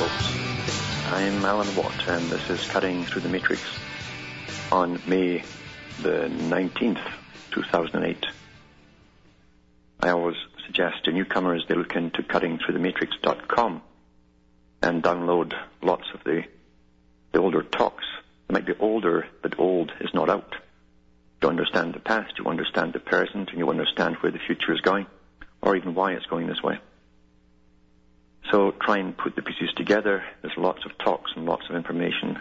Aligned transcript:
Folks. 0.00 0.34
I'm 1.08 1.44
Alan 1.44 1.76
Watt, 1.76 2.08
and 2.08 2.30
this 2.30 2.48
is 2.48 2.66
Cutting 2.68 3.04
Through 3.04 3.20
the 3.20 3.28
Matrix 3.28 3.62
on 4.72 4.98
May 5.06 5.44
the 6.00 6.30
19th, 6.30 7.06
2008. 7.50 8.24
I 10.00 10.08
always 10.08 10.36
suggest 10.64 11.04
to 11.04 11.12
newcomers 11.12 11.66
they 11.68 11.74
look 11.74 11.94
into 11.96 12.22
cuttingthroughthematrix.com 12.22 13.82
and 14.80 15.02
download 15.02 15.52
lots 15.82 16.06
of 16.14 16.24
the, 16.24 16.44
the 17.32 17.40
older 17.40 17.62
talks. 17.62 18.06
They 18.48 18.54
might 18.54 18.64
be 18.64 18.72
older, 18.80 19.26
but 19.42 19.58
old 19.58 19.92
is 20.00 20.14
not 20.14 20.30
out. 20.30 20.54
You 21.42 21.50
understand 21.50 21.92
the 21.92 22.00
past, 22.00 22.38
you 22.38 22.46
understand 22.46 22.94
the 22.94 23.00
present, 23.00 23.50
and 23.50 23.58
you 23.58 23.68
understand 23.68 24.16
where 24.16 24.32
the 24.32 24.38
future 24.38 24.72
is 24.72 24.80
going, 24.80 25.04
or 25.60 25.76
even 25.76 25.94
why 25.94 26.12
it's 26.12 26.24
going 26.24 26.46
this 26.46 26.62
way. 26.62 26.78
So 28.50 28.72
try 28.72 28.98
and 28.98 29.16
put 29.16 29.36
the 29.36 29.42
pieces 29.42 29.70
together. 29.76 30.24
There's 30.42 30.56
lots 30.56 30.84
of 30.84 30.98
talks 30.98 31.32
and 31.36 31.46
lots 31.46 31.68
of 31.68 31.76
information 31.76 32.40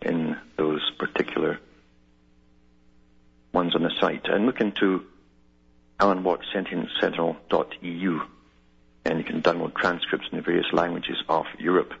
in 0.00 0.36
those 0.56 0.80
particular 0.98 1.58
ones 3.52 3.74
on 3.74 3.82
the 3.82 3.92
site. 4.00 4.26
And 4.26 4.46
look 4.46 4.60
into 4.60 5.04
Alan 6.00 6.24
Watt 6.24 6.40
Sentinel.eu 6.52 8.20
and 9.04 9.18
you 9.18 9.24
can 9.24 9.42
download 9.42 9.74
transcripts 9.74 10.26
in 10.32 10.38
the 10.38 10.42
various 10.42 10.72
languages 10.72 11.16
of 11.28 11.46
Europe. 11.58 11.92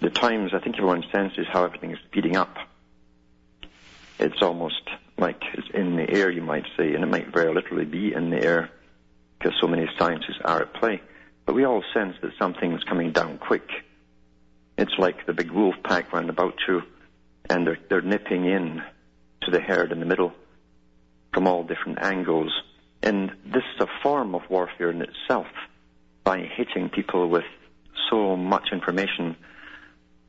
The 0.00 0.10
times, 0.10 0.52
I 0.54 0.60
think 0.60 0.76
everyone 0.76 1.04
senses 1.12 1.46
how 1.50 1.64
everything 1.64 1.90
is 1.90 1.98
speeding 2.06 2.36
up. 2.36 2.56
It's 4.18 4.40
almost 4.40 4.82
like 5.18 5.42
it's 5.54 5.68
in 5.74 5.96
the 5.96 6.08
air, 6.08 6.30
you 6.30 6.42
might 6.42 6.64
say, 6.76 6.94
and 6.94 7.04
it 7.04 7.08
might 7.08 7.32
very 7.32 7.52
literally 7.52 7.84
be 7.84 8.14
in 8.14 8.30
the 8.30 8.42
air 8.42 8.70
because 9.38 9.58
so 9.60 9.66
many 9.66 9.88
sciences 9.98 10.36
are 10.44 10.62
at 10.62 10.72
play. 10.74 11.02
But 11.48 11.54
we 11.54 11.64
all 11.64 11.82
sense 11.94 12.14
that 12.20 12.32
something's 12.38 12.84
coming 12.84 13.12
down 13.12 13.38
quick. 13.38 13.66
It's 14.76 14.92
like 14.98 15.24
the 15.24 15.32
big 15.32 15.50
wolf 15.50 15.76
pack 15.82 16.12
round 16.12 16.28
about 16.28 16.56
you, 16.68 16.82
and 17.48 17.66
they're, 17.66 17.78
they're 17.88 18.02
nipping 18.02 18.44
in 18.44 18.82
to 19.44 19.50
the 19.50 19.58
herd 19.58 19.90
in 19.90 19.98
the 19.98 20.04
middle 20.04 20.34
from 21.32 21.46
all 21.46 21.62
different 21.62 22.02
angles. 22.02 22.52
And 23.02 23.30
this 23.46 23.62
is 23.74 23.80
a 23.80 23.86
form 24.02 24.34
of 24.34 24.42
warfare 24.50 24.90
in 24.90 25.00
itself 25.00 25.46
by 26.22 26.40
hitting 26.40 26.90
people 26.90 27.30
with 27.30 27.46
so 28.10 28.36
much 28.36 28.68
information 28.70 29.34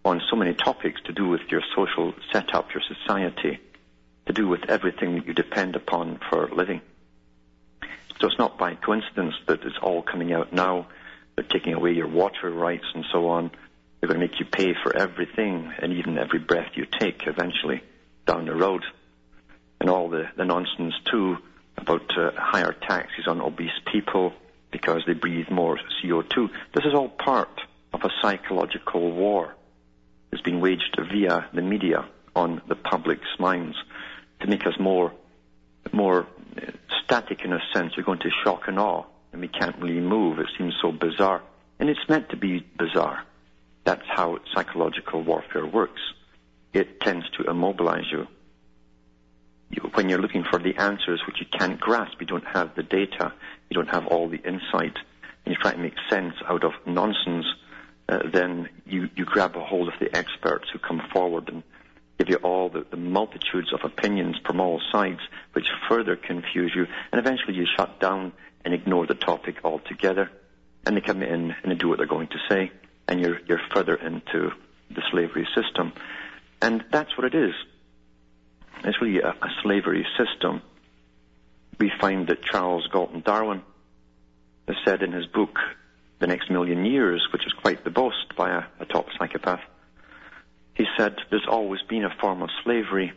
on 0.06 0.22
so 0.30 0.38
many 0.38 0.54
topics 0.54 1.02
to 1.08 1.11
do 1.11 1.28
with 1.28 1.42
your 1.50 1.64
social 1.76 2.14
setup, 2.31 2.73
your 2.73 2.81
society, 2.88 3.59
to 4.28 4.31
do 4.31 4.48
with 4.48 4.70
everything 4.70 5.16
that 5.16 5.28
you 5.28 5.33
depend 5.33 5.76
upon 5.76 6.22
for 6.30 6.48
living. 6.48 6.80
So 8.22 8.28
it's 8.28 8.39
not 8.39 8.58
by 8.58 8.76
coincidence 8.76 9.36
that 9.48 9.64
it's 9.64 9.78
all 9.81 10.02
coming 10.02 10.31
out 10.31 10.54
now. 10.54 10.88
They're 11.40 11.48
taking 11.48 11.73
away 11.73 11.94
your 11.94 12.09
water 12.09 12.52
rights 12.52 12.83
and 12.94 13.05
so 13.14 13.30
on. 13.30 13.50
They're 14.00 14.10
going 14.10 14.20
to 14.20 14.27
make 14.27 14.42
you 14.42 14.45
pay 14.45 14.73
for 14.83 14.94
everything 14.94 15.72
and 15.82 15.94
even 15.94 16.17
every 16.17 16.39
breath 16.39 16.72
you 16.76 16.86
take 17.00 17.27
eventually 17.27 17.82
down 18.26 18.44
the 18.44 18.54
road. 18.54 18.83
And 19.80 19.89
all 19.89 20.10
the, 20.10 20.26
the 20.36 20.44
nonsense 20.44 20.95
too 21.10 21.38
about 21.77 22.11
uh, 22.17 22.32
higher 22.36 22.73
taxes 22.73 23.26
on 23.26 23.39
obese 23.39 23.72
people 23.89 24.33
because 24.70 25.04
they 25.08 25.14
breathe 25.14 25.50
more 25.50 25.80
CO2. 26.04 26.50
This 26.73 26.83
is 26.83 26.94
all 26.94 27.08
part 27.08 27.61
of 27.94 28.02
a 28.04 28.10
psychological 28.21 29.10
war 29.10 29.56
that's 30.32 30.44
been 30.44 30.60
waged 30.60 30.98
via 31.10 31.48
the 31.54 31.61
media 31.61 32.06
on 32.36 32.61
the 32.67 32.76
public's 32.76 33.39
minds 33.39 33.77
to 34.42 34.48
make 34.48 34.67
us 34.67 34.77
more, 34.77 35.14
more 35.94 36.27
static 37.06 37.45
in 37.45 37.54
a 37.54 37.61
sense. 37.73 37.95
We're 37.95 38.04
going 38.04 38.20
to 38.20 38.30
shock 38.44 38.67
and 38.67 38.77
awe 38.77 39.06
and 39.32 39.42
we 39.42 39.48
can't 39.48 39.78
really 39.78 40.00
move. 40.02 40.40
It 40.40 40.48
seems 40.58 40.73
so 40.82 40.92
bizarre. 40.92 41.42
And 41.80 41.90
it's 41.90 42.08
meant 42.10 42.30
to 42.30 42.38
be 42.38 42.66
bizarre. 42.78 43.23
That's 43.84 44.06
how 44.08 44.40
psychological 44.54 45.23
warfare 45.23 45.66
works. 45.66 46.02
It 46.73 47.02
tends 47.02 47.26
to 47.38 47.50
immobilize 47.50 48.06
you. 48.12 48.28
you. 49.70 49.89
When 49.94 50.10
you're 50.10 50.22
looking 50.22 50.44
for 50.44 50.60
the 50.60 50.76
answers 50.76 51.22
which 51.26 51.39
you 51.39 51.48
can't 51.58 51.80
grasp, 51.80 52.20
you 52.20 52.28
don't 52.28 52.48
have 52.48 52.76
the 52.76 52.84
data, 52.84 53.34
you 53.70 53.76
don't 53.76 53.89
have 53.89 54.08
all 54.08 54.28
the 54.28 54.38
insight, 54.38 54.95
and 55.45 55.56
you 55.56 55.56
try 55.56 55.72
to 55.72 55.78
make 55.78 55.95
sense 56.10 56.36
out 56.48 56.64
of 56.64 56.73
nonsense, 56.86 57.45
uh, 58.10 58.20
then 58.32 58.70
you, 58.86 59.10
you 59.16 59.26
grab 59.26 59.56
a 59.56 59.64
hold 59.64 59.88
of 59.88 59.94
the 60.00 60.16
experts 60.16 60.66
who 60.72 60.80
come 60.80 61.02
forward 61.14 61.50
and 61.50 61.64
give 62.20 62.30
you 62.30 62.36
all 62.38 62.70
the, 62.70 62.86
the, 62.92 62.98
multitudes 62.98 63.72
of 63.74 63.80
opinions 63.84 64.36
from 64.46 64.60
all 64.60 64.82
sides, 64.92 65.22
which 65.54 65.66
further 65.88 66.18
confuse 66.18 66.72
you, 66.76 66.86
and 67.12 67.20
eventually 67.20 67.56
you 67.56 67.66
shut 67.78 68.00
down 68.00 68.34
and 68.66 68.74
ignore 68.74 69.08
the 69.08 69.16
topic 69.16 69.56
altogether. 69.64 70.30
And 70.86 70.98
they 70.98 71.02
come 71.02 71.24
in 71.24 71.56
and 71.64 71.72
they 71.72 71.76
do 71.76 71.88
what 71.88 71.98
they're 71.98 72.08
going 72.08 72.28
to 72.28 72.40
say, 72.50 72.72
and 73.08 73.22
you're, 73.22 73.40
you're 73.48 73.62
further 73.74 73.96
into 73.96 74.52
the 74.90 75.02
slavery 75.12 75.48
system. 75.56 75.94
And 76.62 76.84
that's 76.92 77.18
what 77.18 77.26
it 77.26 77.36
is. 77.36 77.54
It's 78.84 79.02
really 79.02 79.22
a, 79.22 79.30
a 79.30 79.50
slavery 79.64 80.06
system. 80.18 80.62
We 81.80 81.92
find 82.02 82.28
that 82.28 82.44
Charles 82.44 82.88
Galton 82.92 83.22
Darwin 83.22 83.62
has 84.68 84.76
said 84.84 85.04
in 85.04 85.14
his 85.14 85.26
book, 85.28 85.58
The 86.20 86.28
Next 86.28 86.52
Million 86.52 86.86
Years, 86.86 87.26
which 87.32 87.46
is 87.46 87.54
quite 87.54 87.86
the 87.86 87.90
boast 87.90 88.36
by 88.36 88.50
a, 88.52 88.64
a 88.82 88.86
top 88.86 89.08
psychopath, 89.18 89.62
he 90.80 90.86
said 90.98 91.17
there's 91.30 91.45
always 91.45 91.82
been 91.90 92.06
a 92.06 92.16
form 92.22 92.42
of 92.42 92.50
slavery, 92.64 93.12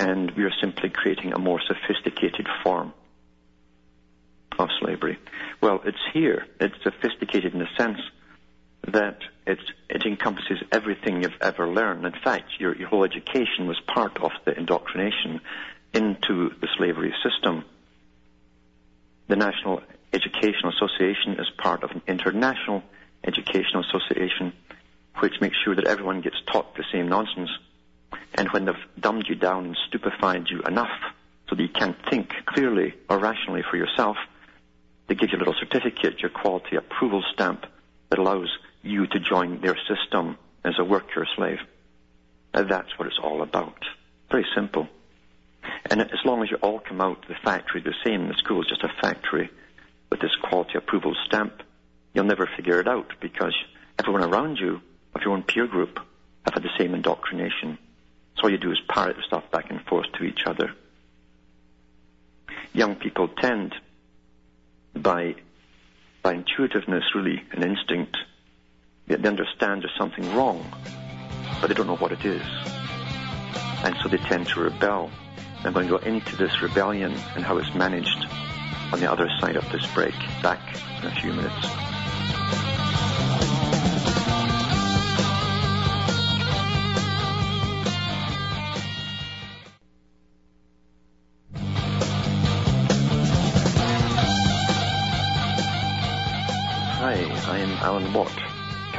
and 0.00 0.32
we 0.32 0.42
are 0.42 0.52
simply 0.60 0.90
creating 0.90 1.32
a 1.32 1.38
more 1.38 1.60
sophisticated 1.64 2.48
form 2.64 2.92
of 4.58 4.68
slavery. 4.80 5.16
Well, 5.60 5.80
it's 5.84 6.04
here. 6.12 6.44
It's 6.58 6.74
sophisticated 6.82 7.52
in 7.54 7.60
the 7.60 7.68
sense 7.78 8.00
that 8.88 9.18
it 9.46 9.60
encompasses 10.04 10.58
everything 10.72 11.22
you've 11.22 11.40
ever 11.40 11.68
learned. 11.68 12.04
In 12.04 12.14
fact, 12.24 12.50
your, 12.58 12.76
your 12.76 12.88
whole 12.88 13.04
education 13.04 13.68
was 13.68 13.78
part 13.86 14.18
of 14.20 14.32
the 14.44 14.58
indoctrination 14.58 15.40
into 15.94 16.50
the 16.60 16.68
slavery 16.76 17.14
system. 17.22 17.64
The 19.28 19.36
National 19.36 19.82
Educational 20.12 20.72
Association 20.72 21.38
is 21.38 21.48
part 21.58 21.84
of 21.84 21.92
an 21.92 22.02
international 22.08 22.82
educational 23.24 23.84
association 23.84 24.52
which 25.18 25.40
makes 25.40 25.56
sure 25.64 25.74
that 25.74 25.86
everyone 25.86 26.20
gets 26.20 26.36
taught 26.46 26.74
the 26.76 26.84
same 26.92 27.08
nonsense. 27.08 27.50
And 28.34 28.48
when 28.50 28.64
they've 28.64 28.74
dumbed 28.98 29.26
you 29.28 29.34
down 29.34 29.66
and 29.66 29.76
stupefied 29.88 30.48
you 30.48 30.62
enough 30.62 30.88
so 31.48 31.56
that 31.56 31.62
you 31.62 31.68
can't 31.68 31.96
think 32.08 32.32
clearly 32.46 32.94
or 33.08 33.18
rationally 33.18 33.62
for 33.68 33.76
yourself, 33.76 34.16
they 35.08 35.14
give 35.14 35.30
you 35.30 35.38
a 35.38 35.40
little 35.40 35.54
certificate, 35.58 36.20
your 36.20 36.30
quality 36.30 36.76
approval 36.76 37.22
stamp 37.34 37.66
that 38.08 38.18
allows 38.18 38.48
you 38.82 39.06
to 39.08 39.20
join 39.20 39.60
their 39.60 39.76
system 39.88 40.38
as 40.64 40.74
a 40.78 40.84
worker 40.84 41.26
slave. 41.36 41.58
That's 42.52 42.98
what 42.98 43.08
it's 43.08 43.18
all 43.22 43.42
about. 43.42 43.84
Very 44.30 44.46
simple. 44.54 44.88
And 45.90 46.00
as 46.00 46.24
long 46.24 46.42
as 46.42 46.50
you 46.50 46.56
all 46.58 46.78
come 46.78 47.00
out 47.00 47.22
of 47.22 47.28
the 47.28 47.34
factory 47.44 47.80
the 47.80 47.94
same, 48.04 48.28
the 48.28 48.34
school 48.34 48.62
is 48.62 48.68
just 48.68 48.84
a 48.84 48.92
factory 49.00 49.50
with 50.10 50.20
this 50.20 50.34
quality 50.42 50.72
approval 50.76 51.14
stamp, 51.26 51.62
you'll 52.12 52.24
never 52.24 52.48
figure 52.56 52.80
it 52.80 52.88
out 52.88 53.12
because 53.20 53.54
everyone 53.98 54.24
around 54.24 54.58
you, 54.58 54.80
of 55.14 55.22
your 55.22 55.32
own 55.32 55.42
peer 55.42 55.66
group, 55.66 55.98
have 56.44 56.54
had 56.54 56.62
the 56.62 56.70
same 56.78 56.94
indoctrination. 56.94 57.78
So 58.36 58.44
all 58.44 58.50
you 58.50 58.58
do 58.58 58.70
is 58.70 58.80
parrot 58.88 59.16
the 59.16 59.22
stuff 59.22 59.50
back 59.50 59.70
and 59.70 59.80
forth 59.82 60.06
to 60.18 60.24
each 60.24 60.40
other. 60.46 60.72
Young 62.72 62.94
people 62.94 63.28
tend 63.28 63.74
by, 64.94 65.34
by 66.22 66.34
intuitiveness, 66.34 67.04
really, 67.14 67.42
an 67.52 67.62
instinct. 67.62 68.16
They 69.06 69.16
understand 69.16 69.82
there's 69.82 69.96
something 69.98 70.34
wrong, 70.34 70.64
but 71.60 71.66
they 71.66 71.74
don't 71.74 71.88
know 71.88 71.96
what 71.96 72.12
it 72.12 72.24
is. 72.24 72.42
And 73.82 73.96
so 74.02 74.08
they 74.08 74.18
tend 74.18 74.46
to 74.48 74.60
rebel. 74.60 75.10
I'm 75.64 75.72
going 75.72 75.88
to 75.88 75.98
go 75.98 76.04
into 76.04 76.36
this 76.36 76.62
rebellion 76.62 77.12
and 77.34 77.44
how 77.44 77.58
it's 77.58 77.74
managed 77.74 78.26
on 78.92 79.00
the 79.00 79.10
other 79.10 79.28
side 79.40 79.56
of 79.56 79.70
this 79.72 79.86
break. 79.94 80.14
Back 80.42 80.60
in 81.02 81.08
a 81.08 81.14
few 81.20 81.32
minutes. 81.32 81.99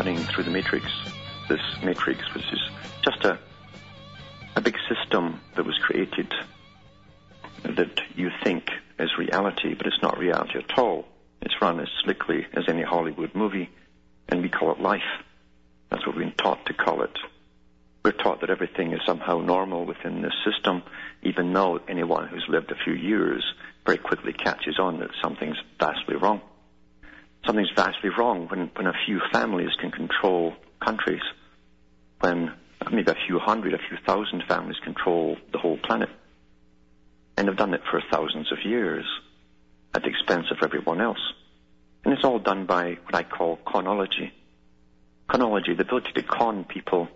Cutting 0.02 0.18
through 0.18 0.44
the 0.44 0.50
matrix. 0.50 0.88
This 1.48 1.60
matrix, 1.84 2.22
is 2.36 2.60
just 3.04 3.24
a 3.24 3.38
a 4.56 4.62
big 4.62 4.76
system 4.90 5.40
that 5.56 5.64
was 5.64 5.78
created 5.78 6.34
that 7.64 8.02
you 8.16 8.32
think 8.44 8.72
is 8.98 9.12
reality, 9.20 9.76
but 9.76 9.86
it's 9.86 10.02
not 10.02 10.18
reality 10.18 10.58
at 10.58 10.80
all. 10.80 11.06
It's 11.44 11.54
run 11.62 11.80
as 11.80 11.88
slickly 12.04 12.48
as 12.54 12.64
any 12.68 12.82
Hollywood 12.82 13.36
movie, 13.36 13.70
and 14.28 14.42
we 14.42 14.50
call 14.50 14.72
it 14.72 14.80
life. 14.80 15.12
That's 15.92 16.04
what 16.08 16.16
we've 16.16 16.26
been 16.26 16.36
taught 16.36 16.66
to 16.66 16.74
call 16.74 17.04
it. 17.04 17.16
We're 18.04 18.12
taught 18.12 18.42
that 18.42 18.50
everything 18.50 18.94
is 18.94 19.02
somehow 19.06 19.40
normal 19.40 19.86
within 19.86 20.24
this 20.24 20.34
system, 20.44 20.82
even 21.22 21.54
though 21.54 21.80
anyone 21.88 22.28
who's 22.28 22.48
lived 22.50 22.72
a 22.72 22.84
few 22.84 22.94
years 22.94 23.46
very 23.86 24.00
quickly 24.00 24.34
catches 24.34 24.80
on 24.80 25.00
that 25.02 25.12
something's 25.22 25.62
vastly 25.80 26.16
wrong. 26.16 26.42
Something's 27.46 27.72
vastly 27.76 28.10
wrong 28.18 28.48
when, 28.48 28.70
when 28.76 28.88
a 28.88 28.94
few 29.06 29.20
families 29.32 29.72
can 29.80 29.92
control 29.92 30.54
countries, 30.80 31.22
when 32.20 32.54
maybe 32.92 33.12
a 33.12 33.16
few 33.28 33.40
hundred, 33.40 33.74
a 33.74 33.78
few 33.78 33.98
thousand 34.06 34.44
families 34.48 34.78
control 34.84 35.38
the 35.52 35.58
whole 35.58 35.78
planet. 35.78 36.10
And 37.38 37.48
have 37.48 37.58
done 37.58 37.74
it 37.74 37.82
for 37.90 38.02
thousands 38.12 38.52
of 38.52 38.60
years 38.64 39.06
at 39.96 40.04
the 40.04 40.10
expense 40.10 40.48
of 40.52 40.58
everyone 40.64 41.02
else. 41.02 41.34
And 42.04 42.14
it's 42.14 42.24
all 42.24 42.40
done 42.40 42.66
by 42.66 42.98
what 43.04 43.16
I 43.16 43.24
call 43.24 43.58
conology. 43.66 44.32
Conology, 45.30 45.76
the 45.76 45.84
ability 45.84 46.12
to 46.16 46.24
con 46.24 46.66
people, 46.66 47.08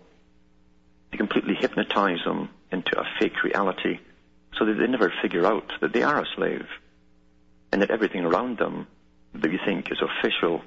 to 1.12 1.18
completely 1.18 1.54
hypnotize 1.54 2.18
them 2.24 2.50
into 2.72 2.98
a 2.98 3.04
fake 3.20 3.42
reality 3.44 3.98
so 4.58 4.64
that 4.64 4.74
they 4.74 4.86
never 4.86 5.12
figure 5.22 5.46
out 5.46 5.70
that 5.80 5.92
they 5.92 6.02
are 6.02 6.20
a 6.20 6.26
slave 6.34 6.66
and 7.72 7.82
that 7.82 7.90
everything 7.90 8.24
around 8.24 8.58
them 8.58 8.86
that 9.42 9.52
you 9.52 9.58
think 9.64 9.90
is 9.90 9.98
official 10.00 10.62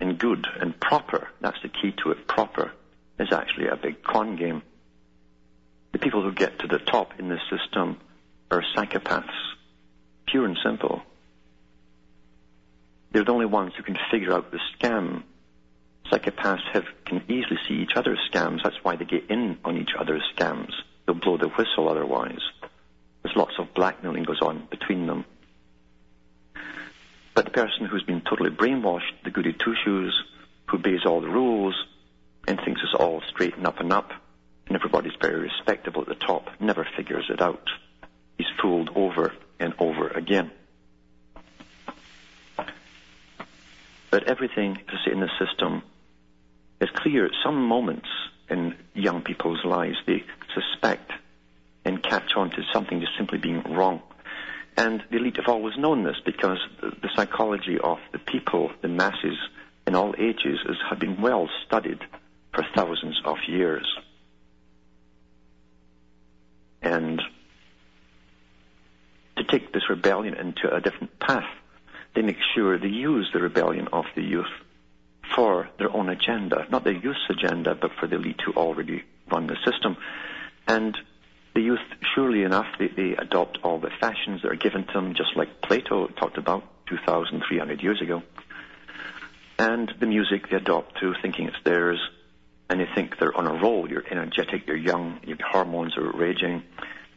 and 0.00 0.18
good 0.18 0.46
and 0.60 0.78
proper, 0.78 1.28
that's 1.40 1.60
the 1.62 1.68
key 1.68 1.92
to 2.02 2.10
it, 2.10 2.26
proper, 2.26 2.72
is 3.18 3.32
actually 3.32 3.68
a 3.68 3.76
big 3.76 4.02
con 4.02 4.36
game. 4.36 4.62
The 5.92 5.98
people 5.98 6.22
who 6.22 6.32
get 6.32 6.58
to 6.60 6.66
the 6.66 6.78
top 6.78 7.18
in 7.18 7.28
this 7.28 7.40
system 7.50 7.98
are 8.50 8.64
psychopaths, 8.74 9.28
pure 10.26 10.46
and 10.46 10.58
simple. 10.64 11.02
They're 13.12 13.24
the 13.24 13.32
only 13.32 13.46
ones 13.46 13.72
who 13.76 13.82
can 13.82 13.98
figure 14.10 14.32
out 14.32 14.50
the 14.50 14.60
scam. 14.78 15.24
Psychopaths 16.10 16.62
have, 16.72 16.84
can 17.04 17.22
easily 17.28 17.58
see 17.68 17.74
each 17.74 17.92
other's 17.96 18.20
scams. 18.32 18.62
That's 18.62 18.82
why 18.82 18.96
they 18.96 19.04
get 19.04 19.30
in 19.30 19.58
on 19.64 19.76
each 19.76 19.90
other's 19.98 20.22
scams. 20.36 20.72
They'll 21.06 21.16
blow 21.16 21.36
the 21.36 21.48
whistle 21.48 21.88
otherwise. 21.88 22.40
There's 23.22 23.36
lots 23.36 23.54
of 23.58 23.74
blackmailing 23.74 24.24
goes 24.24 24.40
on 24.40 24.66
between 24.70 25.06
them. 25.06 25.24
But 27.40 27.54
the 27.54 27.58
person 27.62 27.86
who's 27.86 28.02
been 28.02 28.20
totally 28.20 28.50
brainwashed, 28.50 29.24
the 29.24 29.30
goody 29.30 29.54
two 29.54 29.74
shoes, 29.82 30.14
who 30.66 30.76
obeys 30.76 31.06
all 31.06 31.22
the 31.22 31.30
rules 31.30 31.74
and 32.46 32.60
thinks 32.60 32.82
it's 32.84 32.92
all 32.92 33.22
straight 33.30 33.56
and 33.56 33.66
up 33.66 33.80
and 33.80 33.90
up, 33.94 34.12
and 34.66 34.76
everybody's 34.76 35.14
very 35.22 35.40
respectable 35.40 36.02
at 36.02 36.08
the 36.08 36.16
top, 36.16 36.50
never 36.60 36.86
figures 36.98 37.30
it 37.30 37.40
out. 37.40 37.66
He's 38.36 38.46
fooled 38.60 38.90
over 38.94 39.32
and 39.58 39.72
over 39.78 40.08
again. 40.08 40.50
But 44.10 44.24
everything, 44.24 44.78
in 45.06 45.20
the 45.20 45.30
system 45.38 45.82
is 46.78 46.90
clear. 46.90 47.24
At 47.24 47.32
some 47.42 47.64
moments 47.66 48.08
in 48.50 48.74
young 48.92 49.22
people's 49.22 49.64
lives, 49.64 49.96
they 50.06 50.24
suspect 50.52 51.10
and 51.86 52.02
catch 52.02 52.36
on 52.36 52.50
to 52.50 52.62
something 52.70 53.00
just 53.00 53.16
simply 53.16 53.38
being 53.38 53.62
wrong. 53.62 54.02
And 54.80 55.02
the 55.10 55.18
elite 55.18 55.36
have 55.36 55.48
always 55.48 55.76
known 55.76 56.04
this 56.04 56.16
because 56.24 56.56
the 56.80 57.10
psychology 57.14 57.76
of 57.78 57.98
the 58.12 58.18
people, 58.18 58.70
the 58.80 58.88
masses, 58.88 59.36
in 59.86 59.94
all 59.94 60.14
ages, 60.18 60.58
has, 60.66 60.98
been 60.98 61.20
well 61.20 61.50
studied 61.66 61.98
for 62.54 62.64
thousands 62.74 63.20
of 63.26 63.36
years. 63.46 63.86
And 66.80 67.20
to 69.36 69.44
take 69.44 69.70
this 69.74 69.82
rebellion 69.90 70.32
into 70.32 70.74
a 70.74 70.80
different 70.80 71.18
path, 71.20 71.52
they 72.14 72.22
make 72.22 72.38
sure 72.54 72.78
they 72.78 72.88
use 72.88 73.28
the 73.34 73.40
rebellion 73.40 73.86
of 73.92 74.06
the 74.16 74.22
youth 74.22 74.54
for 75.36 75.68
their 75.78 75.94
own 75.94 76.08
agenda, 76.08 76.66
not 76.70 76.84
the 76.84 76.94
youth's 76.94 77.28
agenda, 77.28 77.74
but 77.74 77.90
for 78.00 78.06
the 78.06 78.16
elite 78.16 78.40
who 78.46 78.54
already 78.54 79.04
run 79.30 79.46
the 79.46 79.56
system. 79.70 79.98
And 80.66 80.96
the 81.54 81.60
youth, 81.60 81.80
surely 82.14 82.42
enough, 82.42 82.66
they, 82.78 82.88
they 82.88 83.16
adopt 83.16 83.58
all 83.62 83.78
the 83.78 83.90
fashions 84.00 84.42
that 84.42 84.52
are 84.52 84.56
given 84.56 84.86
to 84.86 84.92
them, 84.92 85.14
just 85.14 85.36
like 85.36 85.60
Plato 85.62 86.06
talked 86.06 86.38
about 86.38 86.64
2,300 86.86 87.82
years 87.82 88.00
ago. 88.00 88.22
And 89.58 89.92
the 89.98 90.06
music 90.06 90.48
they 90.50 90.56
adopt 90.56 90.98
too, 91.00 91.14
thinking 91.20 91.46
it's 91.46 91.56
theirs, 91.64 91.98
and 92.68 92.80
they 92.80 92.86
think 92.94 93.18
they're 93.18 93.36
on 93.36 93.46
a 93.46 93.54
roll. 93.60 93.90
You're 93.90 94.04
energetic, 94.08 94.66
you're 94.66 94.76
young, 94.76 95.20
your 95.24 95.36
hormones 95.44 95.96
are 95.96 96.10
raging, 96.12 96.62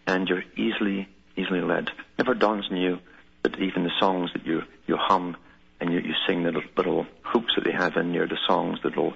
and 0.08 0.28
you're 0.28 0.44
easily, 0.58 1.08
easily 1.38 1.62
led. 1.62 1.90
Never 2.18 2.34
dawns 2.34 2.66
on 2.72 2.78
you 2.78 3.00
that 3.44 3.60
even 3.60 3.84
the 3.84 3.92
songs 4.00 4.32
that 4.34 4.46
you, 4.46 4.64
you 4.88 4.98
hum 4.98 5.38
and 5.80 5.94
you, 5.94 6.00
you 6.00 6.14
sing 6.28 6.44
the 6.44 6.52
little, 6.52 6.70
little 6.76 7.06
hooks 7.22 7.54
that 7.56 7.66
they 7.66 7.72
have 7.72 7.98
in 7.98 8.12
there, 8.12 8.28
the 8.28 8.38
songs, 8.48 8.80
the 8.82 8.90
little, 8.90 9.14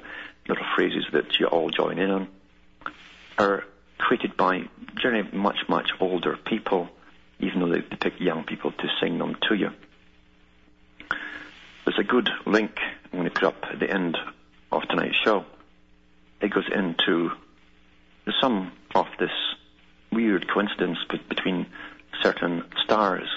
little 0.48 0.66
phrases 0.76 1.06
that 1.14 1.40
you 1.40 1.48
all 1.48 1.70
join 1.70 1.98
in 1.98 2.12
on, 2.12 2.28
are 3.38 3.64
created 3.98 4.38
by 4.38 4.64
generally 5.02 5.30
much, 5.32 5.58
much 5.68 5.92
older 6.00 6.38
people, 6.38 6.90
even 7.40 7.60
though 7.60 7.70
they, 7.70 7.82
pick 7.82 8.20
young 8.20 8.44
people 8.44 8.72
to 8.72 8.88
sing 9.02 9.18
them 9.18 9.36
to 9.48 9.56
you. 9.56 9.70
There's 11.86 12.00
a 12.00 12.04
good 12.04 12.30
link 12.46 12.78
I'm 13.06 13.20
going 13.20 13.26
to 13.26 13.32
put 13.32 13.44
up 13.44 13.64
at 13.72 13.80
the 13.80 13.90
end 13.90 14.18
of 14.72 14.88
tonight's 14.88 15.16
show. 15.24 15.46
It 16.42 16.50
goes 16.50 16.68
into 16.74 17.32
some 18.42 18.72
of 18.94 19.08
this 19.20 19.32
weird 20.12 20.48
coincidence 20.50 20.98
between 21.30 21.68
certain 22.22 22.64
stars 22.84 23.28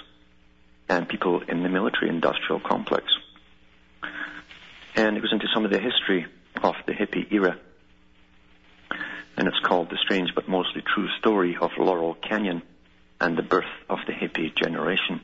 and 0.89 1.09
people 1.09 1.43
in 1.43 1.63
the 1.63 1.69
military 1.69 2.09
industrial 2.09 2.61
complex. 2.61 3.05
And 4.97 5.17
it 5.17 5.21
goes 5.21 5.33
into 5.33 5.47
some 5.55 5.65
of 5.65 5.71
the 5.71 5.79
history 5.79 6.27
of 6.63 6.75
the 6.87 6.93
hippie 6.93 7.33
era. 7.33 7.57
And 9.41 9.49
it's 9.49 9.59
called 9.61 9.89
The 9.89 9.97
Strange 10.05 10.35
but 10.35 10.51
Mostly 10.51 10.83
True 10.83 11.09
Story 11.19 11.57
of 11.59 11.71
Laurel 11.79 12.15
Canyon 12.15 12.61
and 13.23 13.39
the 13.39 13.43
Birth 13.43 13.73
of 13.89 14.01
the 14.07 14.13
Hippie 14.13 14.55
Generation. 14.55 15.23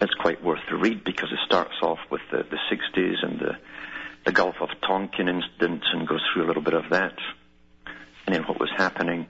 It's 0.00 0.14
quite 0.14 0.42
worth 0.42 0.62
the 0.70 0.76
read 0.76 1.04
because 1.04 1.30
it 1.30 1.38
starts 1.44 1.74
off 1.82 1.98
with 2.10 2.22
the, 2.30 2.38
the 2.38 2.56
60s 2.74 3.22
and 3.22 3.38
the, 3.38 3.58
the 4.24 4.32
Gulf 4.32 4.54
of 4.62 4.70
Tonkin 4.80 5.28
incident 5.28 5.84
and 5.92 6.08
goes 6.08 6.22
through 6.32 6.44
a 6.44 6.48
little 6.48 6.62
bit 6.62 6.72
of 6.72 6.88
that. 6.88 7.12
And 8.24 8.34
then 8.34 8.44
what 8.44 8.58
was 8.58 8.70
happening, 8.74 9.26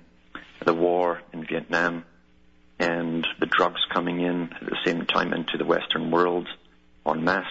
the 0.65 0.73
war 0.73 1.21
in 1.33 1.45
Vietnam, 1.45 2.05
and 2.79 3.27
the 3.41 3.47
drugs 3.47 3.81
coming 3.93 4.21
in 4.21 4.53
at 4.53 4.67
the 4.71 4.79
same 4.85 5.05
time 5.05 5.33
into 5.33 5.59
the 5.59 5.65
Western 5.65 6.13
world 6.13 6.47
en 7.05 7.25
masse, 7.25 7.45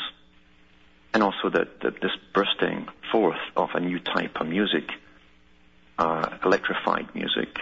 and 1.13 1.21
also 1.21 1.49
that, 1.49 1.81
that 1.81 1.99
this 2.01 2.15
bursting 2.33 2.87
forth 3.11 3.41
of 3.57 3.71
a 3.73 3.81
new 3.81 3.99
type 3.99 4.37
of 4.39 4.47
music, 4.47 4.85
uh, 6.01 6.37
electrified 6.43 7.13
music, 7.13 7.59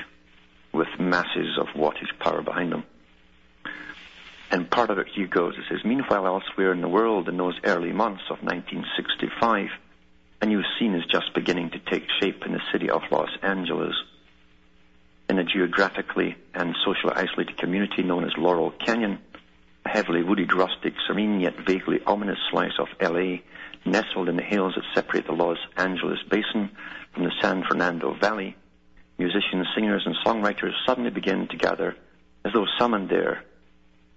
with 0.72 0.88
masses 0.98 1.58
of 1.60 1.68
wattage 1.76 2.18
power 2.20 2.42
behind 2.42 2.72
them. 2.72 2.86
And 4.50 4.72
part 4.72 4.90
of 4.90 4.98
it, 4.98 5.08
he 5.14 5.26
goes, 5.26 5.56
it 5.58 5.66
says, 5.70 5.84
meanwhile 5.84 6.26
elsewhere 6.26 6.72
in 6.72 6.80
the 6.80 6.88
world 6.88 7.28
in 7.28 7.36
those 7.36 7.56
early 7.66 7.92
months 7.92 8.24
of 8.30 8.42
1965, 8.42 9.68
a 10.42 10.46
new 10.46 10.64
scene 10.78 10.96
is 10.96 11.04
just 11.12 11.34
beginning 11.36 11.72
to 11.72 11.80
take 11.80 12.06
shape 12.22 12.46
in 12.46 12.54
the 12.54 12.62
city 12.72 12.90
of 12.90 13.02
Los 13.12 13.30
Angeles 13.44 13.94
in 15.28 15.38
a 15.38 15.44
geographically 15.44 16.38
and 16.54 16.76
socially 16.86 17.14
isolated 17.18 17.58
community 17.58 18.04
known 18.04 18.24
as 18.24 18.32
Laurel 18.38 18.72
Canyon, 18.72 19.20
a 19.86 19.90
heavily 19.90 20.24
wooded, 20.24 20.54
rustic, 20.54 20.94
serene 21.06 21.42
yet 21.42 21.60
vaguely 21.68 22.00
ominous 22.08 22.40
slice 22.50 22.80
of 22.80 22.88
LA, 23.02 23.40
nestled 23.86 24.30
in 24.30 24.38
the 24.38 24.44
hills 24.44 24.76
that 24.76 24.86
separate 24.96 25.28
the 25.28 25.34
Los 25.34 25.58
Angeles 25.76 26.20
basin 26.30 26.72
from 27.14 27.24
the 27.24 27.32
San 27.42 27.64
Fernando 27.64 28.14
Valley. 28.14 28.56
Musicians, 29.18 29.68
singers, 29.76 30.04
and 30.06 30.16
songwriters 30.26 30.74
suddenly 30.86 31.10
begin 31.10 31.48
to 31.48 31.58
gather 31.58 31.96
as 32.46 32.54
though 32.54 32.66
summoned 32.78 33.10
there 33.10 33.44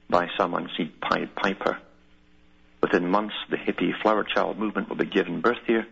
by 0.08 0.28
some 0.36 0.54
unseen 0.54 0.92
Pied 1.00 1.34
Piper. 1.34 1.78
Within 2.80 3.08
months, 3.08 3.34
the 3.50 3.56
hippie 3.56 4.00
flower 4.02 4.24
child 4.24 4.58
movement 4.58 4.88
will 4.88 4.96
be 4.96 5.06
given 5.06 5.40
birth 5.40 5.62
here, 5.66 5.86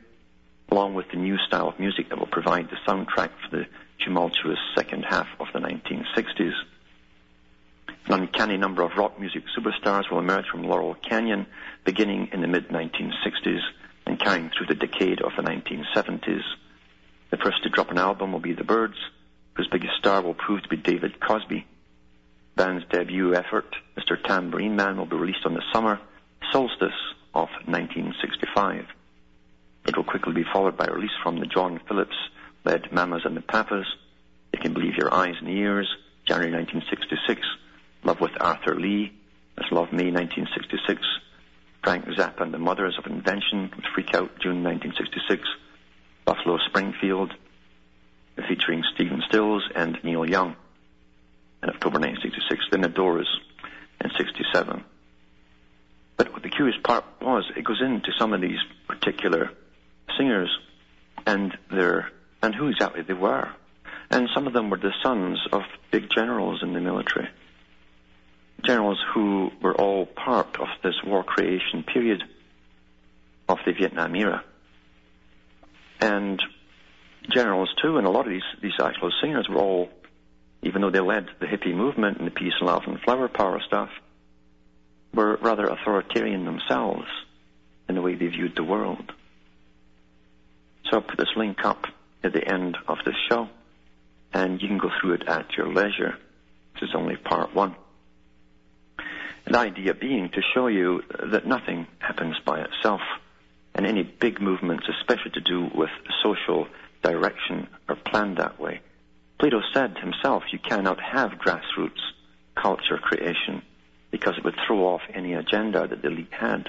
along 0.70 0.94
with 0.94 1.10
the 1.10 1.16
new 1.16 1.38
style 1.38 1.68
of 1.68 1.80
music 1.80 2.08
that 2.08 2.18
will 2.18 2.26
provide 2.26 2.68
the 2.68 2.76
soundtrack 2.86 3.30
for 3.42 3.56
the 3.56 3.66
tumultuous 4.04 4.58
second 4.76 5.04
half 5.04 5.26
of 5.38 5.46
the 5.52 5.58
1960s. 5.58 6.52
An 8.06 8.22
uncanny 8.22 8.56
number 8.56 8.82
of 8.82 8.96
rock 8.96 9.20
music 9.20 9.44
superstars 9.56 10.10
will 10.10 10.18
emerge 10.18 10.46
from 10.50 10.64
Laurel 10.64 10.94
Canyon 10.94 11.46
beginning 11.84 12.28
in 12.32 12.40
the 12.40 12.48
mid-1960s 12.48 13.60
and 14.06 14.18
carrying 14.18 14.50
through 14.50 14.66
the 14.66 14.74
decade 14.74 15.20
of 15.20 15.32
the 15.36 15.42
1970s. 15.42 16.42
The 17.30 17.36
first 17.36 17.62
to 17.62 17.70
drop 17.70 17.90
an 17.90 17.98
album 17.98 18.32
will 18.32 18.40
be 18.40 18.54
The 18.54 18.64
Byrds, 18.64 18.96
whose 19.54 19.68
biggest 19.68 19.96
star 19.98 20.22
will 20.22 20.34
prove 20.34 20.62
to 20.62 20.68
be 20.68 20.76
David 20.76 21.20
Crosby. 21.20 21.66
Band's 22.56 22.84
debut 22.90 23.34
effort, 23.34 23.74
Mr. 23.96 24.22
Tambourine 24.22 24.76
Man, 24.76 24.96
will 24.96 25.06
be 25.06 25.16
released 25.16 25.46
on 25.46 25.54
the 25.54 25.62
summer 25.72 26.00
solstice 26.52 26.92
of 27.34 27.48
1965. 27.66 28.86
It 29.86 29.96
will 29.96 30.04
quickly 30.04 30.32
be 30.32 30.44
followed 30.52 30.76
by 30.76 30.86
a 30.86 30.92
release 30.92 31.16
from 31.22 31.38
the 31.38 31.46
John 31.46 31.80
Phillips 31.88 32.16
led 32.64 32.92
Mamas 32.92 33.22
and 33.24 33.36
the 33.36 33.40
Papas. 33.40 33.86
They 34.52 34.58
can 34.58 34.74
believe 34.74 34.96
your 34.96 35.12
eyes 35.12 35.36
and 35.38 35.48
ears, 35.48 35.88
January 36.26 36.52
1966. 36.52 37.40
Love 38.04 38.20
with 38.20 38.32
Arthur 38.40 38.74
Lee, 38.74 39.12
that's 39.56 39.70
Love 39.72 39.92
Me 39.92 40.10
1966. 40.10 41.00
Frank 41.82 42.04
Zappa 42.06 42.42
and 42.42 42.52
the 42.52 42.58
Mothers 42.58 42.98
of 42.98 43.06
Invention, 43.06 43.70
Freak 43.94 44.14
Out, 44.14 44.38
June 44.40 44.62
1966. 44.62 45.48
Buffalo 46.40 46.58
Springfield, 46.68 47.34
featuring 48.48 48.82
Stephen 48.94 49.22
Stills 49.28 49.62
and 49.74 49.98
Neil 50.02 50.24
Young 50.24 50.56
in 51.62 51.68
October 51.68 51.98
1966. 51.98 52.68
Then 52.70 52.80
the 52.80 52.88
Doors 52.88 53.28
in 54.02 54.10
67. 54.16 54.82
But 56.16 56.32
what 56.32 56.42
the 56.42 56.48
curious 56.48 56.78
part 56.82 57.04
was, 57.20 57.44
it 57.56 57.64
goes 57.64 57.82
into 57.82 58.10
some 58.18 58.32
of 58.32 58.40
these 58.40 58.58
particular 58.86 59.50
singers 60.16 60.48
and 61.26 61.56
their 61.70 62.10
and 62.42 62.54
who 62.54 62.68
exactly 62.68 63.02
they 63.02 63.12
were. 63.12 63.50
And 64.10 64.30
some 64.34 64.46
of 64.46 64.54
them 64.54 64.70
were 64.70 64.78
the 64.78 64.94
sons 65.02 65.38
of 65.52 65.60
big 65.90 66.08
generals 66.08 66.62
in 66.62 66.72
the 66.72 66.80
military. 66.80 67.28
Generals 68.64 68.98
who 69.12 69.50
were 69.60 69.74
all 69.74 70.06
part 70.06 70.58
of 70.58 70.68
this 70.82 70.94
war 71.04 71.22
creation 71.22 71.82
period 71.82 72.24
of 73.46 73.58
the 73.66 73.72
Vietnam 73.72 74.16
era. 74.16 74.42
And 76.00 76.42
generals 77.28 77.72
too, 77.82 77.98
and 77.98 78.06
a 78.06 78.10
lot 78.10 78.26
of 78.26 78.32
these, 78.32 78.42
these 78.62 78.72
actual 78.80 79.12
singers 79.20 79.48
were 79.48 79.58
all, 79.58 79.88
even 80.62 80.82
though 80.82 80.90
they 80.90 81.00
led 81.00 81.28
the 81.40 81.46
hippie 81.46 81.74
movement 81.74 82.18
and 82.18 82.26
the 82.26 82.32
peace 82.32 82.54
and 82.58 82.68
love 82.68 82.82
and 82.86 83.00
flower 83.00 83.28
power 83.28 83.60
stuff, 83.66 83.90
were 85.12 85.36
rather 85.36 85.66
authoritarian 85.66 86.44
themselves 86.44 87.06
in 87.88 87.94
the 87.94 88.02
way 88.02 88.14
they 88.14 88.26
viewed 88.28 88.54
the 88.56 88.64
world. 88.64 89.12
So 90.84 90.96
I'll 90.96 91.02
put 91.02 91.18
this 91.18 91.36
link 91.36 91.64
up 91.64 91.84
at 92.22 92.32
the 92.32 92.46
end 92.46 92.76
of 92.88 92.98
this 93.04 93.14
show, 93.28 93.48
and 94.32 94.60
you 94.60 94.68
can 94.68 94.78
go 94.78 94.90
through 95.00 95.14
it 95.14 95.28
at 95.28 95.56
your 95.56 95.68
leisure. 95.72 96.16
This 96.74 96.88
is 96.88 96.94
only 96.94 97.16
part 97.16 97.54
one. 97.54 97.74
The 99.46 99.58
idea 99.58 99.94
being 99.94 100.30
to 100.30 100.42
show 100.54 100.68
you 100.68 101.02
that 101.32 101.46
nothing 101.46 101.86
happens 101.98 102.36
by 102.44 102.60
itself, 102.60 103.00
and 103.80 103.86
any 103.86 104.02
big 104.02 104.42
movements, 104.42 104.84
especially 105.00 105.30
to 105.30 105.40
do 105.40 105.70
with 105.74 105.88
social 106.22 106.68
direction, 107.02 107.66
are 107.88 107.96
planned 107.96 108.36
that 108.36 108.60
way. 108.60 108.78
Plato 109.38 109.62
said 109.72 109.96
himself, 109.96 110.42
you 110.52 110.58
cannot 110.58 111.00
have 111.00 111.30
grassroots 111.42 112.02
culture 112.54 112.98
creation 112.98 113.62
because 114.10 114.36
it 114.36 114.44
would 114.44 114.56
throw 114.66 114.80
off 114.84 115.00
any 115.14 115.32
agenda 115.32 115.86
that 115.86 116.02
the 116.02 116.08
elite 116.08 116.28
had. 116.30 116.68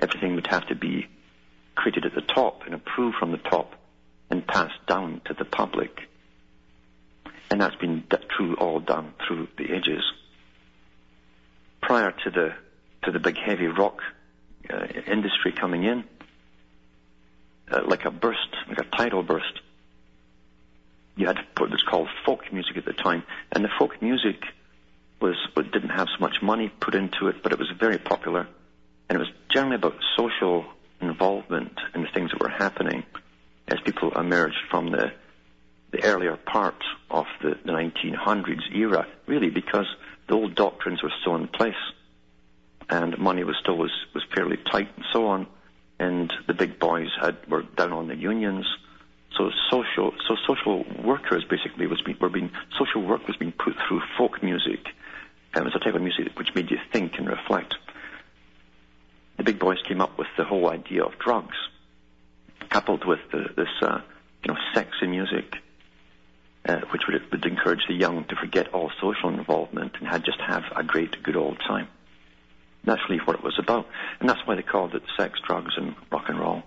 Everything 0.00 0.34
would 0.34 0.48
have 0.48 0.66
to 0.66 0.74
be 0.74 1.06
created 1.76 2.04
at 2.04 2.16
the 2.16 2.34
top 2.34 2.62
and 2.66 2.74
approved 2.74 3.16
from 3.16 3.30
the 3.30 3.38
top 3.38 3.76
and 4.28 4.44
passed 4.44 4.84
down 4.88 5.20
to 5.26 5.34
the 5.34 5.44
public. 5.44 6.00
And 7.48 7.60
that's 7.60 7.76
been 7.76 8.02
true 8.36 8.56
all 8.56 8.80
done 8.80 9.14
through 9.24 9.46
the 9.56 9.72
ages. 9.72 10.02
Prior 11.80 12.10
to 12.10 12.30
the 12.30 12.54
to 13.04 13.12
the 13.12 13.20
big 13.20 13.38
heavy 13.38 13.68
rock 13.68 14.00
uh, 14.70 14.86
industry 15.06 15.52
coming 15.52 15.84
in, 15.84 16.04
uh, 17.70 17.82
like 17.86 18.04
a 18.04 18.10
burst, 18.10 18.48
like 18.68 18.78
a 18.78 18.96
tidal 18.96 19.22
burst, 19.22 19.60
you 21.16 21.26
had 21.26 21.38
what 21.56 21.70
was 21.70 21.82
called 21.82 22.08
folk 22.24 22.52
music 22.52 22.76
at 22.76 22.84
the 22.84 22.92
time, 22.92 23.24
and 23.52 23.64
the 23.64 23.68
folk 23.78 24.00
music 24.00 24.42
was 25.20 25.36
didn't 25.56 25.90
have 25.90 26.06
so 26.08 26.20
much 26.20 26.36
money 26.40 26.68
put 26.80 26.94
into 26.94 27.28
it, 27.28 27.42
but 27.42 27.52
it 27.52 27.58
was 27.58 27.70
very 27.78 27.98
popular, 27.98 28.46
and 29.08 29.16
it 29.16 29.18
was 29.18 29.30
generally 29.52 29.76
about 29.76 29.96
social 30.16 30.64
involvement 31.00 31.78
in 31.94 32.02
the 32.02 32.08
things 32.14 32.30
that 32.30 32.40
were 32.40 32.48
happening 32.48 33.02
as 33.66 33.78
people 33.84 34.12
emerged 34.18 34.58
from 34.70 34.90
the 34.90 35.12
the 35.90 36.04
earlier 36.04 36.36
part 36.36 36.84
of 37.10 37.24
the, 37.42 37.56
the 37.64 37.72
1900s 37.72 38.74
era, 38.74 39.06
really 39.26 39.48
because 39.48 39.86
the 40.28 40.34
old 40.34 40.54
doctrines 40.54 41.02
were 41.02 41.12
still 41.20 41.34
in 41.34 41.48
place, 41.48 41.74
and 42.88 43.18
money 43.18 43.44
was 43.44 43.56
still 43.60 43.76
was, 43.76 43.92
was 44.14 44.24
fairly 44.34 44.56
tight 44.56 44.88
and 44.96 45.04
so 45.12 45.28
on, 45.28 45.46
and 45.98 46.32
the 46.46 46.54
big 46.54 46.78
boys 46.78 47.08
had 47.20 47.36
were 47.48 47.62
down 47.62 47.92
on 47.92 48.08
the 48.08 48.16
unions. 48.16 48.66
So 49.36 49.50
social, 49.70 50.12
so 50.26 50.36
social 50.46 50.84
workers 51.04 51.44
basically 51.44 51.86
was 51.86 52.00
being, 52.02 52.18
were 52.20 52.30
being 52.30 52.50
social 52.78 53.02
work 53.02 53.26
was 53.26 53.36
being 53.36 53.52
put 53.52 53.74
through 53.86 54.00
folk 54.16 54.42
music, 54.42 54.80
and 55.54 55.62
it 55.62 55.64
was 55.64 55.74
a 55.74 55.84
type 55.84 55.94
of 55.94 56.02
music 56.02 56.36
which 56.38 56.54
made 56.54 56.70
you 56.70 56.78
think 56.92 57.12
and 57.18 57.28
reflect. 57.28 57.74
The 59.36 59.44
big 59.44 59.58
boys 59.58 59.78
came 59.86 60.00
up 60.00 60.18
with 60.18 60.28
the 60.36 60.44
whole 60.44 60.68
idea 60.68 61.04
of 61.04 61.18
drugs 61.18 61.56
coupled 62.68 63.04
with 63.06 63.20
the, 63.32 63.46
this, 63.56 63.68
uh, 63.82 64.00
you 64.44 64.52
know, 64.52 64.58
sexy 64.74 65.06
music, 65.06 65.56
uh, 66.66 66.80
which 66.90 67.02
would, 67.08 67.30
would 67.30 67.44
encourage 67.44 67.86
the 67.88 67.94
young 67.94 68.24
to 68.24 68.36
forget 68.36 68.68
all 68.74 68.90
social 69.00 69.30
involvement 69.30 69.92
and 69.98 70.08
had 70.08 70.24
just 70.24 70.40
have 70.40 70.64
a 70.76 70.82
great, 70.82 71.22
good 71.22 71.36
old 71.36 71.58
time. 71.66 71.88
That's 72.84 73.00
really 73.08 73.22
what 73.24 73.36
it 73.36 73.42
was 73.42 73.58
about. 73.58 73.86
And 74.20 74.28
that's 74.28 74.40
why 74.46 74.54
they 74.54 74.62
called 74.62 74.94
it 74.94 75.02
sex, 75.16 75.38
drugs, 75.46 75.74
and 75.76 75.94
rock 76.10 76.24
and 76.28 76.38
roll. 76.38 76.62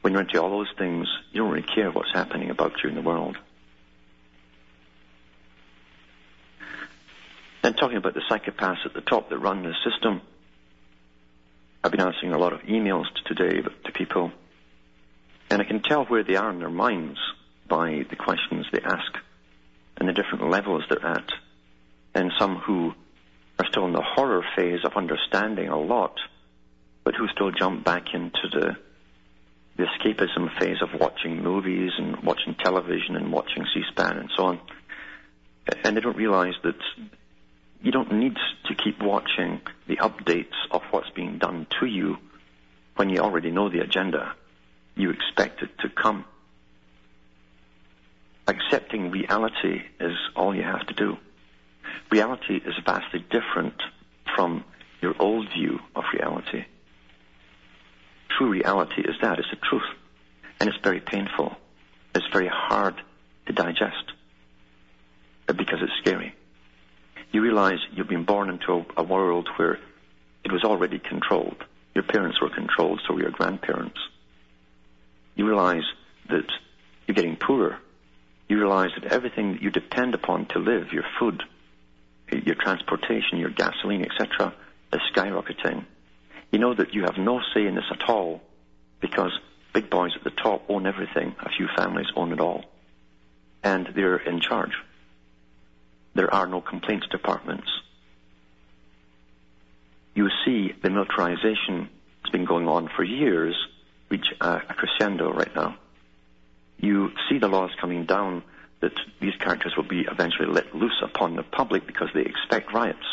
When 0.00 0.12
you're 0.12 0.22
into 0.22 0.40
all 0.40 0.50
those 0.50 0.72
things, 0.78 1.08
you 1.32 1.42
don't 1.42 1.50
really 1.50 1.66
care 1.66 1.90
what's 1.90 2.12
happening 2.12 2.50
about 2.50 2.72
you 2.82 2.88
in 2.88 2.94
the 2.94 3.02
world. 3.02 3.36
And 7.62 7.76
talking 7.76 7.96
about 7.96 8.14
the 8.14 8.22
psychopaths 8.30 8.86
at 8.86 8.94
the 8.94 9.00
top 9.00 9.28
that 9.30 9.38
run 9.38 9.64
the 9.64 9.74
system, 9.84 10.20
I've 11.82 11.90
been 11.90 12.00
answering 12.00 12.32
a 12.32 12.38
lot 12.38 12.52
of 12.52 12.60
emails 12.62 13.06
today 13.24 13.60
to 13.60 13.92
people, 13.92 14.30
and 15.50 15.60
I 15.60 15.64
can 15.64 15.82
tell 15.82 16.04
where 16.04 16.22
they 16.22 16.36
are 16.36 16.50
in 16.50 16.60
their 16.60 16.70
minds 16.70 17.18
by 17.68 18.04
the 18.08 18.16
questions 18.16 18.66
they 18.70 18.80
ask 18.80 19.12
and 19.96 20.08
the 20.08 20.12
different 20.12 20.48
levels 20.48 20.84
they're 20.88 21.04
at. 21.04 21.28
And 22.14 22.32
some 22.38 22.56
who 22.56 22.94
are 23.58 23.66
still 23.70 23.86
in 23.86 23.92
the 23.92 24.02
horror 24.02 24.44
phase 24.54 24.80
of 24.84 24.92
understanding 24.96 25.68
a 25.68 25.78
lot, 25.78 26.18
but 27.04 27.14
who 27.14 27.28
still 27.28 27.50
jump 27.50 27.84
back 27.84 28.14
into 28.14 28.48
the 28.52 28.76
the 29.76 29.84
escapism 29.84 30.58
phase 30.58 30.80
of 30.80 30.98
watching 30.98 31.42
movies 31.42 31.92
and 31.98 32.22
watching 32.22 32.54
television 32.54 33.14
and 33.14 33.30
watching 33.30 33.62
C-SPAN 33.74 34.16
and 34.16 34.30
so 34.34 34.44
on. 34.46 34.60
And 35.84 35.96
they 35.96 36.00
don't 36.00 36.16
realize 36.16 36.54
that 36.62 36.76
you 37.82 37.92
don't 37.92 38.12
need 38.12 38.36
to 38.68 38.74
keep 38.74 39.02
watching 39.02 39.60
the 39.86 39.96
updates 39.96 40.54
of 40.70 40.82
what's 40.90 41.10
being 41.10 41.38
done 41.38 41.66
to 41.78 41.86
you 41.86 42.16
when 42.96 43.10
you 43.10 43.18
already 43.18 43.50
know 43.50 43.68
the 43.68 43.80
agenda. 43.80 44.34
You 44.94 45.10
expect 45.10 45.62
it 45.62 45.70
to 45.80 45.90
come. 45.90 46.24
Accepting 48.46 49.10
reality 49.10 49.82
is 50.00 50.16
all 50.34 50.54
you 50.54 50.62
have 50.62 50.86
to 50.86 50.94
do. 50.94 51.18
Reality 52.10 52.56
is 52.56 52.74
vastly 52.84 53.24
different 53.30 53.74
from 54.34 54.64
your 55.00 55.14
old 55.18 55.48
view 55.56 55.78
of 55.94 56.04
reality. 56.12 56.64
True 58.36 58.50
reality 58.50 59.02
is 59.02 59.14
that, 59.22 59.38
it's 59.38 59.50
the 59.50 59.56
truth. 59.56 59.88
And 60.60 60.68
it's 60.68 60.78
very 60.82 61.00
painful. 61.00 61.56
It's 62.14 62.26
very 62.32 62.48
hard 62.48 62.94
to 63.46 63.52
digest 63.52 64.12
because 65.46 65.78
it's 65.80 65.92
scary 66.00 66.34
you 67.36 67.42
realize 67.42 67.78
you've 67.92 68.08
been 68.08 68.24
born 68.24 68.48
into 68.48 68.72
a, 68.72 69.02
a 69.02 69.02
world 69.02 69.46
where 69.56 69.78
it 70.44 70.50
was 70.50 70.64
already 70.64 70.98
controlled. 70.98 71.62
Your 71.94 72.04
parents 72.04 72.40
were 72.40 72.48
controlled, 72.48 73.02
so 73.06 73.12
were 73.14 73.20
your 73.20 73.30
grandparents. 73.30 73.98
You 75.34 75.46
realize 75.46 75.84
that 76.30 76.46
you're 77.06 77.14
getting 77.14 77.36
poorer. 77.36 77.76
You 78.48 78.58
realize 78.58 78.90
that 78.98 79.12
everything 79.12 79.52
that 79.52 79.62
you 79.62 79.70
depend 79.70 80.14
upon 80.14 80.46
to 80.46 80.58
live, 80.58 80.92
your 80.92 81.04
food, 81.18 81.42
your 82.30 82.56
transportation, 82.56 83.38
your 83.38 83.50
gasoline, 83.50 84.04
etc., 84.04 84.54
is 84.92 85.00
skyrocketing. 85.14 85.84
You 86.50 86.58
know 86.58 86.74
that 86.74 86.94
you 86.94 87.02
have 87.02 87.18
no 87.18 87.40
say 87.54 87.66
in 87.66 87.74
this 87.74 87.84
at 87.90 88.08
all 88.08 88.40
because 89.00 89.32
big 89.72 89.90
boys 89.90 90.12
at 90.16 90.24
the 90.24 90.30
top 90.30 90.64
own 90.68 90.86
everything. 90.86 91.34
A 91.40 91.50
few 91.50 91.68
families 91.76 92.06
own 92.16 92.32
it 92.32 92.40
all. 92.40 92.64
And 93.62 93.88
they're 93.94 94.16
in 94.16 94.40
charge 94.40 94.72
there 96.16 96.32
are 96.32 96.46
no 96.46 96.60
complaints 96.60 97.06
departments. 97.08 97.68
You 100.14 100.28
see 100.44 100.72
the 100.82 100.90
militarization 100.90 101.90
has 102.24 102.32
been 102.32 102.46
going 102.46 102.66
on 102.66 102.88
for 102.96 103.04
years, 103.04 103.54
reach 104.08 104.26
a, 104.40 104.44
uh, 104.44 104.60
a 104.70 104.74
crescendo 104.74 105.30
right 105.32 105.54
now. 105.54 105.76
You 106.78 107.10
see 107.28 107.38
the 107.38 107.48
laws 107.48 107.70
coming 107.80 108.06
down 108.06 108.42
that 108.80 108.92
these 109.20 109.34
characters 109.36 109.74
will 109.76 109.88
be 109.88 110.02
eventually 110.02 110.48
let 110.48 110.74
loose 110.74 111.00
upon 111.02 111.36
the 111.36 111.42
public 111.42 111.86
because 111.86 112.08
they 112.14 112.22
expect 112.22 112.72
riots, 112.72 113.06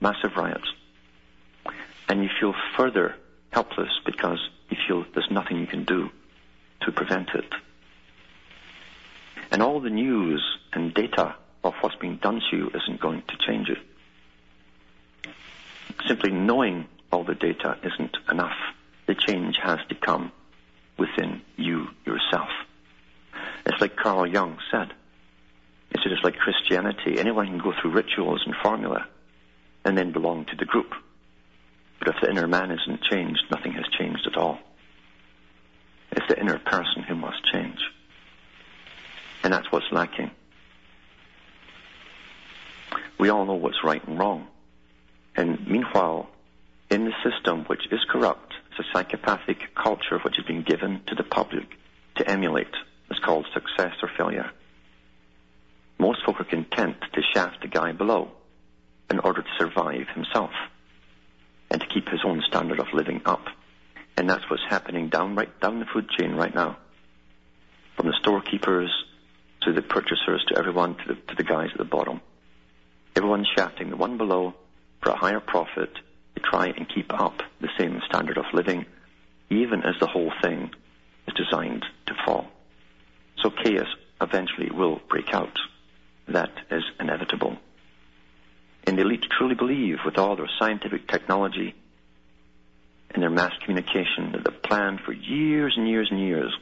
massive 0.00 0.36
riots. 0.36 0.68
And 2.08 2.22
you 2.22 2.30
feel 2.40 2.54
further 2.76 3.14
helpless 3.50 3.90
because 4.06 4.38
you 4.70 4.76
feel 4.86 5.04
there's 5.14 5.30
nothing 5.30 5.58
you 5.58 5.66
can 5.66 5.84
do 5.84 6.10
to 6.82 6.92
prevent 6.92 7.30
it. 7.34 7.52
And 9.50 9.62
all 9.62 9.80
the 9.80 9.90
news 9.90 10.42
and 10.72 10.94
data 10.94 11.34
of 11.64 11.74
what's 11.80 11.96
being 11.96 12.16
done 12.16 12.40
to 12.50 12.56
you 12.56 12.70
isn't 12.74 13.00
going 13.00 13.22
to 13.28 13.36
change 13.46 13.68
it. 13.68 13.78
Simply 16.06 16.30
knowing 16.30 16.86
all 17.10 17.24
the 17.24 17.34
data 17.34 17.76
isn't 17.82 18.16
enough. 18.30 18.56
The 19.06 19.14
change 19.14 19.56
has 19.62 19.80
to 19.88 19.94
come 19.94 20.32
within 20.98 21.42
you 21.56 21.88
yourself. 22.04 22.48
It's 23.66 23.80
like 23.80 23.96
Carl 23.96 24.26
Jung 24.26 24.58
said. 24.70 24.92
It's 25.90 26.02
just 26.02 26.24
like 26.24 26.36
Christianity. 26.36 27.18
Anyone 27.18 27.46
can 27.46 27.58
go 27.58 27.72
through 27.80 27.92
rituals 27.92 28.42
and 28.44 28.54
formula 28.62 29.06
and 29.84 29.96
then 29.96 30.12
belong 30.12 30.44
to 30.46 30.56
the 30.56 30.64
group. 30.64 30.92
But 31.98 32.08
if 32.08 32.16
the 32.20 32.30
inner 32.30 32.46
man 32.46 32.70
isn't 32.70 33.02
changed, 33.02 33.42
nothing 33.50 33.72
has 33.72 33.86
changed 33.98 34.26
at 34.26 34.36
all. 34.36 34.58
It's 36.12 36.26
the 36.28 36.38
inner 36.38 36.58
person 36.58 37.02
who 37.02 37.14
must 37.14 37.44
change. 37.44 37.80
And 39.42 39.52
that's 39.52 39.70
what's 39.70 39.90
lacking. 39.90 40.30
We 43.18 43.30
all 43.30 43.46
know 43.46 43.54
what's 43.54 43.82
right 43.82 44.06
and 44.06 44.18
wrong. 44.18 44.46
And 45.36 45.66
meanwhile, 45.66 46.28
in 46.90 47.04
the 47.04 47.12
system 47.22 47.64
which 47.64 47.86
is 47.90 48.00
corrupt, 48.08 48.54
it's 48.70 48.80
a 48.80 48.92
psychopathic 48.92 49.74
culture 49.74 50.18
which 50.18 50.36
has 50.36 50.46
been 50.46 50.62
given 50.62 51.02
to 51.06 51.14
the 51.14 51.22
public 51.22 51.66
to 52.16 52.28
emulate. 52.28 52.74
It's 53.10 53.20
called 53.20 53.46
success 53.52 53.94
or 54.02 54.10
failure. 54.16 54.50
Most 55.98 56.24
folk 56.24 56.40
are 56.40 56.44
content 56.44 56.96
to 57.12 57.22
shaft 57.34 57.60
the 57.62 57.68
guy 57.68 57.92
below 57.92 58.30
in 59.10 59.18
order 59.18 59.42
to 59.42 59.48
survive 59.58 60.06
himself 60.14 60.50
and 61.70 61.80
to 61.80 61.86
keep 61.86 62.08
his 62.08 62.20
own 62.24 62.42
standard 62.46 62.80
of 62.80 62.86
living 62.92 63.20
up. 63.26 63.44
And 64.16 64.28
that's 64.28 64.48
what's 64.48 64.62
happening 64.68 65.08
down 65.08 65.34
right 65.34 65.60
down 65.60 65.80
the 65.80 65.86
food 65.86 66.08
chain 66.10 66.34
right 66.34 66.54
now. 66.54 66.76
From 67.96 68.06
the 68.06 68.16
storekeepers 68.20 68.90
to 69.62 69.72
the 69.72 69.82
purchasers 69.82 70.44
to 70.48 70.58
everyone 70.58 70.96
to 70.96 71.08
the, 71.08 71.14
to 71.14 71.34
the 71.36 71.44
guys 71.44 71.70
at 71.72 71.78
the 71.78 71.84
bottom. 71.84 72.20
Everyone's 73.16 73.48
shafting 73.56 73.90
the 73.90 73.96
one 73.96 74.16
below 74.16 74.54
for 75.02 75.10
a 75.10 75.16
higher 75.16 75.40
profit 75.40 75.90
to 76.34 76.40
try 76.40 76.66
and 76.66 76.88
keep 76.88 77.12
up 77.12 77.42
the 77.60 77.68
same 77.78 78.00
standard 78.06 78.38
of 78.38 78.44
living, 78.52 78.86
even 79.50 79.82
as 79.82 79.94
the 79.98 80.06
whole 80.06 80.32
thing 80.42 80.70
is 81.26 81.34
designed 81.34 81.84
to 82.06 82.14
fall. 82.24 82.46
So 83.42 83.50
chaos 83.50 83.88
eventually 84.20 84.70
will 84.70 85.00
break 85.08 85.34
out. 85.34 85.58
That 86.28 86.50
is 86.70 86.84
inevitable. 87.00 87.56
And 88.84 88.98
the 88.98 89.02
elite 89.02 89.24
truly 89.36 89.54
believe, 89.54 89.98
with 90.04 90.18
all 90.18 90.36
their 90.36 90.50
scientific 90.58 91.08
technology 91.08 91.74
and 93.10 93.22
their 93.22 93.30
mass 93.30 93.52
communication, 93.64 94.32
that 94.32 94.44
they've 94.44 94.62
planned 94.62 95.00
for 95.00 95.12
years 95.12 95.74
and 95.76 95.88
years 95.88 96.08
and 96.10 96.20
years 96.20 96.54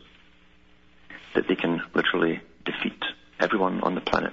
that 1.35 1.49
they 1.49 1.57
can 1.57 1.83
literally 1.95 2.41
defeat 2.65 3.03
everyone 3.41 3.81
on 3.83 3.95
the 3.95 4.01
planet 4.01 4.33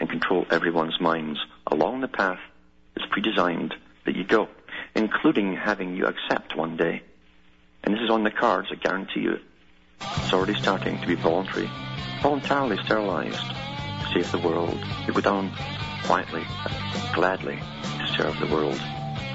and 0.00 0.10
control 0.10 0.46
everyone's 0.50 1.00
minds 1.00 1.38
along 1.66 2.00
the 2.00 2.08
path 2.08 2.40
that's 2.94 3.08
pre-designed 3.10 3.74
that 4.04 4.16
you 4.16 4.24
go, 4.24 4.48
including 4.94 5.54
having 5.56 5.96
you 5.96 6.06
accept 6.06 6.56
one 6.56 6.76
day. 6.76 7.02
And 7.84 7.94
this 7.94 8.02
is 8.02 8.10
on 8.10 8.24
the 8.24 8.30
cards, 8.30 8.68
I 8.70 8.74
guarantee 8.74 9.20
you. 9.20 9.38
It's 10.00 10.32
already 10.32 10.54
starting 10.60 11.00
to 11.00 11.06
be 11.06 11.14
voluntary, 11.14 11.70
voluntarily 12.22 12.76
sterilized 12.84 13.67
save 14.12 14.30
the 14.32 14.38
world. 14.38 14.78
You 15.06 15.12
go 15.12 15.20
down 15.20 15.52
quietly, 16.04 16.44
gladly 17.14 17.56
to 17.56 18.06
serve 18.16 18.38
the 18.40 18.46
world 18.46 18.80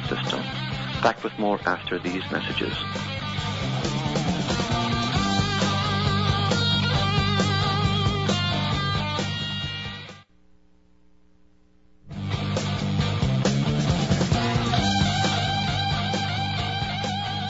system. 0.08 0.42
Back 1.02 1.24
with 1.24 1.38
more 1.38 1.60
after 1.66 2.00
these 2.00 2.24
messages. 2.32 2.74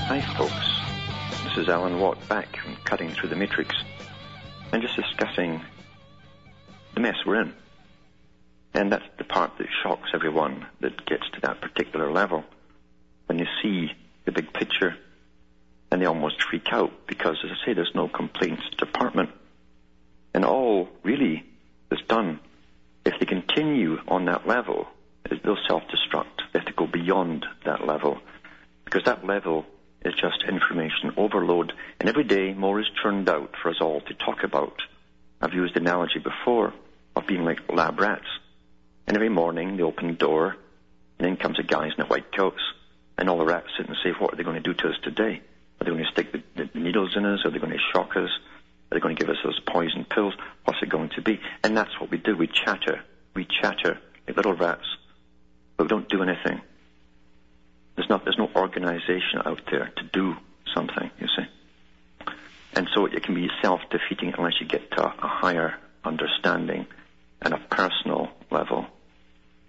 Hi, 0.08 0.22
folks. 0.38 1.44
This 1.44 1.58
is 1.58 1.70
Alan 1.70 2.00
Watt 2.00 2.18
back 2.28 2.58
from 2.58 2.76
Cutting 2.84 3.12
Through 3.12 3.30
the 3.30 3.36
Matrix 3.36 3.76
and 4.72 4.82
just 4.82 4.96
discussing 4.96 5.62
the 6.94 7.02
mess 7.02 7.16
we're 7.26 7.42
in. 7.42 7.54
And 8.74 8.92
that's 8.92 9.06
the 9.18 9.24
part 9.24 9.58
that 9.58 9.68
shocks 9.84 10.10
everyone 10.14 10.66
that 10.82 11.06
gets 11.06 11.30
to 11.34 11.42
that 11.42 11.62
particular 11.62 12.12
level. 12.12 12.44
When 13.28 13.40
you 13.40 13.46
see 13.62 13.92
the 14.26 14.32
big 14.32 14.52
picture 14.54 14.96
and 15.92 16.02
they 16.02 16.06
almost 16.06 16.42
freak 16.42 16.68
out 16.72 16.92
because, 17.08 17.38
as 17.44 17.52
I 17.52 17.66
say, 17.66 17.74
there's 17.74 17.92
no 17.94 18.08
complaints 18.08 18.64
department. 18.78 19.30
And 20.34 20.44
all 20.44 20.90
really 21.04 21.44
is 21.92 22.00
done, 22.08 22.40
if 23.06 23.20
they 23.20 23.26
continue 23.26 24.00
on 24.08 24.26
that 24.26 24.48
level, 24.48 24.88
they'll 25.30 25.58
self-destruct. 25.68 26.52
They 26.52 26.60
have 26.60 26.68
to 26.68 26.74
go 26.74 26.88
beyond 26.88 27.46
that 27.66 27.86
level 27.86 28.20
because 28.86 29.04
that 29.06 29.26
level 29.26 29.66
is 30.04 30.14
just 30.16 30.44
information 30.48 31.14
overload. 31.16 31.74
And 32.00 32.10
every 32.10 32.24
day 32.24 32.54
more 32.54 32.80
is 32.80 32.88
churned 33.02 33.30
out 33.30 33.54
for 33.62 33.70
us 33.70 33.78
all 33.82 34.02
to 34.02 34.14
talk 34.16 34.44
about. 34.44 34.82
I've 35.42 35.54
used 35.54 35.76
the 35.76 35.80
analogy 35.80 36.20
before 36.20 36.74
of 37.16 37.28
being 37.28 37.44
like 37.44 37.60
lab 37.72 38.00
rats. 38.00 38.28
And 39.08 39.16
every 39.16 39.30
morning 39.30 39.78
they 39.78 39.84
open 39.84 40.08
the 40.08 40.14
door, 40.14 40.56
and 41.20 41.28
in 41.28 41.38
comes 41.38 41.58
the 41.58 41.64
guys 41.64 41.92
in 41.98 42.02
the 42.02 42.08
white 42.08 42.32
coats, 42.36 42.62
and 43.18 43.30
all 43.30 43.38
the 43.38 43.46
rats 43.46 43.68
sit 43.78 43.88
and 43.88 43.98
say, 44.04 44.12
what 44.12 44.34
are 44.34 44.38
they 44.38 44.44
going 44.44 44.62
to 44.62 44.74
do 44.74 44.74
to 44.74 44.90
us 44.90 44.96
today? 45.04 45.42
Are 45.80 45.84
they 45.84 45.92
going 45.92 46.04
to 46.04 46.12
stick 46.12 46.32
the, 46.32 46.42
the 46.56 46.80
needles 46.80 47.16
in 47.16 47.26
us? 47.26 47.46
Are 47.46 47.52
they 47.52 47.60
going 47.60 47.72
to 47.72 47.80
shock 47.94 48.16
us? 48.16 48.30
Are 48.92 48.96
they 48.96 49.00
going 49.00 49.16
to 49.16 49.20
give 49.20 49.30
us 49.30 49.42
those 49.44 49.60
poison 49.60 50.06
pills? 50.06 50.34
What's 50.66 50.82
it 50.82 50.90
going 50.90 51.10
to 51.10 51.22
be? 51.22 51.40
And 51.64 51.76
that's 51.76 52.00
what 52.00 52.10
we 52.10 52.18
do. 52.18 52.36
We 52.36 52.48
chatter. 52.48 53.02
We 53.36 53.46
chatter 53.46 54.00
like 54.28 54.36
little 54.36 54.54
rats, 54.54 54.86
but 55.78 55.86
we 55.86 55.88
don't 55.90 56.10
do 56.10 56.24
anything. 56.24 56.62
There's 57.96 58.10
not, 58.10 58.24
there's 58.24 58.38
no 58.38 58.50
organization 58.56 59.42
out 59.46 59.62
there 59.70 59.92
to 59.98 60.04
do 60.12 60.36
something, 60.74 61.12
you 61.20 61.28
see. 61.28 61.46
And 62.76 62.88
so 62.94 63.06
it 63.06 63.22
can 63.24 63.36
be 63.36 63.50
self-defeating 63.62 64.34
unless 64.38 64.60
you 64.60 64.68
get 64.68 64.90
to 64.92 65.04
a, 65.04 65.08
a 65.08 65.28
higher 65.28 65.76
understanding 66.04 66.88
and 67.44 67.54
a 67.54 67.58
personal 67.58 68.30
level. 68.52 68.86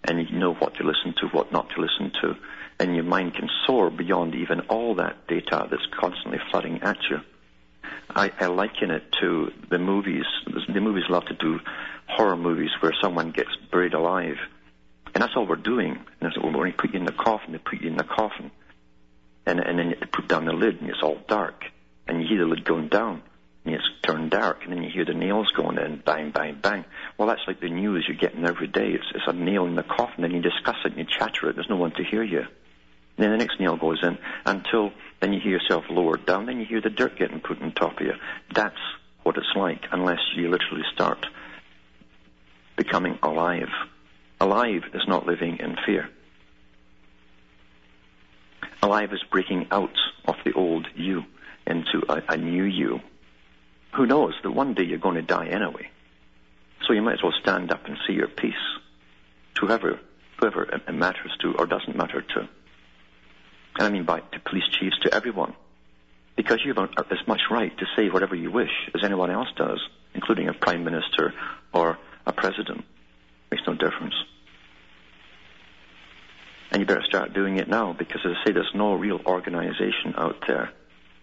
And 0.05 0.29
you 0.29 0.39
know 0.39 0.55
what 0.55 0.75
to 0.77 0.85
listen 0.85 1.15
to, 1.21 1.29
what 1.29 1.53
not 1.53 1.71
to 1.71 1.81
listen 1.81 2.13
to. 2.23 2.37
And 2.79 2.95
your 2.95 3.05
mind 3.05 3.35
can 3.35 3.49
soar 3.67 3.91
beyond 3.91 4.35
even 4.35 4.61
all 4.69 4.97
that 4.97 5.27
data 5.27 5.67
that's 5.71 5.87
constantly 5.99 6.39
flooding 6.51 6.83
at 6.83 6.99
you. 7.11 7.19
I, 8.11 8.31
I 8.39 8.47
liken 8.47 8.91
it 8.91 9.05
to 9.21 9.53
the 9.71 9.79
movies. 9.79 10.25
The 10.47 10.81
movies 10.81 11.05
love 11.09 11.25
to 11.27 11.35
do 11.35 11.61
horror 12.07 12.37
movies 12.37 12.71
where 12.81 12.95
someone 13.01 13.31
gets 13.31 13.51
buried 13.71 13.95
alive. 13.95 14.37
And 15.15 15.23
that's 15.23 15.33
all 15.37 15.47
we're 15.47 15.57
doing. 15.57 15.93
And 15.93 16.07
that's, 16.21 16.39
when 16.39 16.53
they 16.53 16.73
put 16.73 16.93
you 16.93 16.99
in 16.99 17.07
the 17.07 17.13
coffin, 17.13 17.53
they 17.53 17.59
put 17.59 17.81
you 17.81 17.89
in 17.89 17.97
the 17.97 18.05
coffin. 18.05 18.51
And, 19.47 19.61
and 19.61 19.79
then 19.79 19.95
they 20.01 20.07
put 20.07 20.29
down 20.29 20.45
the 20.45 20.53
lid 20.53 20.81
and 20.81 20.91
it's 20.91 21.03
all 21.03 21.19
dark. 21.29 21.65
And 22.07 22.21
you 22.21 22.29
hear 22.29 22.39
the 22.41 22.47
lid 22.47 22.65
going 22.65 22.89
down 22.89 23.23
and 23.65 23.75
it's 23.75 23.85
turned 24.03 24.31
dark, 24.31 24.63
and 24.63 24.73
then 24.73 24.83
you 24.83 24.91
hear 24.91 25.05
the 25.05 25.15
nails 25.15 25.51
going 25.57 25.79
in, 25.79 26.03
bang, 26.05 26.31
bang, 26.31 26.59
bang. 26.61 26.85
Well, 27.17 27.29
that's 27.29 27.41
like 27.47 27.61
the 27.61 27.71
news 27.71 28.05
you're 28.07 28.17
getting 28.17 28.45
every 28.47 28.67
day. 28.67 28.91
It's, 28.93 29.07
it's 29.15 29.25
a 29.27 29.33
nail 29.33 29.65
in 29.67 29.75
the 29.75 29.83
coffin, 29.83 30.25
and 30.25 30.35
you 30.35 30.43
discuss 30.43 30.77
it 30.85 30.93
and 30.93 30.99
you 30.99 31.07
chatter 31.07 31.49
it. 31.49 31.55
There's 31.55 31.71
no 31.71 31.77
one 31.77 31.93
to 31.93 32.05
hear 32.05 32.23
you. 32.23 32.41
And 32.41 33.25
then 33.25 33.31
the 33.31 33.39
next 33.39 33.61
nail 33.61 33.77
goes 33.77 34.01
in 34.03 34.19
until 34.45 34.93
then 35.21 35.33
you 35.33 35.41
hear 35.41 35.53
yourself 35.53 35.85
lowered 35.89 36.27
down, 36.27 36.47
then 36.47 36.59
you 36.59 36.67
hear 36.67 36.81
the 36.81 36.91
dirt 36.91 37.17
getting 37.17 37.41
put 37.41 37.63
on 37.63 37.73
top 37.73 38.01
of 38.01 38.07
you. 38.07 38.13
That's 38.55 38.77
what 39.23 39.37
it's 39.37 39.55
like 39.57 39.85
unless 39.93 40.19
you 40.37 40.51
literally 40.51 40.83
start 40.93 41.25
becoming 42.77 43.19
alive. 43.23 43.69
Alive 44.41 44.83
is 44.93 45.03
not 45.07 45.27
living 45.27 45.59
in 45.59 45.77
fear. 45.87 46.11
Alive 48.83 49.13
is 49.13 49.23
breaking 49.31 49.69
out 49.71 49.97
of 50.27 50.35
the 50.45 50.53
old 50.53 50.87
you 50.95 51.23
into 51.67 52.03
a, 52.09 52.21
a 52.35 52.37
new 52.37 52.65
you 52.65 53.01
who 53.95 54.07
knows 54.07 54.35
that 54.43 54.51
one 54.51 54.75
day 54.75 54.83
you're 54.83 54.99
going 54.99 55.17
to 55.17 55.23
die 55.23 55.47
anyway. 55.47 55.89
So 56.87 56.93
you 56.93 57.03
might 57.03 57.15
as 57.15 57.23
well 57.23 57.33
stand 57.41 57.71
up 57.71 57.87
and 57.87 57.97
see 58.07 58.15
your 58.15 58.29
peace 58.29 58.55
to 59.55 59.67
whoever, 59.67 59.99
whoever 60.39 60.65
it 60.65 60.93
matters 60.93 61.31
to 61.41 61.55
or 61.55 61.67
doesn't 61.67 61.97
matter 61.97 62.21
to. 62.21 62.41
And 62.41 62.49
I 63.87 63.89
mean 63.91 64.05
by 64.05 64.21
to 64.21 64.41
police 64.41 64.69
chiefs, 64.71 64.99
to 65.03 65.15
everyone. 65.15 65.55
Because 66.37 66.59
you 66.65 66.75
have 66.75 66.91
as 67.11 67.27
much 67.29 67.43
right 67.51 67.77
to 67.79 67.87
say 67.97 68.09
whatever 68.09 68.35
you 68.35 68.51
wish 68.51 68.73
as 68.95 69.05
anyone 69.05 69.31
else 69.31 69.49
does, 69.57 69.81
including 70.15 70.49
a 70.49 70.53
prime 70.53 70.85
minister 70.85 71.33
or 71.73 71.97
a 72.27 72.33
president. 72.33 72.85
Makes 73.51 73.67
no 73.67 73.75
difference. 73.75 74.15
And 76.73 76.81
you 76.81 76.87
better 76.87 77.05
start 77.07 77.33
doing 77.33 77.59
it 77.59 77.69
now 77.69 77.93
because, 77.93 78.23
as 78.25 78.33
I 78.33 78.47
say, 78.47 78.53
there's 78.53 78.73
no 78.75 78.95
real 78.95 79.21
organization 79.25 80.15
out 80.17 80.43
there 80.49 80.73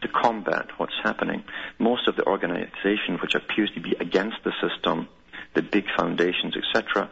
to 0.01 0.07
combat 0.07 0.67
what's 0.77 0.95
happening. 1.03 1.43
Most 1.79 2.07
of 2.07 2.15
the 2.15 2.25
organization 2.25 3.17
which 3.21 3.35
appears 3.35 3.71
to 3.75 3.81
be 3.81 3.95
against 3.99 4.37
the 4.43 4.53
system, 4.61 5.07
the 5.53 5.61
big 5.61 5.85
foundations, 5.97 6.55
etc., 6.55 7.09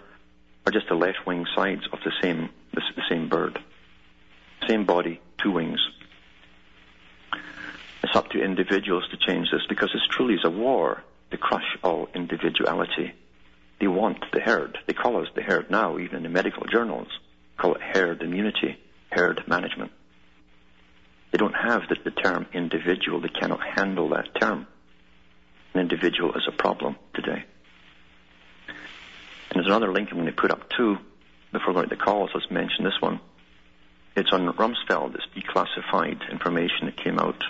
are 0.65 0.71
just 0.71 0.87
the 0.87 0.95
left-wing 0.95 1.45
sides 1.55 1.87
of 1.91 1.99
the 2.03 2.11
same 2.21 2.49
the, 2.73 2.81
the 2.95 3.03
same 3.09 3.29
bird, 3.29 3.59
same 4.67 4.85
body, 4.85 5.19
two 5.41 5.51
wings. 5.51 5.79
It's 8.03 8.15
up 8.15 8.29
to 8.29 8.41
individuals 8.41 9.07
to 9.11 9.17
change 9.17 9.49
this 9.51 9.65
because 9.67 9.89
this 9.93 10.05
truly 10.09 10.35
is 10.35 10.45
a 10.45 10.49
war 10.49 11.03
to 11.31 11.37
crush 11.37 11.77
all 11.83 12.07
individuality. 12.13 13.13
They 13.79 13.87
want 13.87 14.23
the 14.33 14.39
herd. 14.39 14.77
They 14.87 14.93
call 14.93 15.21
us 15.21 15.27
the 15.35 15.41
herd 15.41 15.71
now, 15.71 15.97
even 15.97 16.17
in 16.17 16.23
the 16.23 16.29
medical 16.29 16.65
journals. 16.65 17.07
Call 17.57 17.75
it 17.75 17.81
herd 17.81 18.21
immunity, 18.21 18.77
herd 19.11 19.43
management. 19.47 19.91
They 21.31 21.37
don't 21.37 21.53
have 21.53 21.83
the, 21.89 21.95
the 22.03 22.11
term 22.11 22.47
individual. 22.53 23.21
They 23.21 23.29
cannot 23.29 23.61
handle 23.61 24.09
that 24.09 24.39
term. 24.39 24.67
An 25.73 25.81
individual 25.81 26.33
is 26.35 26.47
a 26.47 26.51
problem 26.51 26.95
today. 27.13 27.43
And 28.67 29.55
there's 29.55 29.67
another 29.67 29.91
link 29.91 30.09
I'm 30.11 30.17
going 30.17 30.27
to 30.27 30.33
put 30.33 30.51
up 30.51 30.69
too, 30.69 30.97
before 31.51 31.73
going 31.73 31.89
to 31.89 31.95
the 31.95 32.01
calls, 32.01 32.31
let's 32.33 32.49
mention 32.51 32.83
this 32.83 32.99
one. 32.99 33.19
It's 34.15 34.31
on 34.31 34.51
Rumsfeld, 34.53 35.15
it's 35.15 35.25
declassified 35.35 36.29
information 36.31 36.85
that 36.85 36.97
came 36.97 37.19
out. 37.19 37.43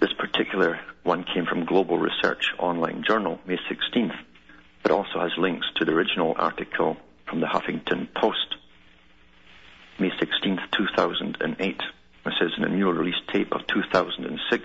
This 0.00 0.12
particular 0.12 0.78
one 1.02 1.24
came 1.24 1.46
from 1.46 1.64
Global 1.64 1.98
Research 1.98 2.52
Online 2.58 3.02
Journal, 3.02 3.40
May 3.46 3.56
16th, 3.56 4.16
but 4.82 4.92
also 4.92 5.20
has 5.20 5.32
links 5.36 5.66
to 5.76 5.84
the 5.84 5.92
original 5.92 6.34
article 6.38 6.96
from 7.26 7.40
the 7.40 7.46
Huffington 7.46 8.12
Post, 8.14 8.56
May 9.98 10.10
16th, 10.10 10.70
2008. 10.70 11.82
It 12.28 12.34
says 12.38 12.50
in 12.58 12.64
a 12.64 12.68
new 12.68 12.90
release 12.90 13.20
tape 13.32 13.52
of 13.52 13.66
2006 13.66 14.64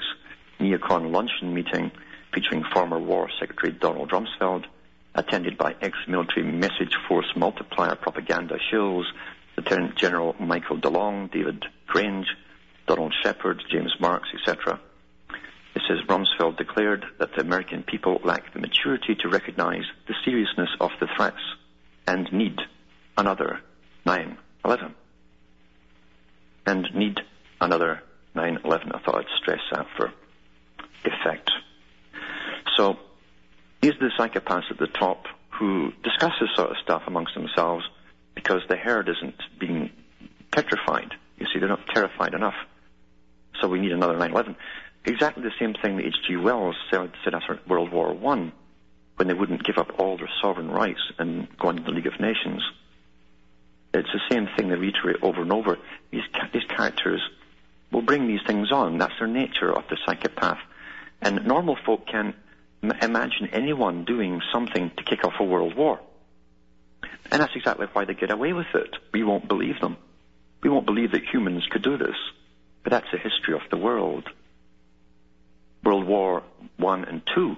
neocon 0.60 1.12
luncheon 1.12 1.54
meeting 1.54 1.92
featuring 2.34 2.66
former 2.74 3.00
War 3.00 3.30
Secretary 3.40 3.72
Donald 3.72 4.12
Rumsfeld, 4.12 4.66
attended 5.16 5.58
by 5.58 5.76
ex-military 5.82 6.44
message 6.44 6.94
force 7.08 7.32
multiplier 7.38 7.96
propaganda 7.96 8.58
shills, 8.70 9.06
Lieutenant 9.56 9.96
General 9.96 10.36
Michael 10.40 10.78
DeLong, 10.78 11.32
David 11.32 11.64
Grange, 11.88 12.28
Donald 12.86 13.14
Shepperd, 13.24 13.64
James 13.72 13.94
Marks, 13.98 14.28
etc. 14.34 14.80
It 15.76 15.84
says 15.88 16.06
Rumsfeld 16.08 16.58
declared 16.58 17.06
that 17.20 17.34
the 17.34 17.42
American 17.42 17.84
people 17.84 18.20
lack 18.26 18.52
the 18.54 18.60
maturity 18.60 19.16
to 19.22 19.30
recognize 19.30 19.86
the 20.08 20.16
seriousness 20.26 20.70
of 20.82 20.92
the 21.00 21.08
threats 21.16 21.42
and 22.08 22.32
need 22.34 22.60
another 23.18 23.62
9-11. 24.06 24.36
And 26.66 26.88
need 26.94 27.22
another 27.66 28.02
9-11. 28.36 28.96
I 28.96 29.00
thought 29.00 29.16
I'd 29.16 29.26
stress 29.42 29.60
that 29.72 29.88
for 29.98 30.12
effect. 31.06 31.52
So 32.78 32.92
are 32.94 32.98
the 33.82 34.12
psychopaths 34.18 34.72
at 34.72 34.78
the 34.78 34.88
top 34.88 35.26
who 35.60 35.92
discuss 36.04 36.32
this 36.40 36.50
sort 36.56 36.72
of 36.72 36.78
stuff 36.84 37.04
amongst 37.08 37.36
themselves 37.36 37.86
because 38.36 38.62
the 38.70 38.76
herd 38.76 39.10
isn't 39.10 39.36
being 39.60 39.92
petrified. 40.52 41.14
You 41.38 41.46
see, 41.54 41.60
they're 41.60 41.70
not 41.70 41.86
terrified 41.94 42.34
enough. 42.34 42.56
So 43.62 43.68
we 43.68 43.80
need 43.80 43.92
another 43.92 44.16
9-11. 44.16 44.56
Exactly 45.06 45.44
the 45.44 45.52
same 45.60 45.74
thing 45.82 45.98
that 45.98 46.06
H.G. 46.06 46.38
Wells 46.38 46.76
said, 46.90 47.12
said 47.24 47.36
after 47.36 47.60
World 47.68 47.92
War 47.92 48.14
One, 48.14 48.54
when 49.18 49.28
they 49.28 49.34
wouldn't 49.34 49.64
give 49.64 49.78
up 49.78 50.00
all 50.00 50.18
their 50.18 50.30
sovereign 50.42 50.72
rights 50.72 51.02
and 51.20 51.48
go 51.58 51.70
into 51.70 51.84
the 51.84 51.92
League 51.92 52.08
of 52.08 52.20
Nations. 52.20 52.64
It's 53.94 54.10
the 54.12 54.22
same 54.32 54.48
thing 54.58 54.70
they 54.70 54.76
reiterate 54.76 55.18
over 55.22 55.42
and 55.42 55.52
over. 55.52 55.78
These, 56.10 56.24
these 56.52 56.64
characters 56.68 57.22
will 57.94 58.02
bring 58.02 58.28
these 58.28 58.42
things 58.46 58.72
on. 58.72 58.98
That's 58.98 59.14
their 59.20 59.28
nature 59.28 59.72
of 59.72 59.84
the 59.90 59.98
psychopath. 60.06 60.58
And 61.22 61.46
normal 61.46 61.78
folk 61.86 62.08
can't 62.08 62.36
imagine 62.82 63.50
anyone 63.54 64.04
doing 64.04 64.42
something 64.52 64.92
to 64.98 65.04
kick 65.04 65.24
off 65.24 65.34
a 65.40 65.44
world 65.44 65.76
war. 65.78 66.00
And 67.32 67.42
that's 67.42 67.56
exactly 67.56 67.88
why 67.94 68.06
they 68.06 68.14
get 68.14 68.32
away 68.32 68.52
with 68.52 68.68
it. 68.74 68.96
We 69.14 69.24
won't 69.24 69.48
believe 69.48 69.80
them. 69.80 69.98
We 70.62 70.70
won't 70.70 70.86
believe 70.86 71.12
that 71.12 71.22
humans 71.32 71.66
could 71.70 71.84
do 71.84 71.98
this. 71.98 72.16
But 72.84 72.92
that's 72.92 73.12
the 73.12 73.18
history 73.18 73.54
of 73.54 73.62
the 73.70 73.78
world. 73.78 74.28
World 75.84 76.06
War 76.06 76.44
One 76.78 77.06
and 77.06 77.22
Two 77.34 77.56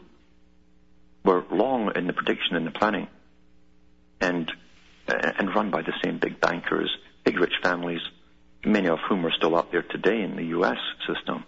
were 1.24 1.43
long 1.52 1.91
in 1.95 2.08
the 2.08 2.13
prediction 2.13 2.56
and 2.56 2.65
the 2.65 2.71
planning, 2.71 3.08
and 4.19 4.52
uh, 5.08 5.32
and 5.38 5.54
run 5.56 5.71
by 5.71 5.82
the 5.82 5.93
same 6.04 6.19
big 6.19 6.39
bankers, 6.39 6.95
big 7.24 7.39
rich 7.39 7.54
families, 7.62 8.02
many 8.65 8.88
of 8.88 8.99
whom 9.08 9.25
are 9.25 9.32
still 9.32 9.56
out 9.56 9.71
there 9.71 9.84
today 9.84 10.21
in 10.21 10.36
the 10.36 10.45
U.S. 10.45 10.78
system. 11.08 11.43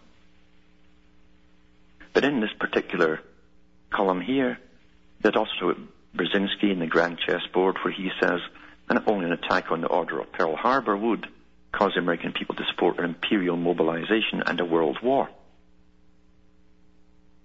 But 2.13 2.23
in 2.23 2.39
this 2.39 2.53
particular 2.59 3.19
column 3.91 4.21
here, 4.21 4.59
that 5.21 5.35
also 5.35 5.75
Brzezinski 6.15 6.71
in 6.71 6.79
the 6.79 6.87
Grand 6.87 7.19
Chessboard 7.19 7.77
where 7.83 7.93
he 7.93 8.09
says 8.19 8.39
that 8.87 9.07
only 9.07 9.25
an 9.25 9.33
attack 9.33 9.71
on 9.71 9.81
the 9.81 9.87
order 9.87 10.19
of 10.19 10.31
Pearl 10.31 10.55
Harbor 10.55 10.95
would 10.95 11.27
cause 11.71 11.91
the 11.93 11.99
American 11.99 12.31
people 12.33 12.55
to 12.55 12.63
support 12.71 12.97
an 12.99 13.05
imperial 13.05 13.57
mobilization 13.57 14.41
and 14.45 14.59
a 14.59 14.65
world 14.65 14.97
war. 15.03 15.29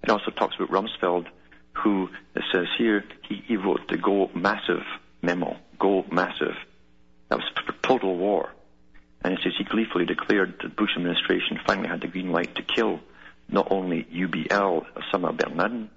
It 0.03 0.11
also 0.11 0.31
talks 0.31 0.57
about 0.57 0.71
Rumsfeld, 0.71 1.27
who 1.75 2.09
it 2.35 2.43
says 2.53 2.67
here 2.79 3.05
he, 3.29 3.43
he 3.47 3.57
wrote 3.57 3.89
the 3.89 3.97
Go 3.97 4.31
Massive 4.35 4.85
memo. 5.21 5.57
Go 5.79 6.05
Massive. 6.11 6.57
That 7.29 7.39
was 7.39 7.51
total 7.83 8.17
war. 8.17 8.51
And 9.25 9.35
it 9.35 9.41
says 9.43 9.53
he 9.57 9.65
gleefully 9.65 10.05
declared 10.05 10.55
that 10.55 10.63
the 10.63 10.75
Bush 10.75 10.91
administration 10.97 11.61
finally 11.67 11.89
had 11.89 12.01
the 12.01 12.09
green 12.09 12.33
light 12.33 12.55
to 12.57 12.63
kill 12.63 13.01
not 13.49 13.69
only 13.71 14.05
UBL, 14.05 14.87
Osama 14.97 15.37
bin 15.37 15.57
Laden, 15.57 15.91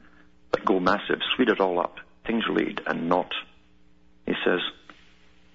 but 0.51 0.65
go 0.65 0.79
massive, 0.79 1.19
speed 1.33 1.49
it 1.49 1.59
all 1.59 1.79
up, 1.79 1.97
things 2.25 2.47
related 2.47 2.81
and 2.85 3.09
not. 3.09 3.31
He 4.25 4.33
says, 4.43 4.59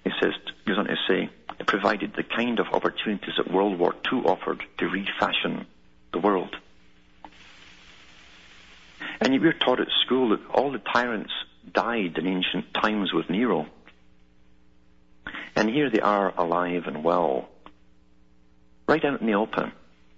he 0.05 0.11
says, 0.21 0.33
goes 0.67 0.79
on 0.79 0.87
to 0.87 0.97
say, 1.07 1.29
it 1.59 1.67
provided 1.67 2.15
the 2.15 2.23
kind 2.23 2.59
of 2.59 2.69
opportunities 2.73 3.35
that 3.37 3.53
World 3.53 3.79
War 3.79 3.95
II 4.11 4.21
offered 4.25 4.63
to 4.79 4.89
refashion 4.89 5.67
the 6.13 6.19
world. 6.19 6.57
And 9.21 9.39
we're 9.41 9.53
taught 9.53 9.81
at 9.81 9.89
school 10.05 10.31
that 10.31 10.41
all 10.55 10.73
the 10.73 10.79
tyrants 10.79 11.33
died 11.71 12.17
in 12.17 12.27
ancient 12.27 12.73
times 12.73 13.13
with 13.13 13.29
Nero. 13.29 13.67
And 15.55 15.69
here 15.69 15.91
they 15.91 16.01
are 16.01 16.33
alive 16.37 16.85
and 16.87 17.05
well, 17.05 17.50
right 18.91 19.05
out 19.05 19.21
in 19.21 19.27
the 19.29 19.35
open, 19.35 19.71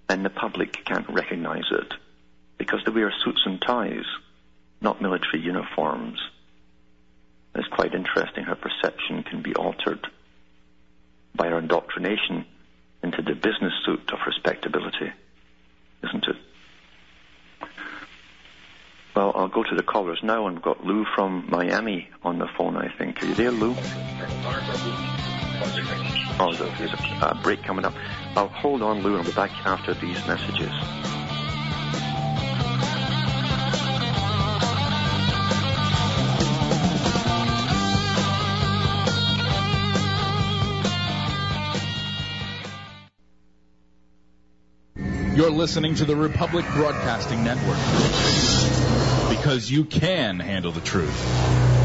and 0.09 0.25
the 0.25 0.31
public 0.31 0.83
can't 0.87 1.07
recognize 1.11 1.67
it 1.71 1.93
because 2.57 2.81
they 2.87 2.91
wear 2.91 3.13
suits 3.23 3.43
and 3.45 3.61
ties, 3.61 4.07
not 4.81 5.03
military 5.03 5.43
uniforms. 5.43 6.19
It's 7.55 7.69
quite 7.69 7.95
interesting 7.95 8.45
how 8.45 8.55
perception 8.55 9.25
can 9.25 9.43
be 9.43 9.55
altered 9.55 10.07
by 11.35 11.49
our 11.49 11.59
indoctrination 11.59 12.47
into 13.03 13.21
the 13.21 13.35
business 13.35 13.75
suit 13.85 14.11
of 14.11 14.21
respectability, 14.27 15.13
isn't 16.03 16.27
it? 16.27 16.37
Well, 19.15 19.33
I'll 19.35 19.49
go 19.49 19.65
to 19.65 19.75
the 19.77 19.83
callers 19.83 20.21
now, 20.23 20.49
we've 20.49 20.63
got 20.63 20.83
Lou 20.83 21.05
from 21.15 21.45
Miami 21.51 22.09
on 22.23 22.39
the 22.39 22.49
phone, 22.57 22.79
I 22.79 22.89
think. 22.97 23.23
Are 23.23 23.27
you 23.27 23.35
there, 23.35 23.51
Lou? 23.51 23.75
Oh, 26.39 26.53
there's 26.53 26.93
a 26.93 27.41
break 27.43 27.63
coming 27.63 27.85
up. 27.85 27.95
I'll 28.37 28.49
hold 28.49 28.83
on, 28.83 29.03
Lou, 29.03 29.11
and 29.11 29.19
I'll 29.19 29.25
be 29.25 29.33
back 29.33 29.51
after 29.67 29.95
these 29.95 30.27
messages. 30.27 30.73
You're 45.35 45.51
listening 45.51 45.95
to 45.95 46.05
the 46.05 46.15
Republic 46.15 46.67
Broadcasting 46.75 47.43
Network 47.43 47.79
because 49.31 49.71
you 49.71 49.85
can 49.85 50.39
handle 50.39 50.73
the 50.73 50.83
truth. 50.83 51.82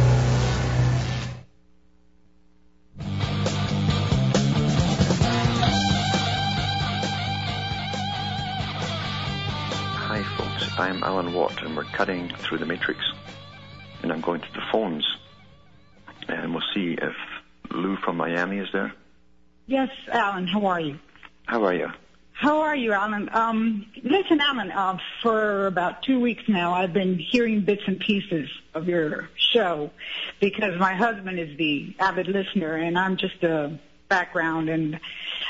I'm 10.87 11.03
Alan 11.03 11.33
Watt, 11.33 11.61
and 11.63 11.75
we're 11.75 11.83
cutting 11.83 12.29
through 12.29 12.59
the 12.59 12.65
matrix. 12.65 13.01
And 14.03 14.09
I'm 14.09 14.21
going 14.21 14.39
to 14.39 14.53
the 14.53 14.61
phones. 14.71 15.05
And 16.29 16.53
we'll 16.53 16.63
see 16.73 16.93
if 16.93 17.13
Lou 17.71 17.97
from 17.97 18.15
Miami 18.15 18.59
is 18.59 18.69
there. 18.71 18.93
Yes, 19.65 19.89
Alan, 20.09 20.47
how 20.47 20.65
are 20.65 20.79
you? 20.79 20.97
How 21.45 21.65
are 21.65 21.73
you? 21.73 21.89
How 22.31 22.61
are 22.61 22.75
you, 22.75 22.93
Alan? 22.93 23.29
Um, 23.33 23.85
listen, 24.01 24.39
Alan, 24.39 24.71
uh, 24.71 24.97
for 25.21 25.67
about 25.67 26.03
two 26.03 26.21
weeks 26.21 26.43
now, 26.47 26.73
I've 26.73 26.93
been 26.93 27.19
hearing 27.19 27.65
bits 27.65 27.81
and 27.85 27.99
pieces 27.99 28.49
of 28.73 28.87
your 28.87 29.27
show 29.35 29.91
because 30.39 30.79
my 30.79 30.93
husband 30.93 31.37
is 31.37 31.57
the 31.57 31.95
avid 31.99 32.27
listener 32.27 32.75
and 32.75 32.97
I'm 32.97 33.17
just 33.17 33.43
a 33.43 33.77
background 34.09 34.69
and 34.69 34.99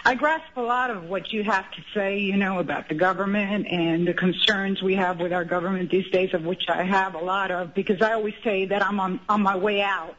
I 0.05 0.15
grasp 0.15 0.55
a 0.55 0.61
lot 0.61 0.89
of 0.89 1.03
what 1.05 1.33
you 1.33 1.43
have 1.43 1.69
to 1.71 1.81
say, 1.93 2.19
you 2.19 2.37
know, 2.37 2.59
about 2.59 2.87
the 2.89 2.95
government 2.95 3.67
and 3.69 4.07
the 4.07 4.13
concerns 4.13 4.81
we 4.81 4.95
have 4.95 5.19
with 5.19 5.33
our 5.33 5.43
government 5.43 5.91
these 5.91 6.09
days, 6.11 6.33
of 6.33 6.43
which 6.43 6.63
I 6.69 6.83
have 6.83 7.15
a 7.15 7.19
lot 7.19 7.51
of, 7.51 7.73
because 7.73 8.01
I 8.01 8.13
always 8.13 8.35
say 8.43 8.65
that 8.65 8.85
I'm 8.85 8.99
on, 8.99 9.19
on 9.27 9.41
my 9.41 9.57
way 9.57 9.81
out. 9.81 10.15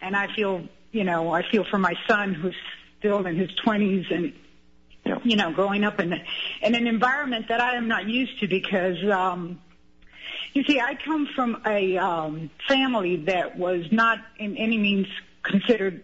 And 0.00 0.16
I 0.16 0.34
feel, 0.34 0.62
you 0.92 1.04
know, 1.04 1.32
I 1.32 1.42
feel 1.48 1.64
for 1.64 1.78
my 1.78 1.94
son 2.08 2.34
who's 2.34 2.56
still 2.98 3.26
in 3.26 3.36
his 3.36 3.50
20s 3.64 4.14
and 4.14 4.32
you 5.22 5.36
know, 5.36 5.52
growing 5.52 5.84
up 5.84 6.00
in 6.00 6.12
in 6.62 6.74
an 6.74 6.86
environment 6.86 7.46
that 7.48 7.60
I 7.60 7.76
am 7.76 7.86
not 7.86 8.08
used 8.08 8.40
to 8.40 8.48
because 8.48 8.96
um 9.08 9.60
you 10.52 10.64
see 10.64 10.80
I 10.80 10.96
come 10.96 11.28
from 11.34 11.62
a 11.64 11.96
um 11.96 12.50
family 12.66 13.16
that 13.26 13.56
was 13.56 13.84
not 13.92 14.18
in 14.38 14.56
any 14.56 14.78
means 14.78 15.06
considered 15.42 16.02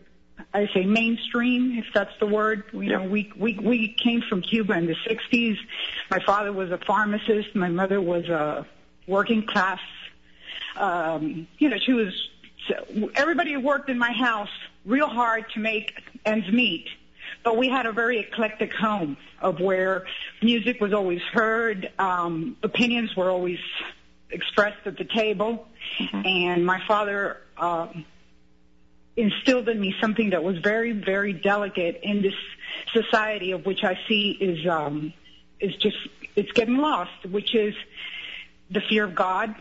I 0.54 0.68
say 0.74 0.84
mainstream, 0.84 1.78
if 1.78 1.86
that's 1.94 2.12
the 2.20 2.26
word. 2.26 2.64
You 2.72 2.82
Yeah. 2.82 2.98
know, 2.98 3.04
we 3.08 3.32
we 3.36 3.58
we 3.58 3.88
came 3.88 4.20
from 4.22 4.42
Cuba 4.42 4.74
in 4.74 4.86
the 4.86 4.96
'60s. 5.06 5.58
My 6.10 6.18
father 6.20 6.52
was 6.52 6.70
a 6.70 6.78
pharmacist. 6.78 7.54
My 7.54 7.68
mother 7.68 8.00
was 8.00 8.28
a 8.28 8.66
working 9.06 9.46
class. 9.46 9.80
Um, 10.76 11.46
you 11.58 11.68
know, 11.68 11.78
she 11.78 11.92
was. 11.92 12.12
So 12.68 13.10
everybody 13.16 13.56
worked 13.56 13.88
in 13.90 13.98
my 13.98 14.12
house 14.12 14.50
real 14.84 15.08
hard 15.08 15.50
to 15.54 15.60
make 15.60 15.94
ends 16.24 16.50
meet. 16.52 16.86
But 17.44 17.56
we 17.56 17.68
had 17.68 17.86
a 17.86 17.92
very 17.92 18.20
eclectic 18.20 18.72
home 18.72 19.16
of 19.40 19.58
where 19.58 20.04
music 20.42 20.80
was 20.80 20.92
always 20.92 21.20
heard, 21.32 21.90
um, 21.98 22.56
opinions 22.62 23.16
were 23.16 23.30
always 23.30 23.58
expressed 24.30 24.86
at 24.86 24.96
the 24.96 25.04
table, 25.04 25.66
and 26.24 26.64
my 26.64 26.80
father 26.86 27.38
um, 27.56 28.04
instilled 29.16 29.68
in 29.68 29.80
me 29.80 29.94
something 30.00 30.30
that 30.30 30.42
was 30.42 30.58
very, 30.58 30.92
very 30.92 31.32
delicate 31.32 32.00
in 32.02 32.22
this 32.22 32.34
society 32.92 33.52
of 33.52 33.66
which 33.66 33.84
I 33.84 33.98
see 34.08 34.30
is 34.40 34.66
um, 34.66 35.12
is 35.60 35.74
just 35.76 35.96
it's 36.34 36.52
getting 36.52 36.78
lost, 36.78 37.26
which 37.30 37.54
is 37.54 37.74
the 38.70 38.80
fear 38.88 39.04
of 39.04 39.14
God 39.14 39.54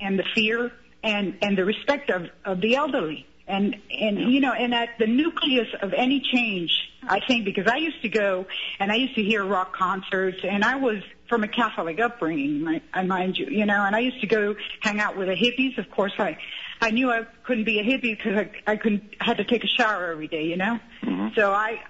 and 0.00 0.18
the 0.18 0.24
fear 0.34 0.72
and 1.02 1.38
and 1.42 1.56
the 1.56 1.64
respect 1.64 2.10
of 2.10 2.28
of 2.44 2.60
the 2.60 2.76
elderly. 2.76 3.26
And 3.48 3.76
and 3.92 4.32
you 4.32 4.40
know, 4.40 4.52
and 4.52 4.74
at 4.74 4.98
the 4.98 5.06
nucleus 5.06 5.68
of 5.80 5.92
any 5.92 6.20
change, 6.20 6.72
I 7.04 7.20
think 7.20 7.44
because 7.44 7.68
I 7.68 7.76
used 7.76 8.02
to 8.02 8.08
go 8.08 8.46
and 8.80 8.90
I 8.90 8.96
used 8.96 9.14
to 9.14 9.22
hear 9.22 9.44
rock 9.44 9.76
concerts, 9.76 10.38
and 10.42 10.64
I 10.64 10.76
was 10.76 11.00
from 11.28 11.44
a 11.44 11.48
Catholic 11.48 12.00
upbringing, 12.00 12.80
I 12.92 13.02
mind 13.04 13.36
you, 13.36 13.46
you 13.46 13.66
know, 13.66 13.84
and 13.84 13.94
I 13.94 14.00
used 14.00 14.20
to 14.20 14.26
go 14.26 14.56
hang 14.80 15.00
out 15.00 15.16
with 15.16 15.28
the 15.28 15.34
hippies. 15.34 15.78
Of 15.78 15.90
course, 15.90 16.12
I 16.18 16.38
I 16.80 16.90
knew 16.90 17.10
I 17.10 17.26
couldn't 17.44 17.64
be 17.64 17.78
a 17.78 17.84
hippie 17.84 18.16
because 18.16 18.36
I 18.36 18.50
I 18.72 18.76
couldn't 18.76 19.02
had 19.20 19.38
to 19.38 19.44
take 19.44 19.64
a 19.64 19.68
shower 19.68 20.10
every 20.12 20.28
day, 20.28 20.44
you 20.44 20.56
know. 20.56 20.78
Mm-hmm. 21.02 21.28
So 21.34 21.52
I 21.52 21.82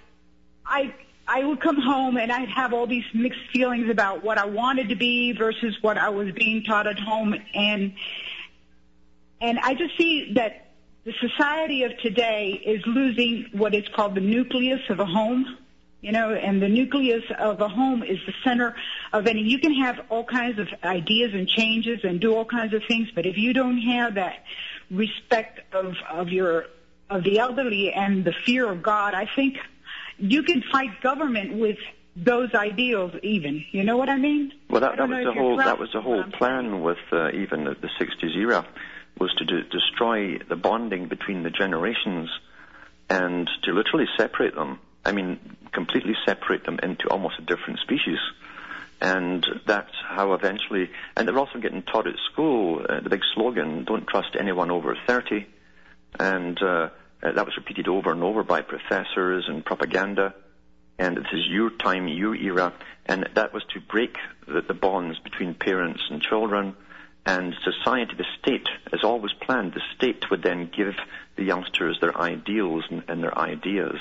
I 0.64 0.94
I 1.28 1.44
would 1.44 1.60
come 1.60 1.80
home 1.80 2.16
and 2.16 2.30
I'd 2.30 2.48
have 2.48 2.72
all 2.72 2.86
these 2.86 3.04
mixed 3.12 3.50
feelings 3.52 3.90
about 3.90 4.22
what 4.22 4.38
I 4.38 4.46
wanted 4.46 4.90
to 4.90 4.96
be 4.96 5.32
versus 5.32 5.76
what 5.80 5.98
I 5.98 6.10
was 6.10 6.32
being 6.32 6.62
taught 6.62 6.86
at 6.86 6.98
home 6.98 7.34
and 7.54 7.94
and 9.40 9.58
I 9.58 9.74
just 9.74 9.96
see 9.98 10.32
that 10.34 10.66
the 11.04 11.12
society 11.20 11.82
of 11.84 11.96
today 11.98 12.60
is 12.64 12.82
losing 12.86 13.46
what 13.52 13.74
is 13.74 13.84
called 13.94 14.14
the 14.14 14.20
nucleus 14.20 14.80
of 14.88 15.00
a 15.00 15.06
home. 15.06 15.58
You 16.02 16.12
know, 16.12 16.34
and 16.34 16.62
the 16.62 16.68
nucleus 16.68 17.24
of 17.38 17.60
a 17.60 17.68
home 17.68 18.02
is 18.02 18.18
the 18.26 18.34
center 18.44 18.76
of 19.12 19.26
any. 19.26 19.42
You 19.42 19.58
can 19.58 19.74
have 19.74 19.98
all 20.08 20.24
kinds 20.24 20.58
of 20.58 20.68
ideas 20.84 21.32
and 21.32 21.48
changes 21.48 22.00
and 22.04 22.20
do 22.20 22.34
all 22.34 22.44
kinds 22.44 22.74
of 22.74 22.82
things, 22.86 23.08
but 23.12 23.26
if 23.26 23.36
you 23.36 23.52
don't 23.52 23.78
have 23.78 24.14
that 24.14 24.44
respect 24.90 25.60
of 25.74 25.94
of 26.10 26.28
your 26.28 26.66
of 27.10 27.24
the 27.24 27.38
elderly 27.38 27.92
and 27.92 28.24
the 28.24 28.32
fear 28.44 28.70
of 28.70 28.82
God, 28.82 29.14
I 29.14 29.28
think 29.34 29.56
you 30.18 30.42
can 30.42 30.62
fight 30.72 31.00
government 31.02 31.54
with 31.54 31.78
those 32.16 32.54
ideals. 32.54 33.12
Even, 33.22 33.64
you 33.70 33.84
know 33.84 33.96
what 33.96 34.08
I 34.08 34.16
mean? 34.16 34.52
Well, 34.70 34.80
that, 34.80 34.96
that 34.96 35.08
was 35.08 35.24
the 35.24 35.32
whole 35.32 35.56
that 35.58 35.78
was 35.78 35.90
the 35.92 36.00
whole 36.00 36.24
plan 36.24 36.82
with 36.82 36.98
uh, 37.12 37.30
even 37.30 37.64
the, 37.64 37.74
the 37.74 37.90
60s 38.00 38.36
era 38.36 38.66
was 39.18 39.32
to 39.38 39.44
do, 39.44 39.62
destroy 39.62 40.38
the 40.38 40.56
bonding 40.56 41.08
between 41.08 41.42
the 41.42 41.50
generations 41.50 42.28
and 43.08 43.48
to 43.64 43.72
literally 43.72 44.06
separate 44.16 44.54
them. 44.54 44.78
I 45.04 45.12
mean, 45.12 45.38
completely 45.72 46.14
separate 46.26 46.64
them 46.64 46.78
into 46.82 47.08
almost 47.08 47.38
a 47.38 47.42
different 47.42 47.78
species. 47.80 48.18
And 49.00 49.46
that's 49.66 49.92
how 50.08 50.32
eventually, 50.32 50.90
and 51.16 51.28
they're 51.28 51.38
also 51.38 51.58
getting 51.58 51.82
taught 51.82 52.06
at 52.06 52.14
school, 52.32 52.84
uh, 52.88 53.00
the 53.00 53.10
big 53.10 53.22
slogan, 53.34 53.84
don't 53.84 54.06
trust 54.06 54.36
anyone 54.38 54.70
over 54.70 54.96
30. 55.06 55.46
And 56.18 56.60
uh, 56.62 56.66
uh, 57.22 57.32
that 57.32 57.44
was 57.44 57.56
repeated 57.56 57.88
over 57.88 58.10
and 58.10 58.22
over 58.22 58.42
by 58.42 58.62
professors 58.62 59.44
and 59.48 59.64
propaganda 59.64 60.34
and 60.98 61.16
this 61.16 61.26
is 61.32 61.46
your 61.48 61.70
time, 61.70 62.08
your 62.08 62.34
era, 62.34 62.72
and 63.04 63.28
that 63.34 63.52
was 63.52 63.62
to 63.74 63.80
break 63.80 64.16
the, 64.46 64.62
the 64.62 64.74
bonds 64.74 65.18
between 65.18 65.54
parents 65.54 66.00
and 66.10 66.22
children. 66.22 66.74
And 67.26 67.54
society, 67.64 68.12
the 68.16 68.24
state, 68.40 68.68
as 68.92 69.00
always 69.02 69.32
planned, 69.32 69.74
the 69.74 69.82
state 69.96 70.30
would 70.30 70.42
then 70.42 70.70
give 70.74 70.94
the 71.36 71.44
youngsters 71.44 71.98
their 72.00 72.16
ideals 72.16 72.84
and, 72.88 73.02
and 73.08 73.22
their 73.22 73.36
ideas. 73.36 73.96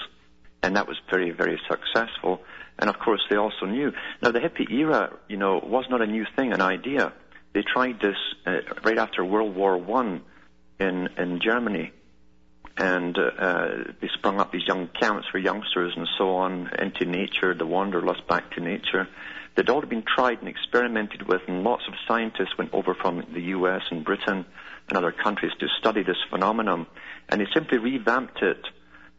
And 0.63 0.75
that 0.77 0.87
was 0.87 0.97
very, 1.09 1.31
very 1.31 1.59
successful. 1.67 2.41
And 2.77 2.89
of 2.89 2.99
course, 2.99 3.21
they 3.29 3.37
also 3.37 3.65
knew. 3.65 3.91
Now, 4.21 4.31
the 4.31 4.39
hippie 4.39 4.69
era, 4.69 5.17
you 5.29 5.37
know, 5.37 5.61
was 5.63 5.85
not 5.89 6.01
a 6.01 6.07
new 6.07 6.25
thing, 6.35 6.51
an 6.51 6.61
idea. 6.61 7.13
They 7.53 7.61
tried 7.61 8.01
this 8.01 8.17
uh, 8.45 8.57
right 8.83 8.97
after 8.97 9.23
World 9.23 9.55
War 9.55 9.77
One 9.77 10.21
in 10.79 11.07
in 11.17 11.39
Germany 11.41 11.91
and 12.77 13.17
uh, 13.17 13.21
uh, 13.21 13.67
they 14.01 14.09
sprung 14.17 14.39
up 14.39 14.51
these 14.51 14.67
young 14.67 14.89
camps 14.99 15.27
for 15.31 15.37
youngsters 15.37 15.93
and 15.95 16.07
so 16.17 16.35
on 16.35 16.69
into 16.79 17.05
nature, 17.05 17.53
the 17.53 17.65
wanderlust 17.65 18.27
back 18.27 18.51
to 18.51 18.61
nature. 18.61 19.07
They'd 19.55 19.69
all 19.69 19.81
been 19.81 20.03
tried 20.03 20.39
and 20.39 20.49
experimented 20.49 21.27
with, 21.27 21.41
and 21.47 21.63
lots 21.63 21.83
of 21.87 21.93
scientists 22.07 22.57
went 22.57 22.73
over 22.73 22.93
from 22.93 23.25
the 23.33 23.41
U.S. 23.41 23.83
and 23.89 24.03
Britain 24.03 24.45
and 24.89 24.97
other 24.97 25.13
countries 25.13 25.53
to 25.59 25.67
study 25.79 26.03
this 26.03 26.17
phenomenon, 26.29 26.87
and 27.29 27.39
they 27.39 27.47
simply 27.53 27.77
revamped 27.77 28.41
it 28.41 28.59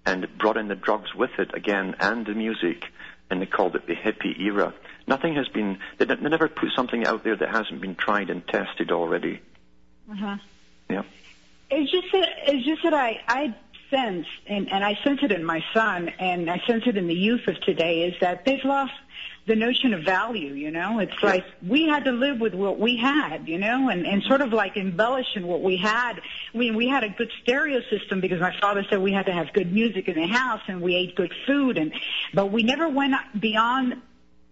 and 0.07 0.27
brought 0.39 0.57
in 0.57 0.69
the 0.69 0.77
drugs 0.77 1.15
with 1.15 1.31
it 1.39 1.55
again 1.55 1.97
and 2.01 2.25
the 2.25 2.35
music, 2.35 2.85
and 3.29 3.43
they 3.43 3.47
called 3.47 3.75
it 3.75 3.87
the 3.87 3.95
hippie 3.95 4.41
era. 4.41 4.73
Nothing 5.07 5.35
has 5.35 5.49
been, 5.49 5.79
they, 5.99 6.05
they 6.05 6.15
never 6.15 6.49
put 6.49 6.71
something 6.75 7.05
out 7.05 7.25
there 7.25 7.37
that 7.37 7.51
hasn't 7.51 7.81
been 7.81 7.97
tried 7.97 8.31
and 8.31 8.47
tested 8.47 8.91
already. 8.93 9.41
Uh-huh. 10.11 10.37
Yeah. 10.89 11.03
It's 11.69 11.91
just 11.91 12.13
that 12.13 12.29
it's 12.47 12.65
just 12.65 12.85
that 12.85 12.95
I 12.95 13.21
I 13.27 13.55
sense 13.91 14.27
and 14.47 14.71
and 14.71 14.85
I 14.85 14.97
sense 15.03 15.21
it 15.23 15.33
in 15.33 15.45
my 15.45 15.65
son 15.75 16.09
and 16.21 16.49
I 16.49 16.61
sense 16.67 16.85
it 16.87 16.97
in 16.97 17.09
the 17.09 17.15
youth 17.15 17.49
of 17.49 17.61
today 17.61 18.05
is 18.05 18.15
that 18.21 18.45
they've 18.45 18.65
lost 18.65 18.93
the 19.47 19.55
notion 19.57 19.95
of 19.95 20.03
value. 20.03 20.55
You 20.55 20.71
know, 20.71 20.99
it's 20.99 21.23
like 21.23 21.45
we 21.67 21.87
had 21.89 22.05
to 22.05 22.13
live 22.13 22.41
with 22.41 22.55
what 22.55 22.79
we 22.79 22.97
had. 22.97 23.49
You 23.49 23.59
know, 23.59 23.89
and 23.89 24.07
and 24.07 24.23
sort 24.25 24.41
of 24.41 24.53
like 24.53 24.77
embellishing 24.77 25.47
what 25.47 25.63
we 25.63 25.77
had. 25.77 26.21
I 26.55 26.57
mean, 26.59 26.75
we 26.75 26.89
had 26.89 27.05
a 27.05 27.09
good 27.09 27.31
stereo 27.43 27.81
system 27.91 28.21
because 28.21 28.41
my 28.41 28.55
father 28.61 28.85
said 28.89 29.01
we 29.01 29.13
had 29.13 29.27
to 29.27 29.33
have 29.33 29.53
good 29.53 29.73
music 29.73 30.09
in 30.09 30.15
the 30.15 30.27
house 30.27 30.63
and 30.69 30.81
we 30.81 30.95
ate 30.95 31.15
good 31.15 31.33
food 31.47 31.79
and 31.79 31.93
but 32.35 32.51
we 32.53 32.63
never 32.63 32.89
went 32.89 33.15
beyond 33.39 34.03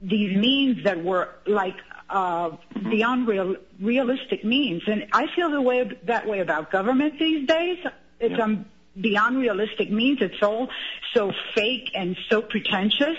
these 0.03 0.37
means 0.37 0.85
that 0.85 1.03
were 1.03 1.29
like 1.47 1.77
uh, 2.11 2.51
beyond 2.91 3.27
real, 3.27 3.57
realistic 3.81 4.45
means. 4.45 4.83
And 4.87 5.07
I 5.13 5.27
feel 5.35 5.51
the 5.51 5.61
way 5.61 5.91
that 6.05 6.27
way 6.27 6.41
about 6.41 6.71
government 6.71 7.19
these 7.19 7.49
days. 7.49 7.79
It's 8.21 8.37
Yeah. 8.37 8.45
um, 8.45 8.67
beyond 9.01 9.39
realistic 9.39 9.91
means. 9.91 10.19
It's 10.21 10.43
all 10.43 10.69
so 11.15 11.33
fake 11.55 11.91
and 11.95 12.17
so 12.29 12.43
pretentious. 12.43 13.17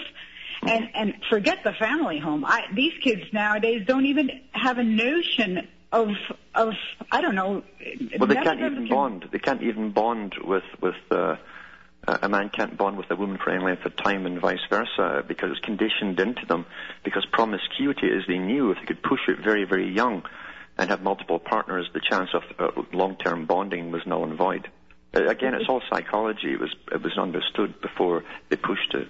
And 0.68 0.90
and 0.94 1.14
forget 1.30 1.64
the 1.64 1.74
family 1.74 2.20
home. 2.20 2.46
I, 2.46 2.64
these 2.74 2.94
kids 3.02 3.22
nowadays 3.32 3.84
don't 3.86 4.06
even 4.06 4.30
have 4.52 4.78
a 4.78 4.84
notion 4.84 5.68
of 5.92 6.10
of 6.54 6.74
I 7.12 7.22
don't 7.22 7.36
know. 7.36 7.64
Well, 8.20 8.28
they 8.28 8.36
can't 8.36 8.60
even 8.60 8.76
can- 8.76 8.90
bond. 8.90 9.30
They 9.32 9.40
can't 9.40 9.64
even 9.64 9.92
bond 9.92 10.36
with 10.44 10.64
with 10.82 10.96
uh, 11.12 11.38
a 12.08 12.30
man 12.30 12.50
can't 12.50 12.78
bond 12.78 12.98
with 12.98 13.10
a 13.12 13.16
woman 13.16 13.38
for 13.38 13.52
any 13.52 13.64
length 13.64 13.86
of 13.86 13.96
time, 13.96 14.26
and 14.26 14.40
vice 14.40 14.60
versa, 14.70 15.24
because 15.28 15.52
it's 15.52 15.60
conditioned 15.62 16.20
into 16.20 16.46
them. 16.46 16.66
Because 17.04 17.26
promiscuity, 17.32 18.08
as 18.16 18.24
they 18.28 18.38
knew, 18.38 18.72
if 18.72 18.78
they 18.80 18.86
could 18.86 19.04
push 19.04 19.22
it 19.28 19.40
very 19.40 19.66
very 19.66 19.92
young, 19.92 20.24
and 20.78 20.90
have 20.90 21.02
multiple 21.02 21.40
partners, 21.40 21.90
the 21.94 22.02
chance 22.02 22.30
of 22.34 22.44
uh, 22.60 22.82
long-term 22.94 23.46
bonding 23.46 23.92
was 23.92 24.02
null 24.06 24.24
and 24.24 24.38
void. 24.38 24.70
Uh, 25.16 25.26
again, 25.28 25.54
it's 25.54 25.70
all 25.70 25.82
psychology. 25.90 26.52
It 26.52 26.60
was 26.60 26.76
it 26.92 27.02
was 27.02 27.18
understood 27.18 27.80
before 27.82 28.24
they 28.50 28.58
pushed 28.58 28.94
it. 28.94 29.08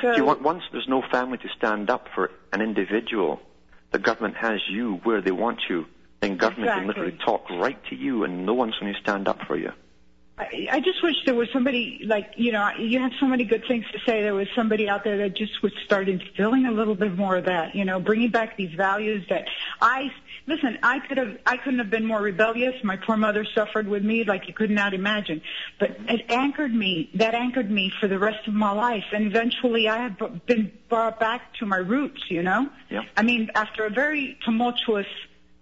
So, 0.00 0.14
See, 0.14 0.20
on- 0.20 0.42
once 0.42 0.62
there's 0.72 0.88
no 0.88 1.02
family 1.02 1.38
to 1.38 1.48
stand 1.56 1.90
up 1.90 2.08
for 2.14 2.30
an 2.52 2.60
individual, 2.60 3.40
the 3.90 3.98
government 3.98 4.36
has 4.36 4.60
you 4.68 5.00
where 5.04 5.20
they 5.20 5.30
want 5.30 5.60
you. 5.68 5.86
Then 6.20 6.36
government 6.36 6.72
can 6.72 6.86
literally 6.86 7.18
talk 7.24 7.48
right 7.50 7.78
to 7.90 7.96
you, 7.96 8.24
and 8.24 8.44
no 8.44 8.54
one's 8.54 8.76
going 8.78 8.92
to 8.92 9.00
stand 9.00 9.28
up 9.28 9.40
for 9.46 9.56
you. 9.56 9.72
I, 10.36 10.68
I 10.70 10.80
just 10.80 11.02
wish 11.02 11.16
there 11.24 11.34
was 11.34 11.48
somebody 11.52 12.00
like 12.04 12.34
you 12.36 12.52
know 12.52 12.70
you 12.78 13.00
have 13.00 13.12
so 13.18 13.26
many 13.26 13.44
good 13.44 13.64
things 13.66 13.84
to 13.92 13.98
say. 14.06 14.22
There 14.22 14.34
was 14.34 14.46
somebody 14.54 14.88
out 14.88 15.04
there 15.04 15.16
that 15.18 15.36
just 15.36 15.62
would 15.62 15.72
start 15.84 16.08
instilling 16.08 16.66
a 16.66 16.70
little 16.72 16.94
bit 16.94 17.16
more 17.16 17.36
of 17.36 17.46
that. 17.46 17.74
You 17.74 17.84
know, 17.84 17.98
bringing 17.98 18.30
back 18.30 18.56
these 18.56 18.72
values 18.74 19.24
that 19.30 19.46
I 19.80 20.10
listen. 20.48 20.78
I 20.82 20.98
could 20.98 21.18
have 21.18 21.38
I 21.46 21.56
couldn't 21.58 21.78
have 21.78 21.90
been 21.90 22.04
more 22.04 22.20
rebellious. 22.20 22.74
My 22.82 22.96
poor 22.96 23.16
mother 23.16 23.46
suffered 23.54 23.86
with 23.86 24.02
me 24.02 24.24
like 24.24 24.48
you 24.48 24.54
could 24.54 24.70
not 24.70 24.94
imagine. 24.94 25.40
But 25.78 25.96
it 26.08 26.22
anchored 26.28 26.74
me. 26.74 27.10
That 27.14 27.34
anchored 27.34 27.70
me 27.70 27.92
for 28.00 28.08
the 28.08 28.18
rest 28.18 28.48
of 28.48 28.54
my 28.54 28.72
life. 28.72 29.04
And 29.12 29.26
eventually, 29.26 29.88
I 29.88 29.98
have 29.98 30.46
been 30.46 30.72
brought 30.88 31.20
back 31.20 31.54
to 31.60 31.66
my 31.66 31.76
roots. 31.76 32.22
You 32.30 32.42
know. 32.42 32.68
Yeah. 32.90 33.02
I 33.16 33.22
mean, 33.22 33.50
after 33.54 33.84
a 33.84 33.90
very 33.90 34.38
tumultuous, 34.44 35.06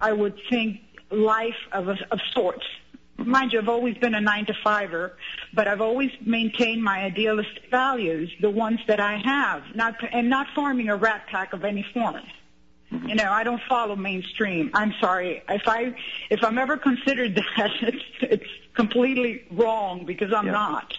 I 0.01 0.13
would 0.13 0.39
think, 0.49 0.81
life 1.11 1.61
of 1.73 1.89
a, 1.89 1.97
of 2.11 2.21
sorts. 2.33 2.65
Mm-hmm. 3.19 3.31
Mind 3.31 3.53
you, 3.53 3.59
I've 3.59 3.69
always 3.69 3.97
been 3.97 4.15
a 4.15 4.21
nine 4.21 4.47
to 4.47 4.55
fiver, 4.63 5.17
but 5.55 5.67
I've 5.67 5.81
always 5.81 6.11
maintained 6.21 6.83
my 6.83 7.05
idealistic 7.05 7.71
values, 7.71 8.31
the 8.41 8.51
ones 8.51 8.81
that 8.89 9.01
I 9.01 9.17
have, 9.25 9.63
not 9.75 9.95
and 10.13 10.29
not 10.29 10.49
forming 10.55 10.89
a 10.89 10.97
rat 10.97 11.27
pack 11.31 11.53
of 11.53 11.65
any 11.65 11.85
form. 11.95 12.23
Mm-hmm. 12.93 13.09
You 13.09 13.15
know, 13.17 13.31
I 13.31 13.43
don't 13.43 13.61
follow 13.69 13.97
mainstream. 13.97 14.71
I'm 14.75 14.95
sorry 15.01 15.43
if 15.49 15.67
I 15.67 15.95
if 16.31 16.45
I'm 16.45 16.59
ever 16.59 16.77
considered 16.77 17.35
that, 17.57 17.71
it's, 17.83 18.05
it's 18.21 18.51
completely 18.75 19.45
wrong 19.51 20.05
because 20.05 20.33
I'm 20.33 20.47
Yeah. 20.47 20.53
not. 20.53 20.97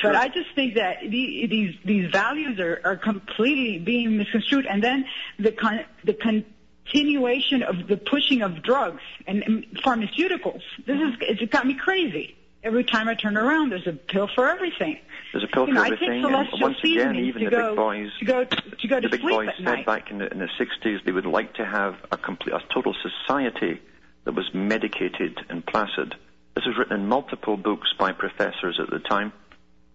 Sure. 0.00 0.12
But 0.12 0.20
I 0.20 0.28
just 0.28 0.54
think 0.54 0.74
that 0.74 1.00
the, 1.02 1.46
these 1.46 1.74
these 1.84 2.10
values 2.10 2.58
are, 2.58 2.80
are 2.84 2.96
completely 2.96 3.78
being 3.78 4.16
misconstrued, 4.16 4.66
and 4.66 4.82
then 4.82 5.06
the 5.38 5.52
con, 5.52 5.84
the 6.04 6.14
continuation 6.14 7.62
of 7.62 7.86
the 7.86 7.96
pushing 7.96 8.42
of 8.42 8.62
drugs 8.62 9.02
and, 9.26 9.42
and 9.42 9.66
pharmaceuticals. 9.84 10.62
This 10.86 10.96
mm-hmm. 10.96 11.22
is 11.22 11.38
it's 11.40 11.52
got 11.52 11.66
me 11.66 11.74
crazy. 11.74 12.36
Every 12.66 12.82
time 12.82 13.08
I 13.08 13.14
turn 13.14 13.36
around, 13.36 13.70
there's 13.70 13.86
a 13.86 13.92
pill 13.92 14.28
for 14.34 14.48
everything. 14.48 14.98
There's 15.32 15.44
a 15.44 15.46
pill 15.46 15.68
You 15.68 15.74
for 15.74 15.74
know, 15.74 15.82
I 15.82 15.90
take 15.90 16.02
everything, 16.02 16.24
and 16.24 16.48
once 16.60 16.78
again, 16.82 17.14
even 17.14 17.44
the 17.44 17.50
go 17.50 17.68
big 17.68 17.76
boys, 17.76 18.10
to 18.18 18.24
go 18.24 18.44
to 18.44 18.88
go 18.88 18.98
to 18.98 19.08
the 19.08 19.16
big 19.16 19.22
boys 19.22 19.48
at 19.50 19.56
said 19.58 19.64
night. 19.64 19.86
back 19.86 20.10
in 20.10 20.18
the, 20.18 20.32
in 20.32 20.40
the 20.40 20.48
60s 20.58 21.04
they 21.04 21.12
would 21.12 21.26
like 21.26 21.54
to 21.54 21.64
have 21.64 21.94
a 22.10 22.16
complete, 22.16 22.54
a 22.54 22.74
total 22.74 22.92
society 22.92 23.80
that 24.24 24.34
was 24.34 24.50
medicated 24.52 25.38
and 25.48 25.64
placid. 25.64 26.16
This 26.56 26.66
was 26.66 26.76
written 26.76 27.00
in 27.00 27.06
multiple 27.06 27.56
books 27.56 27.88
by 28.00 28.10
professors 28.10 28.80
at 28.82 28.90
the 28.90 28.98
time, 28.98 29.32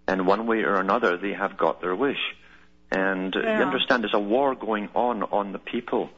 and 0.08 0.26
one 0.26 0.48
way 0.48 0.62
or 0.62 0.76
another, 0.76 1.18
they 1.18 1.34
have 1.34 1.58
got 1.58 1.82
their 1.82 1.96
wish. 1.96 2.22
And 2.90 3.36
uh, 3.36 3.40
you 3.40 3.48
understand, 3.48 4.04
there's 4.04 4.14
a 4.14 4.20
war 4.20 4.56
going 4.56 4.88
on 4.96 5.24
on 5.24 5.52
the 5.52 5.60
people. 5.60 6.10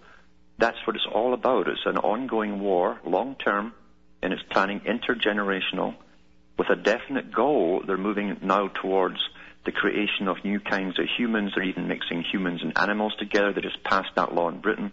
That's 0.60 0.78
what 0.86 0.96
it's 0.96 1.08
all 1.12 1.34
about. 1.34 1.68
It's 1.68 1.88
an 1.88 1.98
ongoing 1.98 2.60
war, 2.60 3.00
long 3.04 3.38
term, 3.44 3.74
and 4.22 4.32
it's 4.32 4.44
planning 4.52 4.82
intergenerational 4.82 5.96
with 6.58 6.70
a 6.70 6.76
definite 6.76 7.32
goal. 7.34 7.84
They're 7.86 7.98
moving 7.98 8.38
now 8.42 8.68
towards 8.70 9.18
the 9.66 9.72
creation 9.72 10.28
of 10.28 10.38
new 10.44 10.60
kinds 10.60 11.00
of 11.00 11.06
humans. 11.18 11.54
They're 11.56 11.64
even 11.64 11.88
mixing 11.88 12.24
humans 12.32 12.62
and 12.64 12.78
animals 12.78 13.14
together. 13.18 13.54
They 13.54 13.62
just 13.62 13.84
passed 13.84 14.10
that 14.16 14.34
law 14.34 14.50
in 14.50 14.60
Britain. 14.60 14.92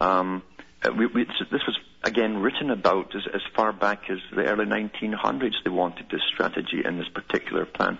Um, 0.00 0.42
uh, 0.82 0.90
we, 0.96 1.06
we, 1.06 1.24
so 1.38 1.44
this 1.50 1.62
was 1.66 1.78
again 2.02 2.38
written 2.38 2.70
about 2.70 3.14
as, 3.14 3.22
as 3.32 3.40
far 3.56 3.72
back 3.72 4.10
as 4.10 4.18
the 4.34 4.42
early 4.44 4.66
1900s. 4.66 5.52
They 5.64 5.70
wanted 5.70 6.06
this 6.10 6.20
strategy 6.32 6.82
and 6.84 6.98
this 6.98 7.08
particular 7.08 7.64
plan, 7.64 7.98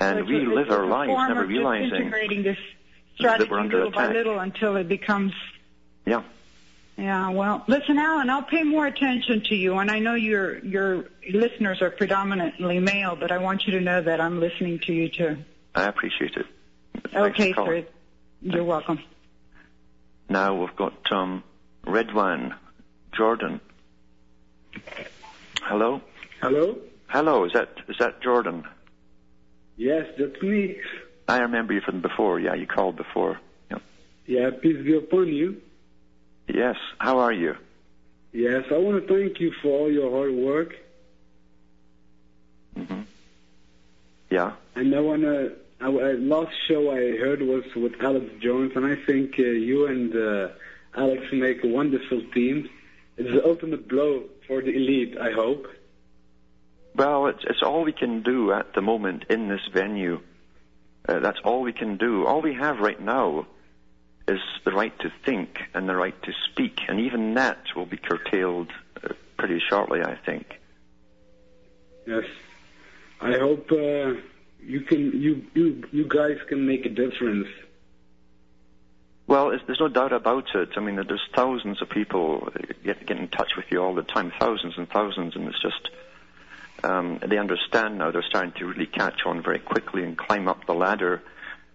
and 0.00 0.20
It's 0.20 0.28
we 0.28 0.36
a- 0.36 0.48
live 0.54 0.70
our 0.70 0.86
lives 0.86 1.12
never 1.28 1.44
realizing. 1.44 2.10
this 2.42 2.56
that 3.20 3.40
we're 3.40 3.46
strategy 3.48 3.50
under 3.52 3.76
little 3.78 3.90
by 3.92 4.12
little 4.12 4.38
until 4.38 4.76
it 4.76 4.88
becomes. 4.88 5.32
Yeah, 6.06 6.22
Yeah, 6.98 7.30
well, 7.30 7.62
listen, 7.68 7.96
Alan, 7.96 8.28
I'll 8.28 8.42
pay 8.42 8.64
more 8.64 8.84
attention 8.84 9.42
to 9.44 9.54
you, 9.54 9.78
and 9.78 9.88
I 9.88 10.00
know 10.00 10.14
your 10.14 10.58
your 10.58 11.04
listeners 11.32 11.80
are 11.80 11.90
predominantly 11.90 12.80
male, 12.80 13.14
but 13.14 13.30
I 13.30 13.38
want 13.38 13.66
you 13.66 13.72
to 13.74 13.80
know 13.80 14.02
that 14.02 14.20
I'm 14.20 14.40
listening 14.40 14.80
to 14.80 14.92
you 14.92 15.08
too. 15.08 15.38
I 15.76 15.84
appreciate 15.84 16.34
it. 16.36 16.46
Thanks 17.12 17.38
Okay, 17.40 17.52
sir. 17.52 17.84
You're 18.42 18.64
welcome. 18.64 18.98
Now 20.28 20.60
we've 20.60 20.74
got 20.74 21.12
um, 21.12 21.44
Redwan, 21.86 22.56
Jordan. 23.16 23.60
Hello, 25.62 26.00
Hello? 26.42 26.78
hello. 27.06 27.44
Is 27.44 27.52
that 27.52 27.68
is 27.88 27.96
that 28.00 28.20
Jordan? 28.22 28.64
Yes, 29.76 30.06
that's 30.18 30.42
me. 30.42 30.78
I 31.28 31.38
remember 31.42 31.74
you 31.74 31.80
from 31.80 32.00
before. 32.00 32.40
Yeah, 32.40 32.54
you 32.54 32.66
called 32.66 32.96
before. 32.96 33.38
Yeah. 33.70 33.78
Yeah, 34.26 34.50
peace 34.60 34.84
be 34.84 34.96
upon 34.96 35.28
you. 35.28 35.62
Yes. 36.48 36.76
How 36.98 37.18
are 37.18 37.32
you? 37.32 37.56
Yes, 38.32 38.64
I 38.70 38.78
want 38.78 39.06
to 39.06 39.14
thank 39.14 39.40
you 39.40 39.52
for 39.62 39.68
all 39.68 39.90
your 39.90 40.10
hard 40.10 40.32
work. 40.32 40.74
hmm 42.74 43.02
Yeah. 44.30 44.52
And 44.74 44.94
I 44.94 45.00
want 45.00 45.22
to, 45.22 45.56
I, 45.80 45.88
last 45.88 46.52
show 46.66 46.90
I 46.90 47.16
heard 47.16 47.42
was 47.42 47.64
with 47.74 47.92
Alex 48.00 48.26
Jones, 48.40 48.72
and 48.76 48.86
I 48.86 48.96
think 48.96 49.38
uh, 49.38 49.42
you 49.42 49.86
and 49.86 50.14
uh, 50.14 50.48
Alex 50.96 51.22
make 51.32 51.64
a 51.64 51.68
wonderful 51.68 52.22
team. 52.34 52.68
It's 53.16 53.30
the 53.30 53.44
ultimate 53.44 53.88
blow 53.88 54.24
for 54.46 54.62
the 54.62 54.70
elite, 54.70 55.16
I 55.18 55.32
hope. 55.32 55.66
Well, 56.94 57.26
it's 57.26 57.44
it's 57.44 57.62
all 57.62 57.84
we 57.84 57.92
can 57.92 58.22
do 58.22 58.52
at 58.52 58.74
the 58.74 58.80
moment 58.80 59.24
in 59.28 59.48
this 59.48 59.60
venue. 59.72 60.20
Uh, 61.08 61.20
that's 61.20 61.38
all 61.44 61.62
we 61.62 61.72
can 61.72 61.96
do. 61.96 62.26
All 62.26 62.40
we 62.42 62.54
have 62.54 62.78
right 62.80 63.00
now 63.00 63.46
is 64.28 64.40
the 64.64 64.72
right 64.72 64.96
to 65.00 65.10
think 65.24 65.58
and 65.74 65.88
the 65.88 65.96
right 65.96 66.20
to 66.22 66.32
speak, 66.50 66.80
and 66.88 67.00
even 67.00 67.34
that 67.34 67.58
will 67.74 67.86
be 67.86 67.96
curtailed 67.96 68.70
uh, 69.02 69.14
pretty 69.36 69.60
shortly, 69.68 70.02
I 70.02 70.16
think. 70.16 70.60
Yes. 72.06 72.24
I 73.20 73.32
hope 73.32 73.70
uh, 73.72 74.20
you 74.60 74.80
can, 74.86 75.20
you, 75.20 75.44
you, 75.54 75.82
you 75.90 76.08
guys 76.08 76.38
can 76.48 76.66
make 76.66 76.86
a 76.86 76.90
difference. 76.90 77.48
Well, 79.26 79.50
it's, 79.50 79.62
there's 79.66 79.80
no 79.80 79.88
doubt 79.88 80.12
about 80.12 80.54
it. 80.54 80.70
I 80.76 80.80
mean, 80.80 80.96
there's 80.96 81.28
thousands 81.34 81.82
of 81.82 81.90
people 81.90 82.48
uh, 82.54 82.60
get, 82.84 83.04
get 83.06 83.18
in 83.18 83.28
touch 83.28 83.52
with 83.56 83.66
you 83.70 83.82
all 83.82 83.94
the 83.94 84.02
time, 84.02 84.32
thousands 84.38 84.74
and 84.76 84.88
thousands, 84.88 85.36
and 85.36 85.48
it's 85.48 85.60
just 85.60 85.90
um, 86.84 87.18
they 87.26 87.38
understand 87.38 87.98
now. 87.98 88.10
They're 88.10 88.22
starting 88.22 88.52
to 88.52 88.66
really 88.66 88.86
catch 88.86 89.22
on 89.26 89.42
very 89.42 89.58
quickly 89.58 90.04
and 90.04 90.16
climb 90.16 90.48
up 90.48 90.66
the 90.66 90.74
ladder 90.74 91.22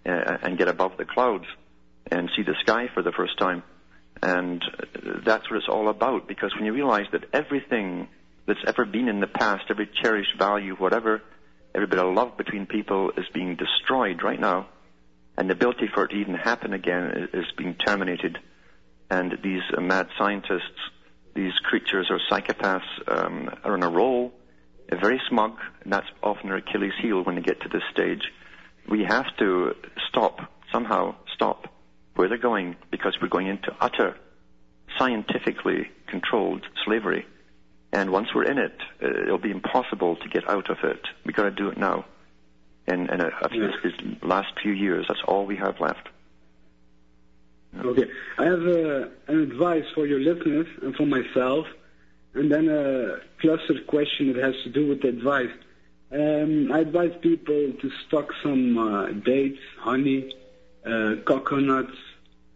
uh, 0.06 0.38
and 0.42 0.58
get 0.58 0.68
above 0.68 0.98
the 0.98 1.06
clouds 1.06 1.46
and 2.12 2.30
see 2.36 2.44
the 2.44 2.56
sky 2.62 2.88
for 2.94 3.02
the 3.02 3.12
first 3.12 3.38
time. 3.38 3.64
And 4.22 4.64
that's 5.26 5.50
what 5.50 5.58
it's 5.58 5.70
all 5.70 5.90
about. 5.90 6.28
Because 6.28 6.54
when 6.56 6.66
you 6.66 6.74
realize 6.74 7.06
that 7.12 7.26
everything 7.34 8.08
that's 8.46 8.64
ever 8.68 8.86
been 8.86 9.08
in 9.08 9.20
the 9.20 9.28
past, 9.28 9.66
every 9.70 9.90
cherished 10.02 10.38
value, 10.38 10.76
whatever, 10.76 11.22
every 11.76 11.88
bit 11.88 12.00
of 12.00 12.14
love 12.14 12.38
between 12.38 12.66
people 12.66 13.12
is 13.18 13.26
being 13.34 13.56
destroyed 13.56 14.24
right 14.24 14.40
now 14.40 14.68
and 15.38 15.50
the 15.50 15.54
ability 15.54 15.90
for 15.94 16.06
it 16.06 16.10
to 16.10 16.16
even 16.16 16.36
happen 16.36 16.74
again 16.74 17.30
is, 17.34 17.46
being 17.58 17.76
terminated. 17.76 18.38
And 19.10 19.38
these 19.44 19.62
mad 19.78 20.08
scientists, 20.18 20.80
these 21.36 21.54
creatures 21.64 22.08
or 22.10 22.20
psychopaths 22.32 22.82
um, 23.08 23.50
are 23.64 23.74
on 23.74 23.84
a 23.84 23.90
roll, 23.90 24.34
very 24.90 25.20
smug, 25.30 25.58
and 25.84 25.92
that's 25.92 26.08
often 26.22 26.50
their 26.50 26.58
Achilles 26.58 26.94
heel 27.02 27.24
when 27.24 27.36
they 27.36 27.42
get 27.42 27.62
to 27.62 27.70
this 27.70 27.82
stage. 27.92 28.32
We 28.88 29.04
have 29.04 29.26
to 29.40 29.76
stop, 30.10 30.40
somehow 30.72 31.16
stop 31.34 31.73
where 32.16 32.28
they're 32.28 32.38
going 32.38 32.76
because 32.92 33.18
we're 33.22 33.28
going 33.28 33.48
into 33.48 33.76
utter 33.80 34.16
scientifically 34.98 35.90
controlled 36.08 36.66
slavery. 36.86 37.26
And 37.92 38.12
once 38.12 38.30
we're 38.34 38.44
in 38.44 38.58
it, 38.58 38.76
uh, 39.02 39.24
it'll 39.24 39.38
be 39.38 39.52
impossible 39.52 40.16
to 40.18 40.30
get 40.30 40.50
out 40.50 40.70
of 40.70 40.78
it. 40.84 41.02
We've 41.26 41.36
got 41.36 41.44
to 41.44 41.52
do 41.52 41.70
it 41.70 41.78
now 41.78 42.06
in, 42.88 43.10
in 43.10 43.22
a, 43.22 43.30
a 43.42 43.50
few, 43.50 43.70
these 43.84 44.18
last 44.22 44.54
few 44.62 44.72
years. 44.72 45.06
That's 45.08 45.22
all 45.28 45.46
we 45.46 45.58
have 45.58 45.80
left. 45.80 46.10
Okay. 47.80 48.06
I 48.38 48.46
have 48.46 48.62
uh, 48.62 49.08
an 49.28 49.42
advice 49.42 49.86
for 49.96 50.06
your 50.06 50.20
listeners 50.20 50.68
and 50.82 50.96
for 50.96 51.06
myself, 51.06 51.66
and 52.36 52.52
then 52.52 52.70
a 52.70 53.18
clustered 53.42 53.88
question 53.88 54.34
that 54.34 54.44
has 54.44 54.56
to 54.64 54.70
do 54.70 54.88
with 54.88 55.02
the 55.02 55.10
advice. 55.10 55.52
Um, 56.12 56.72
I 56.72 56.80
advise 56.80 57.12
people 57.22 57.74
to 57.82 57.92
stock 58.08 58.30
some 58.44 58.78
uh, 58.78 59.08
dates, 59.26 59.60
honey, 59.80 60.32
coconuts, 61.26 61.98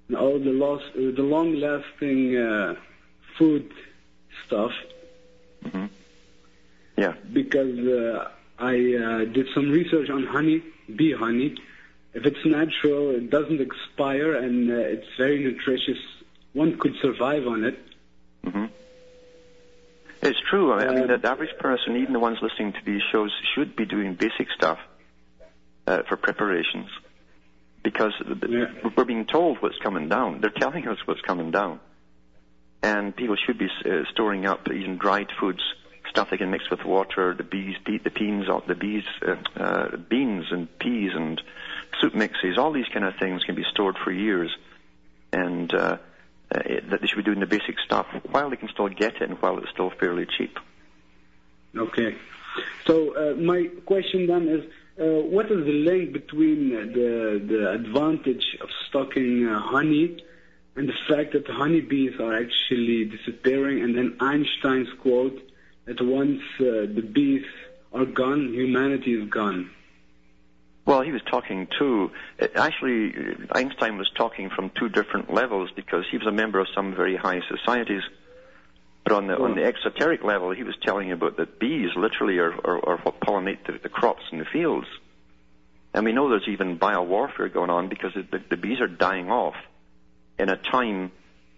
and 0.07 0.17
all 0.17 0.39
the, 0.39 0.51
lost, 0.51 0.85
uh, 0.95 1.11
the 1.15 1.23
long-lasting 1.23 2.37
uh, 2.37 2.75
food 3.37 3.71
stuff 4.45 4.71
hmm 5.71 5.85
Yeah. 6.97 7.13
because 7.33 7.77
uh, 7.79 8.29
I 8.59 8.75
uh, 8.75 9.25
did 9.25 9.47
some 9.53 9.69
research 9.69 10.09
on 10.09 10.23
honey, 10.25 10.63
bee 10.95 11.13
honey. 11.13 11.55
If 12.13 12.25
it's 12.25 12.43
natural, 12.45 13.11
it 13.11 13.29
doesn't 13.29 13.61
expire, 13.61 14.35
and 14.35 14.71
uh, 14.71 14.75
it's 14.75 15.07
very 15.17 15.43
nutritious. 15.43 15.99
One 16.53 16.77
could 16.79 16.95
survive 17.01 17.45
on 17.47 17.63
it. 17.63 17.77
hmm 18.43 18.65
It's 20.21 20.39
true. 20.49 20.71
I, 20.73 20.87
I 20.87 20.91
mean, 20.95 21.11
Uh, 21.11 21.17
the 21.17 21.29
average 21.29 21.55
person, 21.59 21.97
even 21.97 22.13
the 22.13 22.19
ones 22.19 22.39
listening 22.41 22.73
to 22.73 22.79
these 22.85 23.01
shows, 23.11 23.31
should 23.53 23.75
be 23.75 23.85
doing 23.85 24.15
basic 24.15 24.47
stuff 24.57 24.79
uh, 25.85 26.01
for 26.07 26.17
preparations 26.17 26.89
because 27.87 28.11
Yeah. 28.49 28.65
we're 28.97 29.05
being 29.05 29.25
told 29.25 29.61
what's 29.61 29.77
coming 29.77 30.09
down. 30.09 30.41
They're 30.41 30.59
telling 30.65 30.85
us 30.89 30.97
what's 31.05 31.21
coming 31.21 31.51
down, 31.51 31.79
and 32.83 33.15
people 33.15 33.37
should 33.37 33.57
be 33.57 33.69
uh, 33.85 34.03
storing 34.11 34.45
up 34.45 34.69
even 34.69 34.97
dried 34.97 35.29
foods, 35.39 35.63
stuff 36.09 36.29
they 36.29 36.35
can 36.37 36.51
mix 36.51 36.69
with 36.69 36.83
water. 36.83 37.33
The 37.33 37.43
bees, 37.43 37.77
pe- 37.85 37.99
the 37.99 38.09
beans, 38.09 38.45
the 38.67 38.75
bees, 38.75 39.05
uh, 39.25 39.35
uh, 39.55 39.95
beans 39.95 40.47
and 40.51 40.67
peas 40.79 41.11
and 41.15 41.41
soup 42.01 42.13
mixes. 42.13 42.57
All 42.57 42.73
these 42.73 42.89
kind 42.93 43.05
of 43.05 43.15
things 43.15 43.45
can 43.45 43.55
be 43.55 43.63
stored 43.71 43.95
for 44.03 44.11
years, 44.11 44.51
and 45.31 45.73
uh, 45.73 45.97
uh, 46.53 46.59
it, 46.65 46.89
that 46.89 46.99
they 46.99 47.07
should 47.07 47.23
be 47.23 47.23
doing 47.23 47.39
the 47.39 47.45
basic 47.45 47.79
stuff 47.85 48.07
while 48.31 48.49
they 48.49 48.57
can 48.57 48.67
still 48.67 48.89
get 48.89 49.15
it 49.21 49.29
and 49.29 49.41
while 49.41 49.57
it's 49.59 49.69
still 49.71 49.91
fairly 49.91 50.25
cheap. 50.37 50.59
Okay. 51.73 52.17
So 52.85 53.15
uh, 53.15 53.35
my 53.35 53.69
question 53.85 54.27
then 54.27 54.49
is, 54.49 54.63
what 55.03 55.45
is 55.51 55.65
the 55.65 55.71
link 55.71 56.13
between 56.13 56.75
uh, 56.75 56.79
the 56.93 57.41
the 57.47 57.71
advantage 57.71 58.57
of 58.61 58.69
stocking 58.89 59.47
uh, 59.47 59.59
honey 59.59 60.17
and 60.75 60.89
the 60.89 60.99
fact 61.07 61.33
that 61.33 61.47
honeybees 61.47 62.19
are 62.19 62.35
actually 62.35 63.05
disappearing, 63.05 63.83
and 63.83 63.95
then 63.97 64.15
Einstein's 64.19 64.89
quote 65.01 65.39
that 65.85 66.01
once 66.01 66.41
uh, 66.59 66.85
the 66.97 67.01
bees 67.13 67.45
are 67.93 68.05
gone, 68.05 68.53
humanity 68.53 69.13
is 69.13 69.29
gone. 69.29 69.71
Well, 70.85 71.01
he 71.01 71.11
was 71.11 71.21
talking 71.29 71.67
too. 71.77 72.11
Actually, 72.55 73.13
Einstein 73.51 73.97
was 73.97 74.09
talking 74.15 74.49
from 74.49 74.71
two 74.79 74.87
different 74.87 75.33
levels 75.33 75.69
because 75.75 76.05
he 76.09 76.17
was 76.17 76.27
a 76.27 76.31
member 76.31 76.59
of 76.59 76.67
some 76.73 76.95
very 76.95 77.17
high 77.17 77.41
societies. 77.49 78.03
But 79.07 79.15
on 79.15 79.27
the 79.27 79.37
on 79.37 79.55
the 79.55 79.63
exoteric 79.63 80.21
level, 80.21 80.51
he 80.51 80.63
was 80.63 80.75
telling 80.81 81.07
you 81.07 81.13
about 81.13 81.37
that 81.37 81.59
bees 81.59 81.91
literally 81.95 82.39
are, 82.39 82.51
are, 82.51 82.89
are 82.89 82.97
what 82.97 83.21
pollinate 83.21 83.65
the, 83.65 83.79
the 83.81 83.87
crops 83.87 84.23
in 84.33 84.39
the 84.39 84.45
fields. 84.51 84.87
And 85.93 86.03
we 86.03 86.11
know 86.11 86.29
there's 86.29 86.49
even 86.49 86.77
biowarfare 86.77 87.53
going 87.53 87.69
on 87.69 87.87
because 87.87 88.13
the, 88.13 88.43
the 88.49 88.57
bees 88.57 88.81
are 88.81 88.87
dying 88.87 89.31
off 89.31 89.55
in 90.37 90.49
a 90.49 90.57
time 90.57 91.13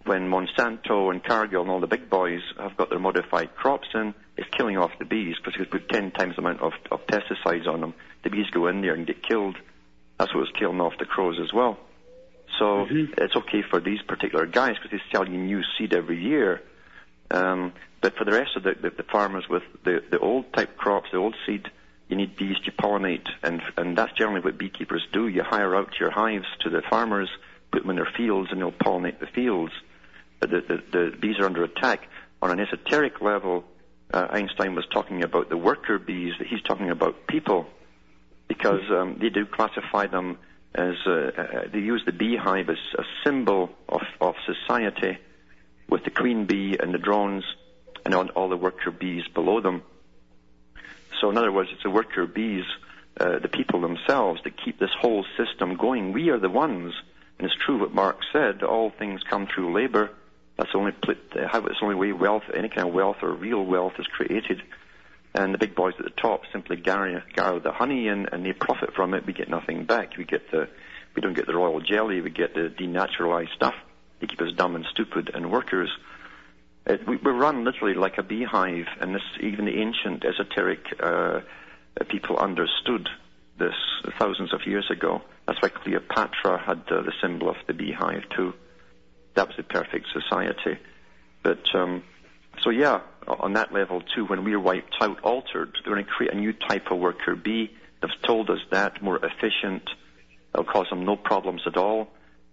when 0.05 0.29
Monsanto 0.29 1.09
and 1.09 1.23
Cargill 1.23 1.63
and 1.63 1.71
all 1.71 1.79
the 1.79 1.87
big 1.87 2.07
boys 2.07 2.41
have 2.59 2.77
got 2.77 2.91
their 2.91 2.99
modified 2.99 3.55
crops 3.55 3.87
in, 3.95 4.13
it's 4.37 4.47
killing 4.55 4.77
off 4.77 4.91
the 4.99 5.05
bees 5.05 5.35
because 5.43 5.59
you 5.59 5.65
put 5.65 5.89
10 5.89 6.11
times 6.11 6.35
the 6.35 6.41
amount 6.41 6.61
of, 6.61 6.73
of 6.91 6.99
pesticides 7.07 7.67
on 7.67 7.81
them. 7.81 7.95
The 8.23 8.29
bees 8.29 8.49
go 8.51 8.67
in 8.67 8.81
there 8.81 8.93
and 8.93 9.07
get 9.07 9.23
killed. 9.27 9.57
That's 10.19 10.33
what's 10.35 10.51
killing 10.51 10.81
off 10.81 10.93
the 10.99 11.05
crows 11.05 11.39
as 11.43 11.51
well. 11.51 11.79
So 12.59 12.85
Mhm. 12.85 13.17
it's 13.17 13.35
okay 13.35 13.63
for 13.63 13.79
these 13.79 14.01
particular 14.03 14.45
guys 14.45 14.75
because 14.75 14.91
they 14.91 15.01
sell 15.11 15.27
you 15.27 15.37
new 15.37 15.63
seed 15.77 15.93
every 15.93 16.21
year. 16.23 16.61
Um, 17.31 17.73
but 18.01 18.15
for 18.15 18.25
the 18.25 18.31
rest 18.31 18.55
of 18.55 18.63
the, 18.63 18.75
the, 18.81 18.89
the 18.89 19.03
farmers 19.03 19.45
with 19.49 19.63
the, 19.83 20.01
the 20.09 20.19
old 20.19 20.51
type 20.53 20.77
crops, 20.77 21.09
the 21.11 21.17
old 21.17 21.35
seed, 21.45 21.67
you 22.07 22.15
need 22.15 22.35
bees 22.37 22.57
to 22.65 22.71
pollinate, 22.71 23.27
and 23.43 23.61
and 23.77 23.95
that's 23.95 24.11
generally 24.17 24.41
what 24.41 24.57
beekeepers 24.57 25.05
do. 25.13 25.27
You 25.27 25.43
hire 25.43 25.75
out 25.75 25.99
your 25.99 26.09
hives 26.09 26.47
to 26.61 26.69
the 26.69 26.81
farmers, 26.89 27.29
put 27.71 27.83
them 27.83 27.91
in 27.91 27.97
their 27.97 28.11
fields, 28.17 28.49
and 28.51 28.59
they'll 28.59 28.71
pollinate 28.71 29.19
the 29.19 29.27
fields. 29.27 29.73
But 30.39 30.49
the, 30.49 30.61
the, 30.61 30.83
the 30.91 31.17
bees 31.17 31.37
are 31.39 31.45
under 31.45 31.63
attack. 31.63 32.07
On 32.41 32.49
an 32.49 32.59
esoteric 32.59 33.21
level, 33.21 33.63
uh, 34.11 34.25
Einstein 34.31 34.73
was 34.73 34.85
talking 34.91 35.23
about 35.23 35.49
the 35.49 35.57
worker 35.57 35.99
bees. 35.99 36.33
That 36.39 36.47
he's 36.47 36.63
talking 36.63 36.89
about 36.89 37.27
people, 37.27 37.67
because 38.47 38.81
um, 38.89 39.19
they 39.21 39.29
do 39.29 39.45
classify 39.45 40.07
them 40.07 40.39
as 40.73 40.95
uh, 41.05 41.11
uh, 41.11 41.45
they 41.71 41.79
use 41.79 42.01
the 42.05 42.11
beehive 42.11 42.69
as 42.69 42.77
a 42.97 43.03
symbol 43.23 43.69
of, 43.87 44.01
of 44.21 44.35
society, 44.45 45.17
with 45.89 46.03
the 46.03 46.11
queen 46.11 46.45
bee 46.45 46.77
and 46.79 46.93
the 46.93 46.97
drones, 46.97 47.43
and 48.05 48.13
all, 48.13 48.27
all 48.29 48.49
the 48.49 48.57
worker 48.57 48.91
bees 48.91 49.27
below 49.33 49.59
them. 49.61 49.83
So 51.19 51.29
in 51.29 51.37
other 51.37 51.51
words, 51.51 51.69
it's 51.73 51.83
the 51.83 51.89
worker 51.89 52.25
bees, 52.25 52.65
uh, 53.19 53.39
the 53.39 53.49
people 53.49 53.81
themselves, 53.81 54.41
that 54.43 54.53
keep 54.63 54.79
this 54.79 54.93
whole 54.99 55.25
system 55.37 55.75
going. 55.75 56.13
We 56.13 56.29
are 56.29 56.39
the 56.39 56.49
ones, 56.49 56.93
and 57.37 57.45
it's 57.45 57.55
true 57.65 57.79
what 57.79 57.93
Mark 57.93 58.19
said. 58.31 58.63
All 58.63 58.89
things 58.89 59.21
come 59.23 59.47
through 59.47 59.73
labor. 59.73 60.11
That's 60.57 60.71
the 60.71 60.77
only 60.77 60.91
pl- 60.91 61.15
how 61.47 61.65
it's 61.65 61.79
the 61.79 61.85
only 61.85 61.95
way 61.95 62.11
wealth, 62.11 62.43
any 62.53 62.69
kind 62.69 62.87
of 62.87 62.93
wealth 62.93 63.17
or 63.21 63.31
real 63.31 63.63
wealth, 63.63 63.93
is 63.97 64.07
created. 64.07 64.61
And 65.33 65.53
the 65.53 65.57
big 65.57 65.75
boys 65.75 65.93
at 65.99 66.05
the 66.05 66.11
top 66.11 66.43
simply 66.51 66.75
gather 66.75 67.23
the 67.35 67.71
honey 67.71 68.07
and, 68.07 68.29
and 68.31 68.45
they 68.45 68.53
profit 68.53 68.93
from 68.93 69.13
it. 69.13 69.25
We 69.25 69.33
get 69.33 69.49
nothing 69.49 69.85
back. 69.85 70.17
We 70.17 70.25
get 70.25 70.51
the, 70.51 70.67
we 71.15 71.21
don't 71.21 71.35
get 71.35 71.45
the 71.45 71.55
royal 71.55 71.79
jelly. 71.79 72.19
We 72.21 72.29
get 72.29 72.55
the 72.55 72.73
denaturalized 72.77 73.53
stuff. 73.55 73.75
They 74.19 74.27
keep 74.27 74.41
us 74.41 74.51
dumb 74.55 74.75
and 74.75 74.85
stupid 74.91 75.31
and 75.33 75.51
workers. 75.51 75.89
It, 76.85 77.07
we, 77.07 77.17
we 77.17 77.31
run 77.31 77.63
literally 77.63 77.93
like 77.93 78.17
a 78.17 78.23
beehive, 78.23 78.87
and 78.99 79.13
this 79.13 79.21
even 79.41 79.65
the 79.65 79.79
ancient 79.79 80.25
esoteric 80.25 80.79
uh, 81.01 81.41
people 82.09 82.37
understood 82.37 83.07
this 83.57 83.75
thousands 84.17 84.53
of 84.53 84.65
years 84.65 84.89
ago. 84.89 85.21
That's 85.45 85.61
why 85.61 85.69
Cleopatra 85.69 86.59
had 86.65 86.83
uh, 86.89 87.01
the 87.01 87.13
symbol 87.21 87.49
of 87.49 87.57
the 87.67 87.73
beehive 87.73 88.23
too. 88.35 88.53
That 89.35 89.47
was 89.47 89.57
the 89.57 89.63
perfect 89.63 90.07
society. 90.13 90.79
But 91.43 91.63
um, 91.73 92.03
so 92.63 92.69
yeah, 92.69 93.01
on 93.27 93.53
that 93.53 93.73
level 93.73 94.01
too, 94.15 94.25
when 94.25 94.43
we're 94.43 94.59
wiped 94.59 94.95
out, 95.01 95.21
altered, 95.21 95.77
they're 95.83 95.93
going 95.93 96.05
to 96.05 96.11
create 96.11 96.33
a 96.33 96.37
new 96.37 96.53
type 96.53 96.91
of 96.91 96.99
worker 96.99 97.35
bee. 97.35 97.71
They've 98.01 98.21
told 98.25 98.49
us 98.49 98.59
that 98.71 99.01
more 99.01 99.17
efficient. 99.17 99.89
It'll 100.53 100.65
cause 100.65 100.87
them 100.89 101.05
no 101.05 101.15
problems 101.15 101.61
at 101.67 101.77
all. 101.77 102.07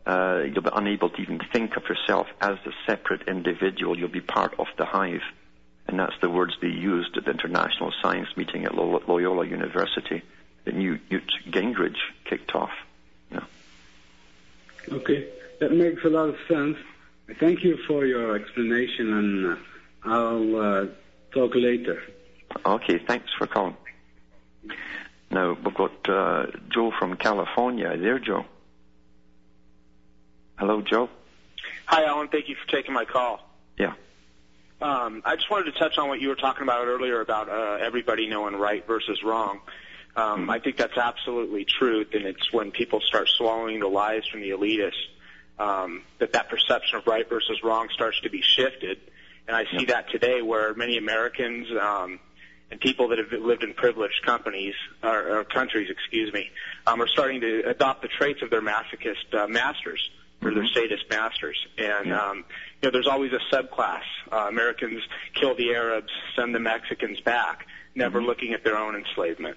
Uh, 0.07 0.45
you'll 0.45 0.63
be 0.63 0.71
unable 0.73 1.11
to 1.11 1.21
even 1.21 1.41
think 1.53 1.77
of 1.77 1.83
yourself 1.89 2.29
as 2.41 2.59
a 2.65 2.73
separate 2.87 3.27
individual. 3.27 3.99
You'll 3.99 4.09
be 4.09 4.21
part 4.21 4.55
of 4.59 4.69
the 4.79 4.85
hive. 4.85 5.23
And 5.89 5.99
that's 5.99 6.15
the 6.21 6.31
words 6.31 6.55
they 6.61 6.69
used 6.69 7.17
at 7.17 7.25
the 7.25 7.31
International 7.31 7.93
Science 8.03 8.29
Meeting 8.37 8.65
at 8.65 8.75
Loyola 8.75 9.47
University 9.47 10.23
that 10.65 10.75
Newt, 10.75 11.01
Gingrich 11.49 11.97
kicked 12.25 12.55
off. 12.55 12.73
Yeah. 13.31 13.41
Okay, 14.91 15.29
that 15.61 15.73
makes 15.73 16.05
a 16.05 16.09
lot 16.09 16.29
of 16.29 16.37
sense. 16.49 16.77
Thank 17.41 17.65
you 17.65 17.77
for 17.89 18.05
your 18.05 18.37
explanation, 18.37 19.13
and 19.13 19.47
uh, 19.47 19.57
I'll 20.05 20.57
uh, 20.57 20.87
talk 21.33 21.55
later. 21.55 22.03
Okay, 22.65 22.99
thanks 22.99 23.33
for 23.37 23.47
calling. 23.47 23.77
Now, 25.31 25.57
we've 25.65 25.75
got 25.75 26.09
uh, 26.09 26.47
Joe 26.69 26.93
from 26.97 27.17
California. 27.17 27.97
There, 27.97 28.19
Joe. 28.19 28.45
Hello, 30.59 30.81
Joe. 30.81 31.11
Hi, 31.87 32.05
Alan. 32.05 32.29
Thank 32.29 32.49
you 32.49 32.57
for 32.57 32.67
taking 32.71 32.95
my 32.95 33.05
call. 33.05 33.41
Yeah. 33.79 33.93
Um, 34.81 35.23
I 35.25 35.37
just 35.37 35.51
wanted 35.51 35.73
to 35.73 35.79
touch 35.79 35.99
on 35.99 36.09
what 36.09 36.21
you 36.21 36.29
were 36.29 36.35
talking 36.35 36.63
about 36.63 36.87
earlier 36.87 37.21
about 37.21 37.49
uh, 37.49 37.79
everybody 37.85 38.27
knowing 38.27 38.57
right 38.57 38.87
versus 38.87 39.23
wrong. 39.23 39.61
Um, 40.17 40.49
I 40.49 40.59
think 40.59 40.79
that's 40.79 40.97
absolutely 40.97 41.67
truth, 41.67 42.09
and 42.15 42.25
it's 42.25 42.51
when 42.53 42.71
people 42.71 43.01
start 43.03 43.29
swallowing 43.29 43.81
the 43.81 43.87
lies 43.87 44.27
from 44.27 44.41
the 44.41 44.51
elitists 44.51 44.93
um, 45.59 46.03
that 46.19 46.33
that 46.33 46.49
perception 46.49 46.99
of 46.99 47.07
right 47.07 47.29
versus 47.29 47.63
wrong 47.63 47.89
starts 47.93 48.19
to 48.23 48.31
be 48.31 48.41
shifted. 48.41 48.99
And 49.47 49.55
I 49.55 49.65
see 49.77 49.85
that 49.87 50.11
today, 50.11 50.41
where 50.41 50.75
many 50.75 50.97
Americans 50.97 51.69
um, 51.79 52.19
and 52.71 52.81
people 52.81 53.09
that 53.09 53.19
have 53.19 53.31
lived 53.33 53.63
in 53.63 53.75
privileged 53.75 54.23
companies 54.25 54.75
or, 55.03 55.39
or 55.39 55.45
countries, 55.45 55.89
excuse 55.91 56.33
me, 56.33 56.51
um, 56.87 57.01
are 57.01 57.09
starting 57.09 57.43
to 57.43 57.63
adopt 57.69 58.03
the 58.03 58.09
traits 58.09 58.41
of 58.43 58.51
their 58.51 58.63
masochist 58.63 59.35
uh, 59.35 59.47
masters 59.47 60.11
or 60.47 60.55
their 60.55 60.67
sadist 60.67 61.05
masters. 61.11 61.57
And 61.79 62.13
um, 62.13 62.45
you 62.83 62.89
know, 62.89 62.91
there's 62.91 63.07
always 63.07 63.33
a 63.33 63.55
subclass. 63.55 64.03
Uh, 64.31 64.47
Americans 64.49 65.03
kill 65.35 65.55
the 65.55 65.75
Arabs, 65.75 66.13
send 66.37 66.55
the 66.55 66.61
Mexicans 66.61 67.21
back, 67.21 67.67
never 67.95 68.23
looking 68.23 68.53
at 68.53 68.65
their 68.65 68.77
own 68.77 68.97
enslavement. 68.97 69.57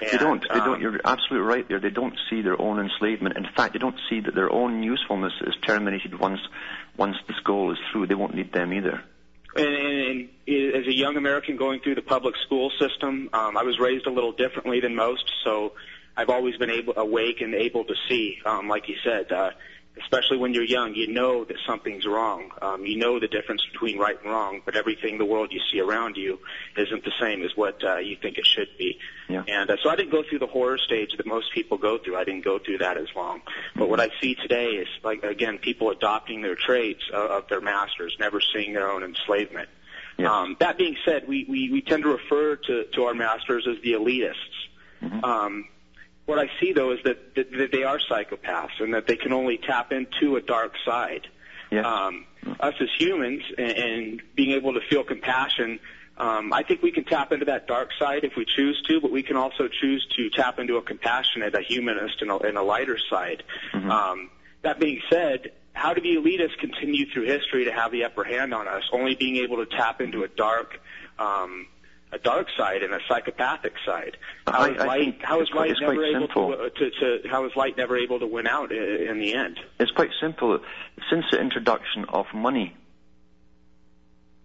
They 0.00 0.16
don't. 0.18 0.42
They 0.42 0.58
um, 0.58 0.66
don't. 0.66 0.80
You're 0.80 1.00
absolutely 1.04 1.46
right 1.46 1.68
there. 1.68 1.78
They 1.78 1.90
don't 1.90 2.18
see 2.28 2.42
their 2.42 2.60
own 2.60 2.80
enslavement. 2.80 3.36
In 3.36 3.46
fact, 3.56 3.74
they 3.74 3.78
don't 3.78 3.98
see 4.10 4.20
that 4.20 4.34
their 4.34 4.50
own 4.50 4.82
usefulness 4.82 5.32
is 5.42 5.54
terminated 5.64 6.18
once 6.18 6.40
once 6.96 7.16
this 7.28 7.38
goal 7.44 7.72
is 7.72 7.78
through. 7.92 8.06
They 8.06 8.14
won't 8.14 8.34
need 8.34 8.52
them 8.52 8.72
either. 8.72 9.02
And, 9.56 9.66
and, 9.66 10.28
and 10.48 10.74
as 10.74 10.86
a 10.86 10.92
young 10.92 11.16
American 11.16 11.56
going 11.56 11.80
through 11.80 11.94
the 11.94 12.02
public 12.02 12.34
school 12.44 12.72
system, 12.80 13.30
um, 13.32 13.56
I 13.56 13.62
was 13.62 13.78
raised 13.78 14.06
a 14.06 14.10
little 14.10 14.32
differently 14.32 14.80
than 14.80 14.96
most, 14.96 15.30
so 15.44 15.74
I've 16.16 16.30
always 16.30 16.56
been 16.56 16.70
able, 16.70 16.94
awake 16.96 17.40
and 17.40 17.54
able 17.54 17.84
to 17.84 17.94
see, 18.08 18.38
um, 18.44 18.68
like 18.68 18.88
you 18.88 18.96
said, 19.04 19.30
uh, 19.30 19.50
especially 20.02 20.38
when 20.38 20.52
you're 20.54 20.64
young, 20.64 20.94
you 20.94 21.12
know 21.12 21.44
that 21.44 21.56
something's 21.66 22.06
wrong. 22.06 22.50
Um, 22.60 22.84
you 22.84 22.98
know 22.98 23.20
the 23.20 23.28
difference 23.28 23.62
between 23.72 23.98
right 23.98 24.16
and 24.20 24.30
wrong, 24.30 24.60
but 24.64 24.74
everything 24.74 25.18
the 25.18 25.24
world 25.24 25.52
you 25.52 25.60
see 25.72 25.80
around 25.80 26.16
you 26.16 26.38
isn't 26.76 27.04
the 27.04 27.12
same 27.20 27.42
as 27.44 27.50
what 27.54 27.82
uh, 27.84 27.98
you 27.98 28.16
think 28.20 28.36
it 28.38 28.46
should 28.46 28.68
be. 28.76 28.98
Yeah. 29.28 29.44
And 29.46 29.70
uh, 29.70 29.76
so 29.82 29.90
I 29.90 29.96
didn't 29.96 30.10
go 30.10 30.24
through 30.28 30.40
the 30.40 30.46
horror 30.46 30.78
stage 30.78 31.10
that 31.16 31.26
most 31.26 31.52
people 31.52 31.78
go 31.78 31.98
through. 31.98 32.16
I 32.16 32.24
didn't 32.24 32.44
go 32.44 32.58
through 32.58 32.78
that 32.78 32.96
as 32.96 33.06
long. 33.14 33.42
But 33.76 33.88
what 33.88 34.00
I 34.00 34.10
see 34.20 34.34
today 34.34 34.70
is, 34.70 34.88
like 35.04 35.22
again, 35.22 35.58
people 35.58 35.90
adopting 35.90 36.42
their 36.42 36.56
traits 36.56 37.02
of, 37.12 37.30
of 37.30 37.48
their 37.48 37.60
masters, 37.60 38.16
never 38.18 38.40
seeing 38.40 38.72
their 38.72 38.90
own 38.90 39.04
enslavement. 39.04 39.68
Yes. 40.18 40.30
Um, 40.30 40.56
that 40.60 40.76
being 40.78 40.96
said, 41.04 41.26
we, 41.26 41.44
we, 41.48 41.70
we 41.70 41.82
tend 41.82 42.02
to 42.04 42.08
refer 42.08 42.56
to, 42.56 42.84
to 42.94 43.04
our 43.04 43.14
masters 43.14 43.66
as 43.68 43.82
the 43.82 43.92
elitists. 43.92 44.34
Um, 45.22 45.68
what 46.26 46.38
I 46.38 46.50
see 46.60 46.72
though 46.72 46.92
is 46.92 47.00
that, 47.04 47.34
that, 47.34 47.50
that 47.52 47.72
they 47.72 47.84
are 47.84 47.98
psychopaths 47.98 48.80
and 48.80 48.94
that 48.94 49.06
they 49.06 49.16
can 49.16 49.32
only 49.32 49.58
tap 49.58 49.92
into 49.92 50.36
a 50.36 50.40
dark 50.40 50.72
side. 50.84 51.26
Yes. 51.70 51.84
Um, 51.84 52.26
us 52.60 52.74
as 52.80 52.88
humans 52.98 53.42
and, 53.58 53.72
and 53.72 54.22
being 54.34 54.52
able 54.52 54.74
to 54.74 54.80
feel 54.88 55.04
compassion, 55.04 55.80
um, 56.16 56.52
I 56.52 56.62
think 56.62 56.82
we 56.82 56.92
can 56.92 57.04
tap 57.04 57.32
into 57.32 57.46
that 57.46 57.66
dark 57.66 57.90
side 57.98 58.22
if 58.22 58.36
we 58.36 58.44
choose 58.44 58.80
to, 58.88 59.00
but 59.00 59.10
we 59.10 59.22
can 59.22 59.36
also 59.36 59.68
choose 59.68 60.06
to 60.16 60.30
tap 60.30 60.58
into 60.58 60.76
a 60.76 60.82
compassionate, 60.82 61.54
a 61.54 61.60
humanist, 61.60 62.22
and 62.22 62.30
a, 62.30 62.38
and 62.38 62.56
a 62.56 62.62
lighter 62.62 62.98
side. 63.10 63.42
Um, 63.72 64.30
that 64.62 64.78
being 64.78 65.00
said, 65.10 65.52
how 65.72 65.92
do 65.92 66.00
the 66.00 66.16
elitists 66.16 66.56
continue 66.58 67.10
through 67.10 67.24
history 67.24 67.64
to 67.64 67.72
have 67.72 67.90
the 67.90 68.04
upper 68.04 68.22
hand 68.22 68.54
on 68.54 68.68
us? 68.68 68.84
Only 68.92 69.16
being 69.16 69.36
able 69.38 69.56
to 69.56 69.66
tap 69.66 70.00
into 70.00 70.22
a 70.22 70.28
dark, 70.28 70.80
um, 71.18 71.66
a 72.14 72.18
dark 72.18 72.46
side 72.56 72.82
and 72.82 72.94
a 72.94 73.00
psychopathic 73.08 73.72
side. 73.84 74.16
How 74.46 74.60
I- 74.64 74.70
is 74.70 74.80
I 74.80 74.86
light? 74.86 75.00
think 75.00 75.22
How 75.22 75.40
is 75.40 75.48
light 75.54 75.74
quite 75.76 75.80
never 75.80 76.04
able 76.04 76.28
to, 76.28 76.70
to, 76.70 76.90
to? 77.22 77.28
How 77.28 77.44
is 77.46 77.52
light 77.56 77.76
never 77.76 77.96
able 77.98 78.20
to 78.20 78.26
win 78.26 78.46
out 78.46 78.70
in, 78.72 79.18
the 79.18 79.34
end? 79.34 79.58
It's 79.80 79.90
quite 79.90 80.10
simple. 80.20 80.58
Since 81.10 81.24
the 81.32 81.40
introduction 81.40 82.04
of 82.08 82.26
money, 82.34 82.74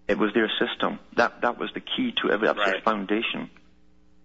it 0.07 0.17
was 0.17 0.31
their 0.33 0.49
system. 0.59 0.99
That 1.15 1.41
that 1.41 1.59
was 1.59 1.69
the 1.73 1.81
key 1.81 2.13
to 2.23 2.31
every. 2.31 2.47
That 2.47 2.55
was 2.55 2.65
their 2.65 2.73
Right. 2.75 2.83
foundation. 2.83 3.49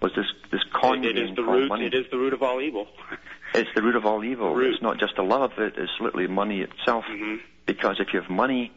Was 0.00 0.12
this 0.16 0.26
this 0.50 0.62
It, 0.62 0.72
con 0.72 1.04
it 1.04 1.14
game 1.14 1.28
is 1.28 1.36
the 1.36 1.42
root. 1.44 1.68
money? 1.68 1.86
It 1.86 1.94
is 1.94 2.06
the 2.10 2.18
root 2.18 2.32
of 2.32 2.42
all 2.42 2.60
evil. 2.60 2.88
It's 3.56 3.70
the 3.76 3.82
root 3.82 3.94
of 3.94 4.04
all 4.04 4.24
evil. 4.24 4.52
Root. 4.52 4.72
It's 4.74 4.82
not 4.82 4.98
just 4.98 5.14
the 5.14 5.22
love 5.22 5.52
of 5.52 5.58
it, 5.60 5.74
it's 5.76 5.92
literally 6.00 6.26
money 6.26 6.60
itself. 6.62 7.04
Mhm. 7.08 7.38
Because 7.66 8.00
if 8.00 8.12
you 8.12 8.20
have 8.20 8.28
money 8.28 8.72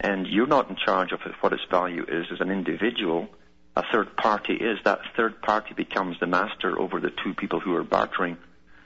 and 0.00 0.26
you're 0.26 0.46
not 0.46 0.68
in 0.68 0.76
charge 0.76 1.12
of 1.12 1.20
what 1.40 1.54
its 1.54 1.62
value 1.70 2.04
is 2.06 2.26
as 2.30 2.38
an 2.42 2.50
individual, 2.50 3.30
a 3.78 3.84
third 3.92 4.16
party 4.16 4.54
is. 4.54 4.78
That 4.84 5.00
third 5.16 5.40
party 5.40 5.72
becomes 5.72 6.18
the 6.18 6.26
master 6.26 6.78
over 6.78 6.98
the 7.00 7.12
two 7.22 7.32
people 7.32 7.60
who 7.60 7.76
are 7.76 7.84
bartering. 7.84 8.36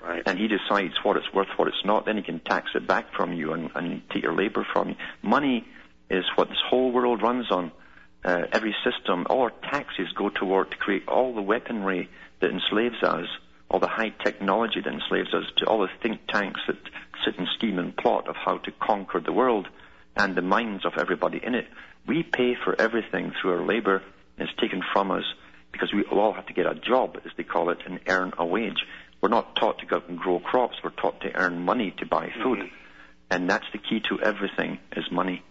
Right. 0.03 0.23
And 0.27 0.39
he 0.39 0.49
decides 0.49 0.95
what 1.03 1.17
it's 1.17 1.33
worth, 1.33 1.49
what 1.57 1.69
it's 1.69 1.85
not. 1.85 2.05
Then 2.05 2.17
he 2.17 2.23
can 2.23 2.41
tax 2.41 2.71
it 2.75 2.87
back 2.87 3.15
from 3.15 3.33
you 3.33 3.55
and, 3.55 3.71
and 3.75 4.03
take 4.11 4.23
your 4.23 4.35
labor 4.35 4.67
from 4.71 4.91
you. 4.91 4.97
Money 5.23 5.67
is 6.11 6.25
what 6.37 6.49
this 6.49 6.59
whole 6.69 6.93
world 6.93 7.23
runs 7.23 7.51
on. 7.51 7.73
Uh, 8.23 8.43
every 8.53 8.75
system, 8.85 9.27
all 9.31 9.43
our 9.43 9.53
taxes 9.71 10.09
go 10.15 10.29
toward 10.29 10.71
to 10.71 10.77
create 10.77 11.09
all 11.09 11.35
the 11.35 11.41
weaponry 11.41 12.11
that 12.41 12.51
enslaves 12.51 13.03
us, 13.03 13.27
all 13.71 13.81
the 13.81 13.89
high 13.89 14.11
technology 14.11 14.81
that 14.81 14.93
enslaves 14.93 15.33
us, 15.33 15.45
to 15.57 15.67
all 15.67 15.81
the 15.81 15.89
think 16.03 16.21
tanks 16.29 16.61
that 16.67 16.77
sit 17.25 17.39
and 17.39 17.49
scheme 17.57 17.79
and 17.79 17.97
plot 17.97 18.29
of 18.29 18.37
how 18.37 18.59
to 18.59 18.71
conquer 18.73 19.21
the 19.21 19.33
world 19.33 19.69
and 20.17 20.37
the 20.37 20.43
minds 20.43 20.85
of 20.85 20.93
everybody 20.99 21.41
in 21.43 21.55
it. 21.55 21.67
We 22.07 22.23
pay 22.23 22.57
for 22.63 22.79
everything 22.79 23.33
through 23.41 23.53
our 23.53 23.65
labor. 23.65 24.03
It's 24.43 24.61
taken 24.61 24.83
from 24.93 25.11
us 25.11 25.25
because 25.73 25.93
we 25.93 26.05
all 26.05 26.33
have 26.33 26.47
to 26.47 26.53
get 26.53 26.67
a 26.67 26.75
job, 26.75 27.19
as 27.25 27.33
they 27.37 27.45
call 27.45 27.71
it, 27.71 27.79
and 27.87 28.01
earn 28.09 28.33
a 28.39 28.45
wage. 28.45 28.85
We're 29.21 29.29
not 29.29 29.57
taught 29.57 29.79
to 29.79 29.87
go 29.87 29.97
out 29.97 30.09
and 30.09 30.19
grow 30.19 30.41
crops. 30.41 30.77
We're 30.83 30.91
taught 30.91 31.21
to 31.23 31.35
earn 31.35 31.61
money 31.61 31.95
to 31.99 32.07
buy 32.07 32.31
food. 32.43 32.59
Mm-hmm. 32.59 32.75
And 33.31 33.49
that's 33.49 33.65
the 33.73 33.79
key 33.79 34.01
to 34.09 34.21
everything 34.21 34.79
is 34.97 35.11
money. 35.11 35.43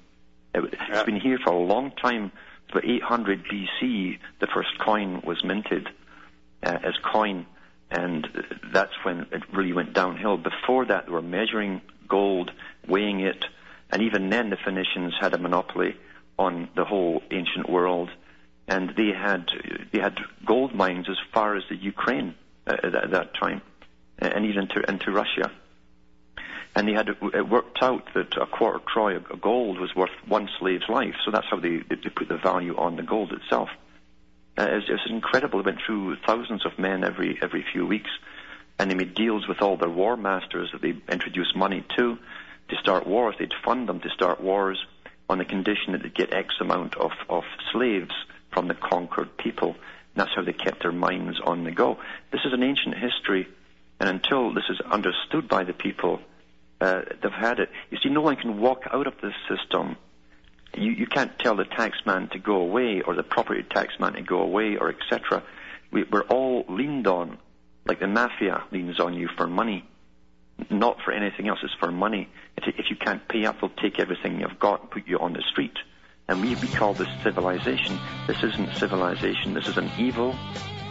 It, 0.54 0.74
Yeah. 0.74 0.88
It's 0.90 1.04
been 1.04 1.20
here 1.20 1.40
for 1.44 1.52
a 1.52 1.58
long 1.58 1.92
time. 1.92 2.32
It's 2.64 2.72
about 2.72 2.86
800 2.86 3.46
BC, 3.46 4.20
the 4.40 4.48
first 4.48 4.78
coin 4.80 5.22
was 5.26 5.44
minted 5.44 5.90
uh, 6.64 6.78
as 6.84 6.94
coin, 7.04 7.46
and 7.90 8.28
that's 8.74 8.94
when 9.04 9.28
it 9.32 9.44
really 9.54 9.74
went 9.74 9.94
downhill. 9.94 10.38
Before 10.38 10.86
that, 10.86 11.06
they 11.06 11.12
were 11.12 11.22
measuring 11.22 11.82
gold, 12.08 12.52
weighing 12.88 13.20
it, 13.22 13.44
and 13.90 14.02
even 14.04 14.30
then 14.30 14.50
the 14.50 14.58
Phoenicians 14.58 15.14
had 15.20 15.34
a 15.34 15.38
monopoly 15.38 15.96
on 16.38 16.70
the 16.76 16.86
whole 16.86 17.22
ancient 17.32 17.70
world, 17.70 18.10
and 18.68 18.94
they 18.96 19.12
had 19.12 19.48
they 19.92 20.00
had 20.00 20.18
gold 20.46 20.74
mines 20.74 21.08
as 21.10 21.18
far 21.34 21.56
as 21.56 21.64
the 21.70 21.76
Ukraine 21.76 22.36
uh, 22.68 22.78
at 22.84 23.12
that- 23.12 23.34
time, 23.34 23.62
and 24.20 24.46
even 24.46 24.64
into, 24.64 24.82
into 24.90 25.12
Russia. 25.12 25.52
And 26.76 26.88
they 26.88 26.94
had 26.94 27.10
it 27.10 27.50
worked 27.50 27.80
out 27.82 28.08
that 28.14 28.38
a 28.38 28.46
quarter 28.46 28.80
troy 28.94 29.18
of 29.18 29.42
gold 29.42 29.80
was 29.80 29.94
worth 29.94 30.12
one 30.26 30.48
slave's 30.58 30.88
life, 30.88 31.16
so 31.26 31.32
that's 31.32 31.48
how 31.50 31.60
they, 31.60 31.80
they 31.90 32.10
put 32.16 32.30
the 32.30 32.38
value 32.38 32.78
on 32.78 32.96
the 32.96 33.04
gold 33.04 33.34
itself. 33.34 33.70
Uh, 34.58 34.68
it's 34.70 35.10
incredible. 35.10 35.62
They 35.62 35.72
went 35.72 35.82
through 35.86 36.16
thousands 36.28 36.66
of 36.66 36.78
men 36.78 37.04
every 37.04 37.38
every 37.42 37.66
few 37.74 37.86
weeks, 37.86 38.10
and 38.80 38.90
they 38.90 38.96
made 38.96 39.16
deals 39.16 39.48
with 39.48 39.62
all 39.62 39.76
their 39.76 39.90
war 39.90 40.16
masters 40.16 40.70
that 40.72 40.82
they 40.82 40.96
introduced 41.12 41.56
money 41.56 41.84
to 41.98 42.18
to 42.70 42.76
start 42.78 43.06
wars. 43.08 43.36
They'd 43.38 43.54
fund 43.66 43.90
them 43.90 44.00
to 44.02 44.10
start 44.10 44.40
wars 44.40 44.86
on 45.30 45.40
the 45.40 45.46
condition 45.46 45.94
that 45.94 46.04
they'd 46.04 46.14
get 46.14 46.34
X 46.34 46.56
amount 46.60 46.96
of, 46.96 47.12
of 47.30 47.44
slaves 47.72 48.14
from 48.52 48.68
the 48.68 48.74
conquered 48.74 49.38
people. 49.38 49.76
That's 50.16 50.32
how 50.36 50.44
they 50.44 50.54
kept 50.54 50.82
their 50.82 50.92
minds 50.92 51.40
on 51.44 51.64
the 51.64 51.72
go. 51.72 51.98
This 52.32 52.42
is 52.46 52.54
an 52.54 52.64
ancient 52.64 52.98
history, 52.98 53.48
and 54.00 54.10
until 54.10 54.54
this 54.54 54.66
is 54.70 54.80
understood 54.82 55.48
by 55.48 55.64
the 55.64 55.74
people, 55.74 56.20
uh, 56.82 57.02
they've 57.22 57.32
had 57.32 57.60
it. 57.60 57.70
You 57.90 57.98
see, 58.04 58.10
no 58.10 58.22
one 58.22 58.36
can 58.36 58.60
walk 58.60 58.84
out 58.92 59.08
of 59.08 59.14
this 59.22 59.36
system 59.48 59.96
you, 60.76 60.92
you 60.92 61.08
can't 61.08 61.38
tell 61.38 61.56
the 61.56 61.66
taxman 61.66 62.32
to 62.32 62.40
go 62.40 62.56
away 62.56 63.02
or 63.02 63.16
the 63.16 63.24
property 63.24 63.64
taxman 63.64 64.16
to 64.16 64.22
go 64.22 64.42
away 64.42 64.78
or 64.78 64.90
etc. 64.90 65.44
We, 65.92 66.04
we're 66.04 66.24
all 66.24 66.66
leaned 66.70 67.08
on, 67.08 67.38
like 67.86 68.00
the 68.00 68.08
mafia 68.08 68.64
leans 68.72 69.00
on 69.00 69.14
you 69.14 69.28
for 69.36 69.48
money, 69.48 69.86
not 70.70 71.02
for 71.04 71.12
anything 71.12 71.48
else. 71.50 71.60
It's 71.64 71.74
for 71.80 71.92
money. 71.92 72.30
If, 72.58 72.68
if 72.80 72.86
you 72.90 72.96
can't 72.96 73.28
pay 73.28 73.46
up, 73.46 73.60
they'll 73.60 73.70
take 73.70 74.00
everything 74.00 74.40
you've 74.40 74.60
got 74.60 74.82
and 74.82 74.92
put 74.92 75.08
you 75.08 75.20
on 75.20 75.34
the 75.34 75.44
street. 75.52 75.78
And 76.32 76.40
we, 76.42 76.56
we 76.56 76.70
call 76.70 76.94
this 76.94 77.10
civilization. 77.24 78.00
This 78.26 78.42
isn't 78.42 78.78
civilization. 78.78 79.54
This 79.54 79.68
is 79.68 79.76
an 79.76 79.92
evil, 80.00 80.34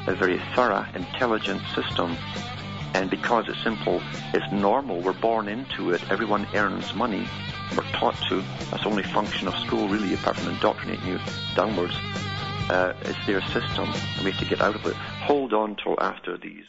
a 0.06 0.14
very 0.14 0.38
thorough, 0.54 0.84
intelligent 0.94 1.62
system. 1.74 2.14
And 2.92 3.08
because 3.08 3.48
it's 3.48 3.62
simple, 3.62 4.02
it's 4.34 4.52
normal. 4.52 5.00
We're 5.00 5.14
born 5.14 5.48
into 5.48 5.92
it. 5.92 6.10
Everyone 6.10 6.46
earns 6.54 6.94
money. 6.94 7.26
We're 7.74 7.84
taught 7.84 8.16
to. 8.28 8.42
That's 8.70 8.82
the 8.82 8.90
only 8.90 9.02
function 9.02 9.48
of 9.48 9.54
school, 9.54 9.88
really, 9.88 10.12
apart 10.12 10.36
from 10.36 10.52
indoctrinating 10.52 11.06
you 11.06 11.18
downwards. 11.56 11.94
Uh, 12.68 12.92
it's 13.00 13.26
their 13.26 13.40
system, 13.40 13.90
and 14.16 14.24
we 14.26 14.32
have 14.32 14.40
to 14.40 14.46
get 14.46 14.60
out 14.60 14.74
of 14.74 14.84
it. 14.84 14.94
Hold 14.94 15.54
on 15.54 15.74
till 15.82 15.98
after 15.98 16.36
these. 16.36 16.64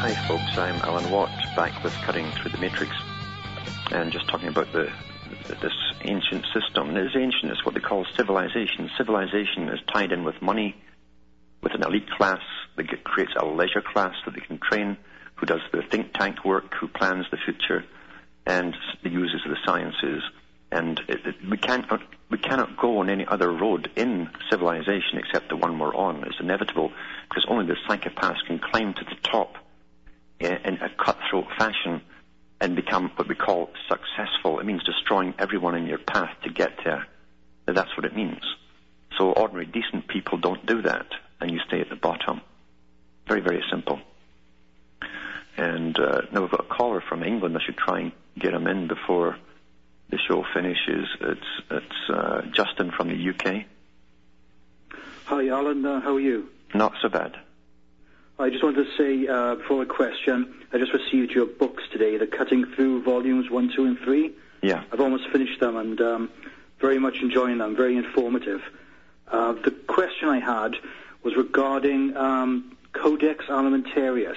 Hi, 0.00 0.14
folks. 0.28 0.56
I'm 0.56 0.76
Alan 0.82 1.10
Watt, 1.10 1.28
back 1.58 1.82
with 1.82 1.92
Cutting 2.04 2.30
Through 2.30 2.52
the 2.52 2.58
Matrix, 2.58 2.92
and 3.90 4.12
just 4.12 4.28
talking 4.28 4.46
about 4.46 4.70
the 4.70 4.92
this 5.60 5.72
ancient 6.02 6.46
system. 6.54 6.96
It 6.96 7.06
is 7.06 7.16
ancient. 7.16 7.50
It's 7.50 7.64
what 7.64 7.74
they 7.74 7.80
call 7.80 8.06
civilization. 8.16 8.88
Civilization 8.96 9.68
is 9.68 9.80
tied 9.92 10.12
in 10.12 10.22
with 10.22 10.40
money, 10.40 10.76
with 11.60 11.74
an 11.74 11.82
elite 11.82 12.08
class 12.16 12.38
that 12.76 13.02
creates 13.02 13.32
a 13.36 13.44
leisure 13.44 13.82
class 13.82 14.14
that 14.24 14.34
they 14.34 14.40
can 14.40 14.60
train, 14.60 14.98
who 15.34 15.46
does 15.46 15.58
the 15.72 15.82
think 15.90 16.12
tank 16.12 16.44
work, 16.44 16.72
who 16.80 16.86
plans 16.86 17.26
the 17.32 17.38
future, 17.44 17.84
and 18.46 18.76
the 19.02 19.10
uses 19.10 19.40
of 19.44 19.50
the 19.50 19.58
sciences. 19.66 20.22
And 20.70 21.00
it, 21.08 21.26
it, 21.26 21.34
we 21.50 21.56
can't 21.56 21.86
we 22.30 22.38
cannot 22.38 22.76
go 22.76 22.98
on 22.98 23.10
any 23.10 23.26
other 23.26 23.50
road 23.50 23.90
in 23.96 24.30
civilization 24.48 25.18
except 25.18 25.48
the 25.48 25.56
one 25.56 25.76
we're 25.76 25.92
on. 25.92 26.22
It's 26.22 26.38
inevitable 26.38 26.92
because 27.28 27.44
only 27.48 27.66
the 27.66 27.76
psychopaths 27.88 28.46
can 28.46 28.60
climb 28.60 28.94
to 28.94 29.04
the 29.04 29.16
top 29.24 29.56
in, 30.40 30.52
in 30.52 30.74
a 30.74 30.87
cutthroat 30.98 31.46
fashion 31.58 32.02
and 32.60 32.74
become 32.74 33.10
what 33.16 33.28
we 33.28 33.34
call 33.34 33.70
successful. 33.88 34.58
It 34.60 34.66
means 34.66 34.82
destroying 34.84 35.34
everyone 35.38 35.74
in 35.76 35.86
your 35.86 35.98
path 35.98 36.34
to 36.42 36.50
get 36.50 36.72
there. 36.84 37.06
That's 37.66 37.96
what 37.96 38.04
it 38.04 38.16
means. 38.16 38.42
So 39.16 39.32
ordinary, 39.32 39.66
decent 39.66 40.08
people 40.08 40.38
don't 40.38 40.64
do 40.66 40.82
that, 40.82 41.06
and 41.40 41.50
you 41.50 41.60
stay 41.66 41.80
at 41.80 41.88
the 41.88 41.96
bottom. 41.96 42.40
Very, 43.26 43.40
very 43.40 43.62
simple. 43.70 44.00
And 45.56 45.98
uh, 45.98 46.22
now 46.32 46.42
we've 46.42 46.50
got 46.50 46.60
a 46.60 46.74
caller 46.74 47.02
from 47.08 47.22
England. 47.22 47.56
I 47.56 47.64
should 47.64 47.76
try 47.76 48.00
and 48.00 48.12
get 48.38 48.54
him 48.54 48.66
in 48.66 48.86
before 48.86 49.36
the 50.10 50.18
show 50.18 50.44
finishes. 50.54 51.06
It's 51.20 51.62
it's 51.70 52.10
uh, 52.10 52.42
Justin 52.52 52.90
from 52.90 53.08
the 53.08 53.30
UK. 53.30 53.64
Hi, 55.26 55.48
Alan. 55.48 55.84
Uh, 55.84 56.00
how 56.00 56.14
are 56.14 56.20
you? 56.20 56.48
Not 56.74 56.92
so 57.02 57.08
bad. 57.08 57.36
I 58.38 58.50
just 58.50 58.62
wanted 58.62 58.84
to 58.86 58.96
say 58.96 59.26
uh, 59.26 59.56
before 59.56 59.82
a 59.82 59.86
question, 59.86 60.54
I 60.72 60.78
just 60.78 60.92
received 60.92 61.32
your 61.32 61.46
books 61.46 61.82
today, 61.90 62.16
the 62.16 62.26
Cutting 62.26 62.66
Through 62.66 63.02
Volumes 63.02 63.50
1, 63.50 63.72
2, 63.74 63.84
and 63.84 63.98
3. 63.98 64.30
Yeah. 64.62 64.84
I've 64.92 65.00
almost 65.00 65.28
finished 65.30 65.58
them 65.60 65.76
and 65.76 66.00
um, 66.00 66.30
very 66.80 66.98
much 66.98 67.20
enjoying 67.20 67.58
them, 67.58 67.74
very 67.74 67.96
informative. 67.96 68.62
Uh, 69.26 69.52
the 69.52 69.72
question 69.88 70.28
I 70.28 70.38
had 70.38 70.76
was 71.24 71.36
regarding 71.36 72.16
um, 72.16 72.76
Codex 72.92 73.46
Alimentarius, 73.46 74.36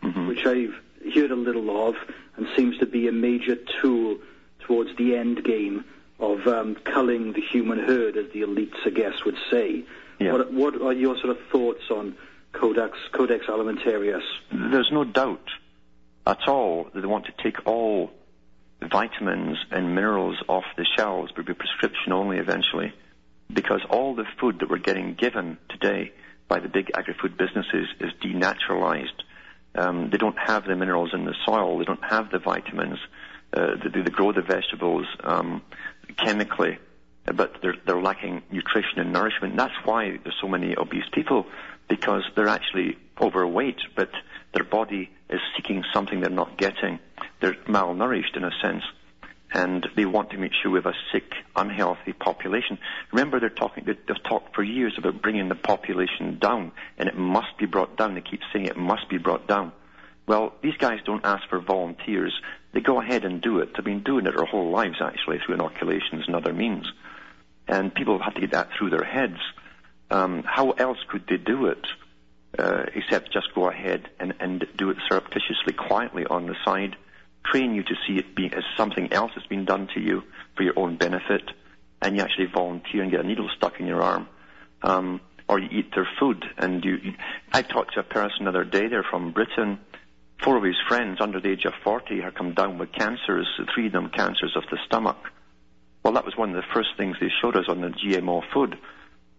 Mm-hmm. 0.00 0.28
which 0.28 0.46
I've 0.46 0.74
heard 1.12 1.32
a 1.32 1.34
little 1.34 1.88
of 1.88 1.96
and 2.36 2.46
seems 2.54 2.78
to 2.78 2.86
be 2.86 3.08
a 3.08 3.12
major 3.12 3.56
tool 3.56 4.18
towards 4.60 4.96
the 4.96 5.16
end 5.16 5.42
game 5.42 5.84
of 6.20 6.46
um, 6.46 6.76
culling 6.84 7.32
the 7.32 7.40
human 7.40 7.80
herd, 7.80 8.16
as 8.16 8.30
the 8.32 8.42
elites, 8.42 8.76
I 8.86 8.90
guess, 8.90 9.24
would 9.24 9.36
say. 9.50 9.82
Yeah. 10.20 10.34
What, 10.34 10.52
what 10.52 10.80
are 10.80 10.92
your 10.92 11.16
sort 11.18 11.30
of 11.30 11.38
thoughts 11.50 11.90
on 11.90 12.14
Codex, 12.52 12.96
Codex 13.12 13.46
Alimentarius? 13.46 14.22
There's 14.50 14.90
no 14.92 15.04
doubt 15.04 15.46
at 16.26 16.46
all 16.46 16.88
that 16.92 17.00
they 17.00 17.06
want 17.06 17.26
to 17.26 17.42
take 17.42 17.66
all 17.66 18.10
vitamins 18.80 19.58
and 19.70 19.94
minerals 19.94 20.36
off 20.48 20.64
the 20.76 20.86
shelves, 20.96 21.32
but 21.34 21.46
be 21.46 21.54
prescription 21.54 22.12
only 22.12 22.38
eventually, 22.38 22.92
because 23.52 23.80
all 23.90 24.14
the 24.14 24.24
food 24.40 24.60
that 24.60 24.70
we're 24.70 24.78
getting 24.78 25.14
given 25.14 25.58
today 25.68 26.12
by 26.48 26.60
the 26.60 26.68
big 26.68 26.90
agri-food 26.96 27.36
businesses 27.36 27.86
is 28.00 28.10
denaturalized. 28.22 29.22
Um, 29.74 30.10
they 30.10 30.16
don't 30.16 30.38
have 30.38 30.64
the 30.64 30.76
minerals 30.76 31.10
in 31.12 31.24
the 31.24 31.34
soil. 31.44 31.78
They 31.78 31.84
don't 31.84 32.04
have 32.04 32.30
the 32.30 32.38
vitamins. 32.38 32.98
Uh, 33.52 33.76
they, 33.82 34.02
they 34.02 34.10
grow 34.10 34.32
the 34.32 34.42
vegetables 34.42 35.06
um, 35.22 35.62
chemically, 36.16 36.78
but 37.34 37.56
they're, 37.62 37.76
they're 37.86 38.00
lacking 38.00 38.42
nutrition 38.50 38.98
and 38.98 39.12
nourishment. 39.12 39.56
That's 39.56 39.74
why 39.84 40.18
there's 40.22 40.36
so 40.40 40.48
many 40.48 40.74
obese 40.76 41.08
people, 41.12 41.46
because 41.88 42.22
they're 42.36 42.48
actually 42.48 42.96
overweight, 43.20 43.78
but 43.96 44.10
their 44.54 44.64
body 44.64 45.10
is 45.28 45.40
seeking 45.56 45.84
something 45.92 46.20
they're 46.20 46.30
not 46.30 46.56
getting. 46.58 46.98
They're 47.40 47.54
malnourished 47.66 48.36
in 48.36 48.44
a 48.44 48.50
sense, 48.62 48.82
and 49.52 49.86
they 49.96 50.04
want 50.04 50.30
to 50.30 50.38
make 50.38 50.52
sure 50.52 50.70
we 50.70 50.78
have 50.78 50.86
a 50.86 50.94
sick, 51.12 51.32
unhealthy 51.56 52.12
population. 52.12 52.78
Remember, 53.12 53.40
they're 53.40 53.48
talking. 53.50 53.84
they- 53.84 53.98
They've 54.06 54.22
talked 54.22 54.54
for 54.54 54.62
years 54.62 54.94
about 54.98 55.22
bringing 55.22 55.48
the 55.48 55.54
population 55.54 56.38
down, 56.38 56.72
and 56.98 57.08
it 57.08 57.16
must 57.16 57.56
be 57.58 57.66
brought 57.66 57.96
down. 57.96 58.14
They 58.14 58.20
keep 58.20 58.40
saying 58.52 58.66
it 58.66 58.76
must 58.76 59.08
be 59.08 59.18
brought 59.18 59.46
down. 59.46 59.72
Well, 60.26 60.54
these 60.62 60.76
guys 60.76 61.00
don't 61.04 61.24
ask 61.24 61.48
for 61.48 61.58
volunteers. 61.58 62.38
They 62.72 62.80
go 62.80 63.00
ahead 63.00 63.24
and 63.24 63.40
do 63.40 63.60
it. 63.60 63.70
They've 63.74 63.84
been 63.84 64.02
doing 64.02 64.26
it 64.26 64.36
their 64.36 64.44
whole 64.44 64.70
lives, 64.70 65.00
actually, 65.00 65.38
through 65.38 65.54
inoculations 65.54 66.24
and 66.26 66.36
other 66.36 66.52
means. 66.52 66.90
And 67.66 67.94
people 67.94 68.18
have 68.18 68.24
had 68.26 68.34
to 68.34 68.40
get 68.42 68.50
that 68.50 68.68
through 68.76 68.90
their 68.90 69.04
heads. 69.04 69.38
Um, 70.10 70.42
how 70.46 70.70
else 70.70 70.98
could 71.10 71.24
they 71.28 71.36
do 71.36 71.66
it? 71.66 71.84
uh, 72.56 72.84
except 72.94 73.32
just 73.32 73.54
go 73.54 73.68
ahead 73.68 74.08
and, 74.18 74.34
and 74.40 74.66
do 74.76 74.90
it 74.90 74.96
surreptitiously, 75.08 75.72
quietly 75.72 76.24
on 76.24 76.46
the 76.46 76.54
side, 76.64 76.96
train 77.44 77.74
you 77.74 77.82
to 77.82 77.94
see 78.06 78.14
it 78.18 78.34
being 78.34 78.54
as 78.54 78.64
something 78.76 79.12
else 79.12 79.32
that's 79.34 79.46
been 79.46 79.64
done 79.64 79.88
to 79.94 80.00
you 80.00 80.22
for 80.56 80.62
your 80.62 80.78
own 80.78 80.96
benefit, 80.96 81.42
and 82.00 82.16
you 82.16 82.22
actually 82.22 82.46
volunteer 82.46 83.02
and 83.02 83.10
get 83.10 83.20
a 83.20 83.26
needle 83.26 83.50
stuck 83.56 83.80
in 83.80 83.86
your 83.86 84.02
arm. 84.02 84.28
Um, 84.82 85.20
or 85.48 85.58
you 85.58 85.68
eat 85.72 85.94
their 85.94 86.08
food. 86.20 86.44
And 86.58 86.84
you, 86.84 86.96
you 87.02 87.12
I 87.52 87.62
talked 87.62 87.94
to 87.94 88.00
a 88.00 88.02
person 88.02 88.44
the 88.44 88.50
other 88.50 88.64
day. 88.64 88.86
They're 88.88 89.06
from 89.10 89.32
Britain. 89.32 89.80
Four 90.44 90.58
of 90.58 90.62
his 90.62 90.76
friends 90.86 91.18
under 91.22 91.40
the 91.40 91.48
age 91.48 91.64
of 91.64 91.72
40 91.82 92.20
had 92.20 92.34
come 92.34 92.52
down 92.52 92.76
with 92.76 92.92
cancers, 92.92 93.48
three 93.74 93.86
of 93.86 93.92
them 93.92 94.10
cancers 94.10 94.54
of 94.56 94.64
the 94.70 94.76
stomach. 94.86 95.16
Well, 96.04 96.12
that 96.12 96.26
was 96.26 96.36
one 96.36 96.50
of 96.50 96.56
the 96.56 96.68
first 96.74 96.90
things 96.98 97.16
they 97.18 97.30
showed 97.40 97.56
us 97.56 97.64
on 97.66 97.80
the 97.80 97.88
GMO 97.88 98.42
food. 98.52 98.76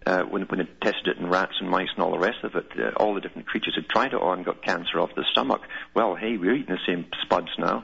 Uh, 0.05 0.23
when, 0.23 0.43
when 0.43 0.59
they 0.59 0.65
tested 0.81 1.07
it 1.07 1.17
in 1.17 1.29
rats 1.29 1.53
and 1.59 1.69
mice 1.69 1.89
and 1.93 2.03
all 2.03 2.11
the 2.11 2.19
rest 2.19 2.43
of 2.43 2.55
it, 2.55 2.67
uh, 2.79 2.91
all 2.95 3.13
the 3.13 3.21
different 3.21 3.47
creatures 3.47 3.75
had 3.75 3.87
tried 3.89 4.13
it 4.13 4.21
on 4.21 4.43
got 4.43 4.61
cancer 4.63 4.99
of 4.99 5.09
the 5.15 5.25
stomach. 5.31 5.61
Well, 5.93 6.15
hey, 6.15 6.37
we're 6.37 6.55
eating 6.55 6.73
the 6.73 6.81
same 6.87 7.05
spuds 7.21 7.49
now. 7.57 7.83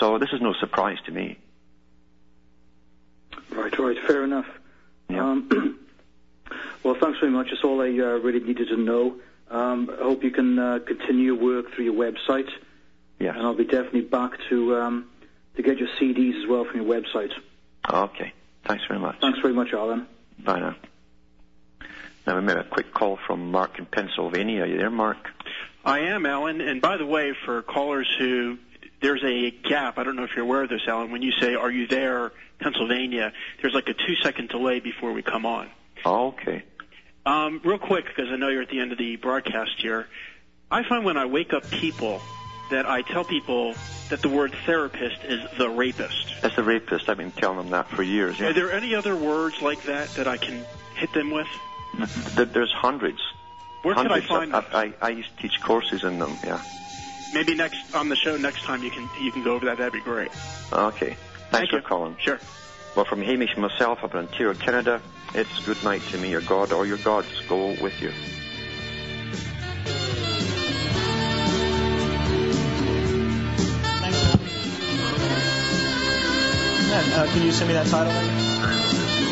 So 0.00 0.18
this 0.18 0.30
is 0.32 0.40
no 0.40 0.54
surprise 0.54 0.98
to 1.06 1.12
me. 1.12 1.38
Right, 3.50 3.78
right, 3.78 3.96
fair 4.06 4.24
enough. 4.24 4.46
Yeah. 5.08 5.22
Um, 5.22 5.78
well, 6.82 6.96
thanks 7.00 7.18
very 7.20 7.30
much. 7.30 7.48
That's 7.50 7.62
all 7.62 7.80
I 7.80 7.88
uh, 7.88 8.18
really 8.18 8.40
needed 8.40 8.68
to 8.68 8.76
know. 8.76 9.16
Um, 9.50 9.90
I 9.92 10.02
hope 10.02 10.24
you 10.24 10.30
can 10.30 10.58
uh, 10.58 10.78
continue 10.86 11.34
your 11.34 11.36
work 11.36 11.72
through 11.74 11.84
your 11.84 11.94
website. 11.94 12.48
Yes. 13.20 13.34
And 13.36 13.46
I'll 13.46 13.54
be 13.54 13.64
definitely 13.64 14.02
back 14.02 14.32
to 14.48 14.76
um, 14.76 15.06
to 15.56 15.62
get 15.62 15.78
your 15.78 15.88
CDs 16.00 16.42
as 16.42 16.48
well 16.48 16.64
from 16.64 16.82
your 16.82 17.00
website. 17.00 17.30
Okay. 17.88 18.32
Thanks 18.66 18.84
very 18.88 18.98
much. 18.98 19.16
Thanks 19.20 19.38
very 19.40 19.54
much, 19.54 19.72
Alan. 19.72 20.06
Bye 20.38 20.60
now. 20.60 20.76
Now 22.26 22.36
we 22.36 22.42
made 22.42 22.56
a 22.56 22.64
quick 22.64 22.92
call 22.92 23.18
from 23.26 23.50
Mark 23.50 23.78
in 23.78 23.86
Pennsylvania. 23.86 24.62
Are 24.62 24.66
you 24.66 24.78
there, 24.78 24.90
Mark? 24.90 25.18
I 25.84 26.00
am, 26.00 26.24
Alan. 26.24 26.60
And 26.60 26.80
by 26.80 26.96
the 26.96 27.04
way, 27.06 27.34
for 27.44 27.62
callers 27.62 28.08
who 28.18 28.58
there's 29.00 29.22
a 29.22 29.50
gap. 29.50 29.98
I 29.98 30.04
don't 30.04 30.16
know 30.16 30.24
if 30.24 30.30
you're 30.34 30.46
aware 30.46 30.62
of 30.62 30.70
this, 30.70 30.80
Alan. 30.88 31.10
When 31.10 31.20
you 31.20 31.32
say 31.32 31.54
"Are 31.54 31.70
you 31.70 31.86
there, 31.86 32.32
Pennsylvania?" 32.58 33.32
There's 33.60 33.74
like 33.74 33.88
a 33.88 33.94
two-second 33.94 34.48
delay 34.48 34.80
before 34.80 35.12
we 35.12 35.22
come 35.22 35.44
on. 35.44 35.68
Oh, 36.06 36.28
okay. 36.28 36.62
Um, 37.26 37.60
real 37.64 37.78
quick, 37.78 38.06
because 38.06 38.30
I 38.32 38.36
know 38.36 38.48
you're 38.48 38.62
at 38.62 38.70
the 38.70 38.80
end 38.80 38.92
of 38.92 38.98
the 38.98 39.16
broadcast 39.16 39.72
here. 39.78 40.08
I 40.70 40.82
find 40.88 41.04
when 41.04 41.18
I 41.18 41.26
wake 41.26 41.52
up 41.52 41.70
people 41.70 42.20
that 42.70 42.86
I 42.86 43.02
tell 43.02 43.24
people 43.24 43.74
that 44.08 44.22
the 44.22 44.28
word 44.28 44.54
therapist 44.64 45.22
is 45.24 45.40
the 45.58 45.68
rapist. 45.68 46.34
That's 46.40 46.56
the 46.56 46.62
rapist. 46.62 47.08
I've 47.08 47.18
been 47.18 47.30
telling 47.30 47.58
them 47.58 47.70
that 47.70 47.90
for 47.90 48.02
years. 48.02 48.40
Are 48.40 48.52
there 48.52 48.72
any 48.72 48.94
other 48.94 49.14
words 49.14 49.60
like 49.60 49.82
that 49.84 50.08
that 50.14 50.26
I 50.26 50.38
can 50.38 50.64
hit 50.94 51.12
them 51.12 51.30
with? 51.30 51.46
Th- 52.36 52.48
There's 52.52 52.72
hundreds. 52.72 53.20
Where 53.82 53.94
could 53.94 54.06
I 54.06 54.20
hundreds. 54.20 54.26
find 54.28 54.54
I, 54.54 54.60
them? 54.60 54.94
I, 55.00 55.06
I 55.06 55.08
used 55.10 55.28
to 55.36 55.42
teach 55.42 55.60
courses 55.62 56.04
in 56.04 56.18
them. 56.18 56.38
Yeah. 56.44 56.60
Maybe 57.32 57.54
next 57.54 57.78
on 57.94 58.08
the 58.08 58.16
show 58.16 58.36
next 58.36 58.62
time 58.64 58.82
you 58.82 58.90
can 58.90 59.08
you 59.20 59.30
can 59.32 59.42
go 59.42 59.54
over 59.54 59.66
that. 59.66 59.78
That'd 59.78 59.92
be 59.92 60.00
great. 60.00 60.30
Okay. 60.72 61.06
Thanks 61.08 61.16
Thank 61.50 61.70
for 61.70 61.76
you. 61.76 61.82
calling. 61.82 62.16
Sure. 62.20 62.38
Well, 62.96 63.04
from 63.04 63.20
Hamish 63.22 63.52
and 63.54 63.62
myself 63.62 64.04
up 64.04 64.12
in 64.14 64.20
Ontario, 64.20 64.54
Canada, 64.54 65.02
it's 65.34 65.58
good 65.66 65.82
night 65.82 66.02
to 66.12 66.18
me. 66.18 66.30
Your 66.30 66.42
God 66.42 66.72
or 66.72 66.86
your 66.86 66.98
gods 66.98 67.26
go 67.48 67.74
with 67.82 68.00
you. 68.00 68.12
Yeah, 75.74 77.00
uh, 77.22 77.26
can 77.32 77.42
you 77.42 77.50
send 77.52 77.68
me 77.68 77.74
that 77.74 77.86
title? 77.86 78.12
Later? 78.12 78.30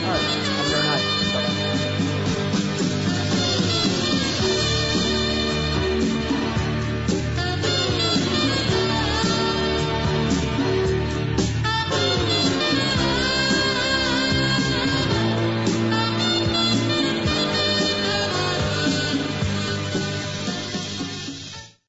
All 0.07 0.11
right. 0.11 0.72